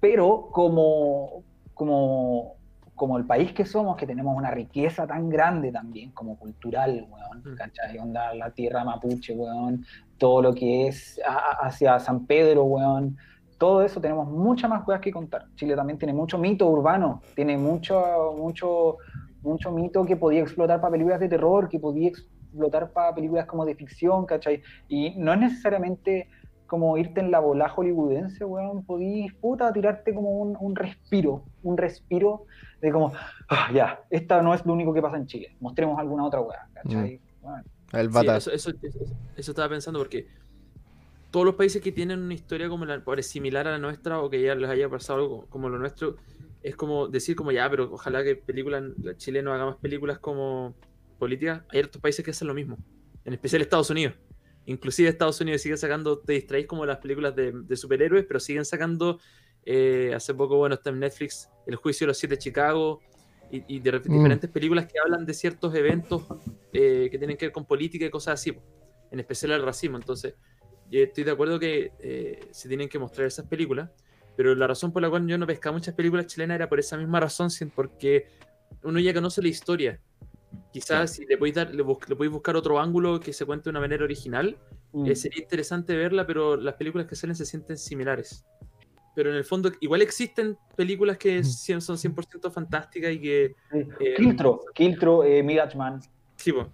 pero 0.00 0.48
como, 0.52 1.42
como, 1.74 2.54
como 2.94 3.18
el 3.18 3.26
país 3.26 3.52
que 3.52 3.64
somos, 3.64 3.96
que 3.96 4.06
tenemos 4.06 4.36
una 4.36 4.50
riqueza 4.50 5.06
tan 5.06 5.28
grande 5.28 5.72
también, 5.72 6.12
como 6.12 6.38
cultural, 6.38 7.06
weón, 7.10 7.42
Mm. 7.44 7.56
¿cachai? 7.56 7.98
Onda, 7.98 8.34
la 8.34 8.50
tierra 8.50 8.84
mapuche, 8.84 9.34
weón, 9.34 9.84
todo 10.18 10.42
lo 10.42 10.54
que 10.54 10.88
es 10.88 11.20
a- 11.26 11.66
hacia 11.66 11.98
San 11.98 12.26
Pedro, 12.26 12.64
weón, 12.64 13.16
todo 13.58 13.82
eso 13.82 14.00
tenemos 14.00 14.28
muchas 14.28 14.70
más 14.70 14.84
cosas 14.84 15.00
que 15.00 15.12
contar. 15.12 15.46
Chile 15.56 15.74
también 15.74 15.98
tiene 15.98 16.12
mucho 16.14 16.38
mito 16.38 16.66
urbano, 16.68 17.20
tiene 17.34 17.56
mucho, 17.58 18.34
mucho, 18.36 18.98
mucho 19.42 19.72
mito 19.72 20.04
que 20.06 20.16
podía 20.16 20.40
explotar 20.42 20.80
para 20.80 20.92
películas 20.92 21.20
de 21.20 21.28
terror, 21.28 21.68
que 21.68 21.78
podía 21.80 22.08
explotar 22.08 22.92
para 22.92 23.14
películas 23.14 23.46
como 23.46 23.64
de 23.66 23.74
ficción, 23.74 24.24
¿cachai? 24.26 24.62
Y 24.88 25.10
no 25.18 25.32
es 25.32 25.40
necesariamente 25.40 26.28
como 26.66 26.96
irte 26.98 27.20
en 27.20 27.30
la 27.30 27.40
bola 27.40 27.68
hollywoodense, 27.68 28.44
weón, 28.44 28.84
podís, 28.84 29.32
puta, 29.34 29.72
tirarte 29.72 30.14
como 30.14 30.30
un, 30.38 30.56
un 30.60 30.76
respiro, 30.76 31.44
un 31.62 31.76
respiro 31.78 32.44
de 32.80 32.92
como, 32.92 33.12
"Ah, 33.48 33.70
ya, 33.72 34.00
esta 34.10 34.42
no 34.42 34.52
es 34.54 34.64
lo 34.66 34.74
único 34.74 34.92
que 34.92 35.00
pasa 35.02 35.16
en 35.16 35.26
Chile, 35.26 35.56
mostremos 35.60 35.98
alguna 35.98 36.24
otra 36.26 36.40
weá, 36.42 36.58
¿cachai? 36.74 37.20
Bueno, 37.40 37.62
El 37.92 38.12
Sí, 38.12 38.26
eso, 38.36 38.50
eso, 38.52 38.70
eso- 38.82 38.98
eso 39.34 39.50
estaba 39.50 39.68
pensando 39.70 39.98
porque 39.98 40.26
todos 41.30 41.46
los 41.46 41.54
países 41.54 41.82
que 41.82 41.92
tienen 41.92 42.20
una 42.20 42.34
historia 42.34 42.68
como 42.68 42.84
la, 42.84 43.02
similar 43.22 43.68
a 43.68 43.72
la 43.72 43.78
nuestra 43.78 44.20
o 44.20 44.30
que 44.30 44.40
ya 44.40 44.54
les 44.54 44.68
haya 44.70 44.88
pasado 44.88 45.20
algo 45.20 45.46
como 45.48 45.68
lo 45.68 45.78
nuestro, 45.78 46.16
es 46.62 46.76
como 46.76 47.08
decir 47.08 47.36
como 47.36 47.52
ya, 47.52 47.68
pero 47.70 47.92
ojalá 47.92 48.24
que 48.24 48.36
películas, 48.36 48.84
la 49.02 49.16
chileno 49.16 49.52
haga 49.52 49.66
más 49.66 49.76
películas 49.76 50.18
como 50.18 50.74
políticas. 51.18 51.62
Hay 51.68 51.80
otros 51.80 52.00
países 52.00 52.24
que 52.24 52.30
hacen 52.30 52.48
lo 52.48 52.54
mismo, 52.54 52.78
en 53.24 53.34
especial 53.34 53.62
Estados 53.62 53.90
Unidos. 53.90 54.14
Inclusive 54.66 55.08
Estados 55.08 55.40
Unidos 55.40 55.62
sigue 55.62 55.76
sacando, 55.76 56.18
te 56.18 56.34
distraéis 56.34 56.66
como 56.66 56.84
las 56.84 56.98
películas 56.98 57.34
de, 57.34 57.52
de 57.52 57.76
superhéroes, 57.76 58.24
pero 58.26 58.38
siguen 58.40 58.64
sacando, 58.64 59.18
eh, 59.64 60.12
hace 60.14 60.34
poco, 60.34 60.56
bueno, 60.56 60.74
está 60.74 60.90
en 60.90 60.98
Netflix, 60.98 61.48
El 61.66 61.76
Juicio 61.76 62.04
de 62.04 62.08
los 62.08 62.18
Siete 62.18 62.34
de 62.34 62.38
Chicago, 62.38 63.00
y, 63.50 63.76
y 63.76 63.80
de 63.80 63.92
Mm. 63.92 64.12
diferentes 64.12 64.50
películas 64.50 64.86
que 64.86 64.98
hablan 65.02 65.24
de 65.24 65.34
ciertos 65.34 65.74
eventos 65.74 66.24
eh, 66.72 67.08
que 67.10 67.18
tienen 67.18 67.36
que 67.36 67.46
ver 67.46 67.52
con 67.52 67.64
política 67.64 68.04
y 68.04 68.10
cosas 68.10 68.34
así, 68.34 68.56
en 69.10 69.20
especial 69.20 69.52
el 69.52 69.62
racismo. 69.62 69.96
Entonces, 69.96 70.34
yo 70.90 71.00
estoy 71.00 71.24
de 71.24 71.30
acuerdo 71.30 71.58
que 71.58 71.92
eh, 72.00 72.40
se 72.50 72.68
tienen 72.68 72.88
que 72.88 72.98
mostrar 72.98 73.26
esas 73.26 73.46
películas, 73.46 73.90
pero 74.36 74.54
la 74.54 74.66
razón 74.66 74.92
por 74.92 75.02
la 75.02 75.10
cual 75.10 75.26
yo 75.26 75.36
no 75.38 75.46
pescaba 75.46 75.74
muchas 75.76 75.94
películas 75.94 76.26
chilenas 76.26 76.54
era 76.56 76.68
por 76.68 76.78
esa 76.78 76.96
misma 76.96 77.20
razón, 77.20 77.48
porque 77.74 78.26
uno 78.82 78.98
ya 79.00 79.12
conoce 79.12 79.42
la 79.42 79.48
historia. 79.48 80.00
Quizás 80.72 81.12
si 81.14 81.26
le 81.26 81.36
podéis, 81.36 81.56
dar, 81.56 81.74
le, 81.74 81.82
bus- 81.82 82.08
le 82.08 82.16
podéis 82.16 82.32
buscar 82.32 82.56
otro 82.56 82.78
ángulo 82.78 83.20
que 83.20 83.32
se 83.32 83.44
cuente 83.44 83.64
de 83.64 83.70
una 83.70 83.80
manera 83.80 84.04
original, 84.04 84.56
eh, 85.04 85.14
sería 85.16 85.42
interesante 85.42 85.94
verla, 85.96 86.26
pero 86.26 86.56
las 86.56 86.74
películas 86.74 87.06
que 87.06 87.16
salen 87.16 87.36
se 87.36 87.44
sienten 87.44 87.76
similares. 87.76 88.44
Pero 89.14 89.30
en 89.30 89.36
el 89.36 89.44
fondo, 89.44 89.72
igual 89.80 90.00
existen 90.02 90.56
películas 90.76 91.18
que 91.18 91.42
sí 91.42 91.78
son 91.80 91.98
100% 91.98 92.50
fantásticas 92.52 93.12
y 93.12 93.20
que. 93.20 93.56
Sí. 93.72 93.78
eh, 94.00 94.14
Kiltro, 94.16 94.60
Kiltro, 94.74 95.24
eh, 95.24 95.42
Mirachman, 95.42 96.00
Sí, 96.36 96.52
po. 96.52 96.70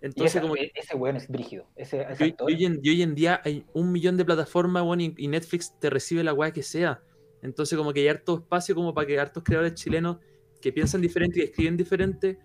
Entonces, 0.00 0.36
ese, 0.36 0.40
como 0.40 0.56
e- 0.56 0.70
ese 0.74 0.96
weón 0.96 1.16
es 1.16 1.28
brígido, 1.28 1.66
ese, 1.74 2.02
ese 2.02 2.26
Y, 2.26 2.28
y 2.30 2.34
hoy 2.40 2.64
en, 2.64 2.80
y 2.82 2.90
hoy 2.90 3.02
en 3.02 3.14
día 3.14 3.40
hay 3.44 3.64
un 3.72 3.90
millón 3.90 4.16
de 4.16 4.24
plataformas, 4.24 4.82
weón, 4.84 5.00
y, 5.00 5.14
y 5.16 5.28
Netflix 5.28 5.74
te 5.80 5.90
recibe 5.90 6.22
la 6.22 6.32
weá 6.32 6.52
que 6.52 6.62
sea. 6.62 7.02
Entonces, 7.42 7.76
como 7.76 7.92
que 7.92 8.00
hay 8.00 8.08
harto 8.08 8.36
espacio 8.36 8.74
como 8.74 8.94
para 8.94 9.06
que 9.06 9.18
hartos 9.18 9.42
creadores 9.42 9.74
chilenos 9.74 10.18
que 10.60 10.72
piensan 10.72 11.00
diferente 11.00 11.38
y 11.38 11.42
que 11.42 11.48
escriben 11.50 11.76
diferente 11.76 12.38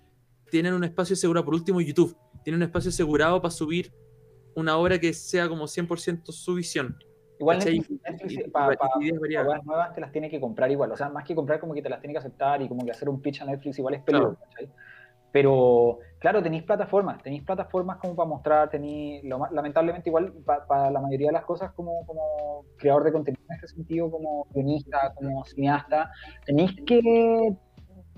tienen 0.49 0.73
un 0.73 0.83
espacio 0.83 1.13
asegurado. 1.13 1.45
Por 1.45 1.55
último, 1.55 1.81
YouTube 1.81 2.15
tiene 2.43 2.57
un 2.57 2.63
espacio 2.63 2.89
asegurado 2.89 3.41
para 3.41 3.51
subir 3.51 3.91
una 4.55 4.77
obra 4.77 4.99
que 4.99 5.13
sea 5.13 5.49
como 5.49 5.65
100% 5.67 6.31
su 6.31 6.55
visión. 6.55 6.95
Igual 7.39 7.57
y- 7.73 7.81
pa- 8.51 8.69
pa- 8.77 8.89
nuevas 9.65 9.93
te 9.95 10.01
las 10.01 10.11
tiene 10.11 10.29
que 10.29 10.39
comprar 10.39 10.69
igual. 10.71 10.91
O 10.91 10.95
sea, 10.97 11.09
más 11.09 11.25
que 11.25 11.33
comprar, 11.33 11.59
como 11.59 11.73
que 11.73 11.81
te 11.81 11.89
las 11.89 11.99
tiene 11.99 12.13
que 12.13 12.19
aceptar 12.19 12.61
y 12.61 12.67
como 12.67 12.85
que 12.85 12.91
hacer 12.91 13.09
un 13.09 13.21
pitch 13.21 13.41
a 13.41 13.45
Netflix 13.45 13.79
igual 13.79 13.95
es 13.95 14.03
peludo. 14.03 14.37
¿cachai? 14.39 14.69
Pero, 15.31 15.97
claro, 16.23 16.41
tenéis 16.41 16.63
plataformas, 16.63 17.21
tenéis 17.21 17.43
plataformas 17.43 17.97
como 17.97 18.15
para 18.15 18.29
mostrar, 18.29 18.69
tenéis, 18.69 19.21
lamentablemente 19.51 20.09
igual 20.09 20.31
para 20.45 20.89
la 20.89 21.01
mayoría 21.01 21.27
de 21.27 21.33
las 21.33 21.43
cosas 21.43 21.73
como, 21.73 22.05
como 22.05 22.63
creador 22.77 23.03
de 23.03 23.11
contenido 23.11 23.43
en 23.49 23.55
este 23.55 23.67
sentido, 23.67 24.09
como 24.09 24.47
guionista, 24.53 25.11
como 25.15 25.43
cineasta, 25.43 26.09
tenéis 26.45 26.71
que, 26.87 27.53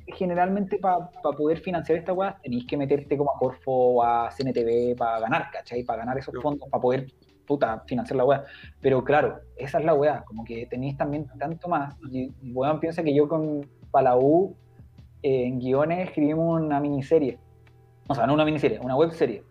generalmente 0.05 0.77
para 0.77 1.09
poder 1.35 1.57
financiar 1.61 1.97
esta 1.97 2.13
weá, 2.13 2.37
tenéis 2.43 2.67
que 2.67 2.77
meterte 2.77 3.17
como 3.17 3.31
a 3.31 3.39
Corfo 3.39 3.71
o 3.71 4.03
a 4.03 4.29
CNTV 4.29 4.95
para 4.95 5.21
ganar, 5.21 5.49
¿cachai? 5.49 5.83
Para 5.83 6.01
ganar 6.01 6.19
esos 6.19 6.35
fondos, 6.43 6.69
para 6.69 6.79
poder, 6.79 7.07
puta, 7.47 7.81
financiar 7.87 8.17
la 8.17 8.25
weá. 8.25 8.43
Pero 8.81 9.03
claro, 9.03 9.39
esa 9.55 9.79
es 9.79 9.83
la 9.83 9.95
weá, 9.95 10.23
como 10.25 10.45
que 10.45 10.67
tenéis 10.67 10.95
también 10.95 11.25
tanto 11.39 11.67
más. 11.67 11.95
Y, 12.11 12.31
y, 12.39 12.53
weón, 12.53 12.79
piensa 12.79 13.01
que 13.01 13.15
yo 13.15 13.27
con 13.27 13.67
Palau 13.89 14.55
eh, 15.23 15.47
en 15.47 15.57
guiones 15.57 16.07
escribimos 16.07 16.61
una 16.61 16.79
miniserie. 16.79 17.39
O 18.07 18.15
sea, 18.15 18.27
no 18.27 18.33
una 18.33 18.45
miniserie, 18.45 18.79
una 18.79 18.95
webserie. 18.95 19.43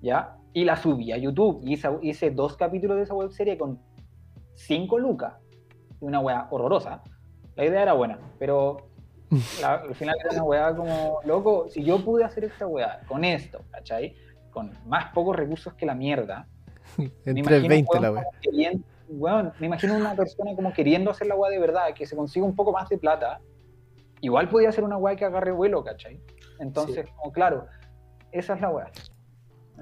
¿Ya? 0.00 0.36
y 0.54 0.64
la 0.64 0.76
subí 0.76 1.12
a 1.12 1.16
YouTube. 1.16 1.60
Y 1.64 1.72
hice, 1.74 1.88
hice 2.02 2.30
dos 2.30 2.56
capítulos 2.56 2.96
de 2.98 3.04
esa 3.04 3.14
webserie 3.14 3.56
con 3.56 3.80
5 4.54 4.98
lucas. 4.98 5.34
Una 6.00 6.20
weá 6.20 6.46
horrorosa. 6.50 7.02
La 7.56 7.64
idea 7.64 7.82
era 7.82 7.92
buena, 7.94 8.18
pero 8.38 8.88
la- 9.62 9.76
al 9.76 9.94
final 9.94 10.14
era 10.20 10.30
una 10.32 10.42
weá 10.44 10.76
como, 10.76 11.20
loco, 11.24 11.68
si 11.70 11.82
yo 11.82 12.04
pude 12.04 12.24
hacer 12.24 12.44
esta 12.44 12.66
weá 12.66 13.00
con 13.08 13.24
esto, 13.24 13.62
¿cachai? 13.70 14.14
Con 14.50 14.72
más 14.86 15.10
pocos 15.12 15.34
recursos 15.36 15.72
que 15.74 15.86
la 15.86 15.94
mierda. 15.94 16.46
En 16.98 17.34
me 17.34 17.40
imagino, 17.40 17.46
320 17.46 17.88
weón, 17.90 18.02
la 18.02 18.10
weón, 19.08 19.52
me 19.58 19.66
imagino 19.66 19.96
una 19.96 20.14
persona 20.14 20.54
como 20.54 20.72
queriendo 20.72 21.10
hacer 21.10 21.26
la 21.28 21.34
weá 21.36 21.50
de 21.50 21.58
verdad, 21.58 21.94
que 21.94 22.04
se 22.04 22.14
consiga 22.16 22.44
un 22.44 22.54
poco 22.54 22.72
más 22.72 22.88
de 22.90 22.98
plata. 22.98 23.40
Igual 24.20 24.48
podía 24.50 24.68
hacer 24.68 24.84
una 24.84 24.98
weá 24.98 25.16
que 25.16 25.24
agarre 25.24 25.52
vuelo, 25.52 25.82
¿cachai? 25.82 26.20
Entonces, 26.62 27.06
como 27.16 27.32
claro, 27.32 27.66
esa 28.30 28.54
es 28.54 28.60
la 28.60 28.70
weá. 28.70 28.90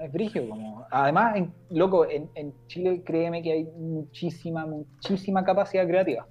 Es 0.00 0.12
brigio, 0.12 0.48
como. 0.48 0.86
Además, 0.90 1.36
en- 1.36 1.52
loco, 1.70 2.08
en, 2.08 2.30
en 2.34 2.54
Chile 2.68 3.02
créeme 3.04 3.42
que 3.42 3.52
hay 3.52 3.64
muchísima, 3.76 4.64
muchísima 4.66 5.44
capacidad 5.44 5.86
creativa. 5.86 6.26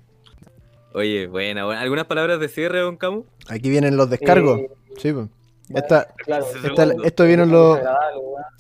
Oye, 0.93 1.27
buena, 1.27 1.65
buena. 1.65 1.81
¿Algunas 1.81 2.05
palabras 2.05 2.39
de 2.39 2.47
cierre, 2.49 2.79
Don 2.79 2.97
Camu? 2.97 3.25
Aquí 3.47 3.69
vienen 3.69 3.95
los 3.95 4.09
descargos. 4.09 4.59
Eh, 4.59 4.69
Sí, 4.97 5.13
pues. 5.13 5.27
Esta- 5.69 6.07
claro, 6.17 6.45
esta- 6.45 6.83
Segundo. 6.87 7.03
esto 7.03 7.25
vienen 7.25 7.51
los, 7.51 7.79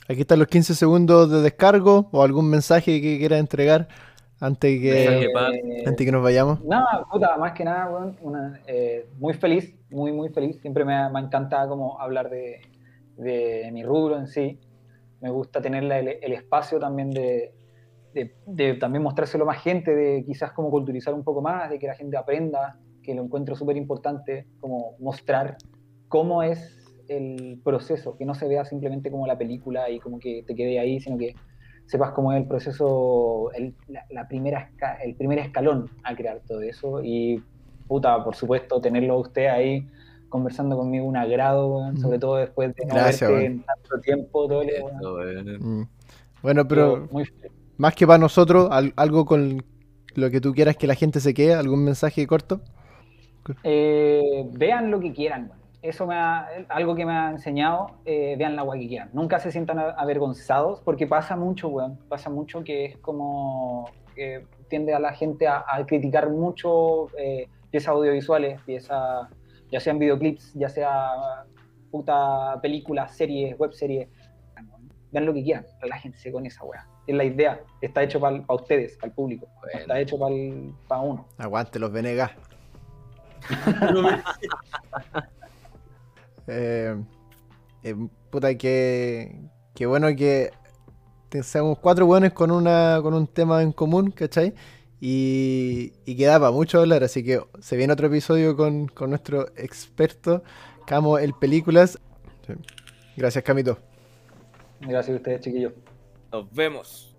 aquí 0.07 0.21
están 0.21 0.37
los 0.37 0.47
15 0.47 0.75
segundos 0.75 1.31
de 1.31 1.41
descargo 1.41 2.07
o 2.11 2.21
algún 2.23 2.47
mensaje 2.51 3.01
que 3.01 3.17
quieras 3.17 3.39
entregar 3.39 3.87
antes 4.39 4.79
que. 4.79 5.25
Eh, 5.25 5.83
antes 5.85 6.05
que 6.05 6.11
nos 6.11 6.23
vayamos. 6.23 6.63
Nada, 6.63 7.05
puta, 7.11 7.37
más 7.37 7.53
que 7.53 7.63
nada, 7.63 7.89
weón, 7.89 8.17
una, 8.21 8.59
eh, 8.67 9.07
muy 9.17 9.33
feliz, 9.33 9.75
muy, 9.89 10.11
muy 10.11 10.29
feliz. 10.29 10.59
Siempre 10.61 10.85
me, 10.85 11.09
me 11.09 11.19
encanta 11.19 11.67
como 11.67 11.99
hablar 11.99 12.29
de, 12.29 12.61
de 13.17 13.69
mi 13.71 13.83
rubro 13.83 14.17
en 14.17 14.27
sí. 14.27 14.59
Me 15.21 15.29
gusta 15.29 15.61
tener 15.61 15.83
la- 15.83 15.99
el, 15.99 16.07
el 16.21 16.33
espacio 16.33 16.79
también 16.79 17.11
de, 17.11 17.53
de, 18.13 18.33
de 18.45 18.73
también 18.75 19.03
mostrárselo 19.03 19.43
a 19.43 19.47
más 19.47 19.61
gente, 19.61 19.93
de 19.95 20.23
quizás 20.25 20.51
como 20.53 20.69
culturizar 20.69 21.13
un 21.13 21.23
poco 21.23 21.41
más, 21.41 21.69
de 21.69 21.77
que 21.79 21.87
la 21.87 21.95
gente 21.95 22.15
aprenda, 22.17 22.79
que 23.03 23.13
lo 23.15 23.23
encuentro 23.23 23.55
súper 23.55 23.75
importante, 23.77 24.47
como 24.59 24.95
mostrar 24.99 25.57
cómo 26.07 26.41
es 26.43 26.75
el 27.07 27.59
proceso, 27.63 28.15
que 28.17 28.25
no 28.25 28.35
se 28.35 28.47
vea 28.47 28.63
simplemente 28.65 29.09
como 29.11 29.25
la 29.27 29.37
película 29.37 29.89
y 29.89 29.99
como 29.99 30.19
que 30.19 30.43
te 30.45 30.55
quede 30.55 30.79
ahí, 30.79 30.99
sino 30.99 31.17
que 31.17 31.35
sepas 31.89 32.11
cómo 32.11 32.31
es 32.33 32.39
el 32.41 32.47
proceso, 32.47 33.51
el, 33.53 33.73
la, 33.87 34.05
la 34.11 34.27
primera 34.27 34.69
el 35.03 35.15
primer 35.15 35.39
escalón 35.39 35.89
a 36.03 36.15
crear 36.15 36.39
todo 36.47 36.61
eso. 36.61 37.01
Y, 37.03 37.43
puta, 37.87 38.23
por 38.23 38.35
supuesto, 38.35 38.79
tenerlo 38.79 39.15
a 39.15 39.17
usted 39.17 39.47
ahí 39.47 39.87
conversando 40.29 40.77
conmigo 40.77 41.05
un 41.07 41.17
agrado, 41.17 41.91
Mm. 41.91 41.97
sobre 41.97 42.19
todo 42.19 42.35
después 42.35 42.75
de 42.75 42.85
no 42.85 42.93
Gracias, 42.93 43.27
verte 43.31 43.45
en 43.47 43.63
tanto 43.63 43.99
tiempo. 44.01 44.47
Todo 44.47 44.61
el- 44.61 44.69
weón. 44.83 45.79
Mm. 45.81 45.87
Bueno, 46.43 46.67
pero 46.67 47.07
muy 47.11 47.25
más 47.77 47.95
que 47.95 48.05
para 48.05 48.19
nosotros, 48.19 48.67
al- 48.71 48.93
algo 48.95 49.25
con 49.25 49.63
lo 50.13 50.29
que 50.29 50.39
tú 50.39 50.53
quieras 50.53 50.77
que 50.77 50.85
la 50.85 50.93
gente 50.95 51.19
se 51.19 51.33
quede, 51.33 51.55
algún 51.55 51.83
mensaje 51.83 52.27
corto. 52.27 52.61
Eh, 53.63 54.47
vean 54.53 54.91
lo 54.91 54.99
que 54.99 55.11
quieran, 55.13 55.49
weón. 55.49 55.59
Eso 55.81 56.05
me 56.05 56.15
ha, 56.15 56.47
algo 56.67 56.93
que 56.93 57.05
me 57.05 57.13
ha 57.13 57.29
enseñado, 57.29 57.91
eh, 58.03 58.35
vean 58.37 58.55
la 58.55 58.69
que 58.73 58.87
quieran. 58.87 59.09
Nunca 59.13 59.39
se 59.39 59.51
sientan 59.51 59.79
avergonzados 59.79 60.81
porque 60.81 61.07
pasa 61.07 61.37
mucho, 61.37 61.69
weón. 61.69 61.97
Pasa 62.09 62.29
mucho 62.29 62.63
que 62.63 62.85
es 62.85 62.97
como 62.97 63.89
que 64.13 64.45
tiende 64.67 64.93
a 64.93 64.99
la 64.99 65.13
gente 65.13 65.47
a, 65.47 65.63
a 65.65 65.85
criticar 65.85 66.29
mucho 66.29 67.07
eh, 67.17 67.47
piezas 67.71 67.89
audiovisuales, 67.89 68.61
piezas, 68.63 69.29
ya 69.71 69.79
sean 69.79 69.99
videoclips, 69.99 70.53
ya 70.53 70.67
sea 70.67 71.45
puta 71.91 72.59
películas, 72.61 73.15
series, 73.15 73.57
web 73.57 73.71
series. 73.71 74.09
Vean 75.11 75.25
lo 75.25 75.33
que 75.33 75.43
quieran, 75.43 75.65
relájense 75.79 76.31
con 76.31 76.45
esa 76.45 76.63
weá. 76.65 76.85
Es 77.07 77.15
la 77.15 77.23
idea. 77.23 77.61
Está 77.81 78.03
hecho 78.03 78.19
para 78.19 78.43
ustedes, 78.49 78.97
para 78.97 79.07
el 79.07 79.13
público. 79.13 79.47
Bueno. 79.61 79.79
está 79.79 79.99
hecho 79.99 80.19
para 80.19 81.01
uno. 81.01 81.25
Aguante 81.37 81.79
los 81.79 81.91
Venegas. 81.91 82.31
Eh, 86.49 86.95
eh, 87.83 87.95
puta, 88.29 88.55
que, 88.55 89.39
que 89.75 89.85
bueno 89.85 90.15
que 90.15 90.51
seamos 91.43 91.77
cuatro 91.79 92.05
buenos 92.05 92.33
con, 92.33 92.51
una, 92.51 92.99
con 93.01 93.13
un 93.13 93.27
tema 93.27 93.61
en 93.61 93.71
común, 93.71 94.11
¿cachai? 94.11 94.53
Y, 94.99 95.93
y 96.05 96.17
que 96.17 96.25
da 96.25 96.39
para 96.39 96.51
mucho 96.51 96.79
hablar, 96.79 97.03
así 97.03 97.23
que 97.23 97.41
se 97.59 97.77
viene 97.77 97.93
otro 97.93 98.07
episodio 98.07 98.57
con, 98.57 98.87
con 98.87 99.11
nuestro 99.11 99.47
experto, 99.55 100.43
Camo 100.85 101.19
el 101.19 101.33
Películas. 101.33 101.99
Sí. 102.47 102.53
Gracias, 103.15 103.43
Camito. 103.43 103.77
Gracias 104.81 105.13
a 105.13 105.17
ustedes, 105.17 105.41
chiquillos. 105.41 105.73
Nos 106.31 106.51
vemos. 106.51 107.05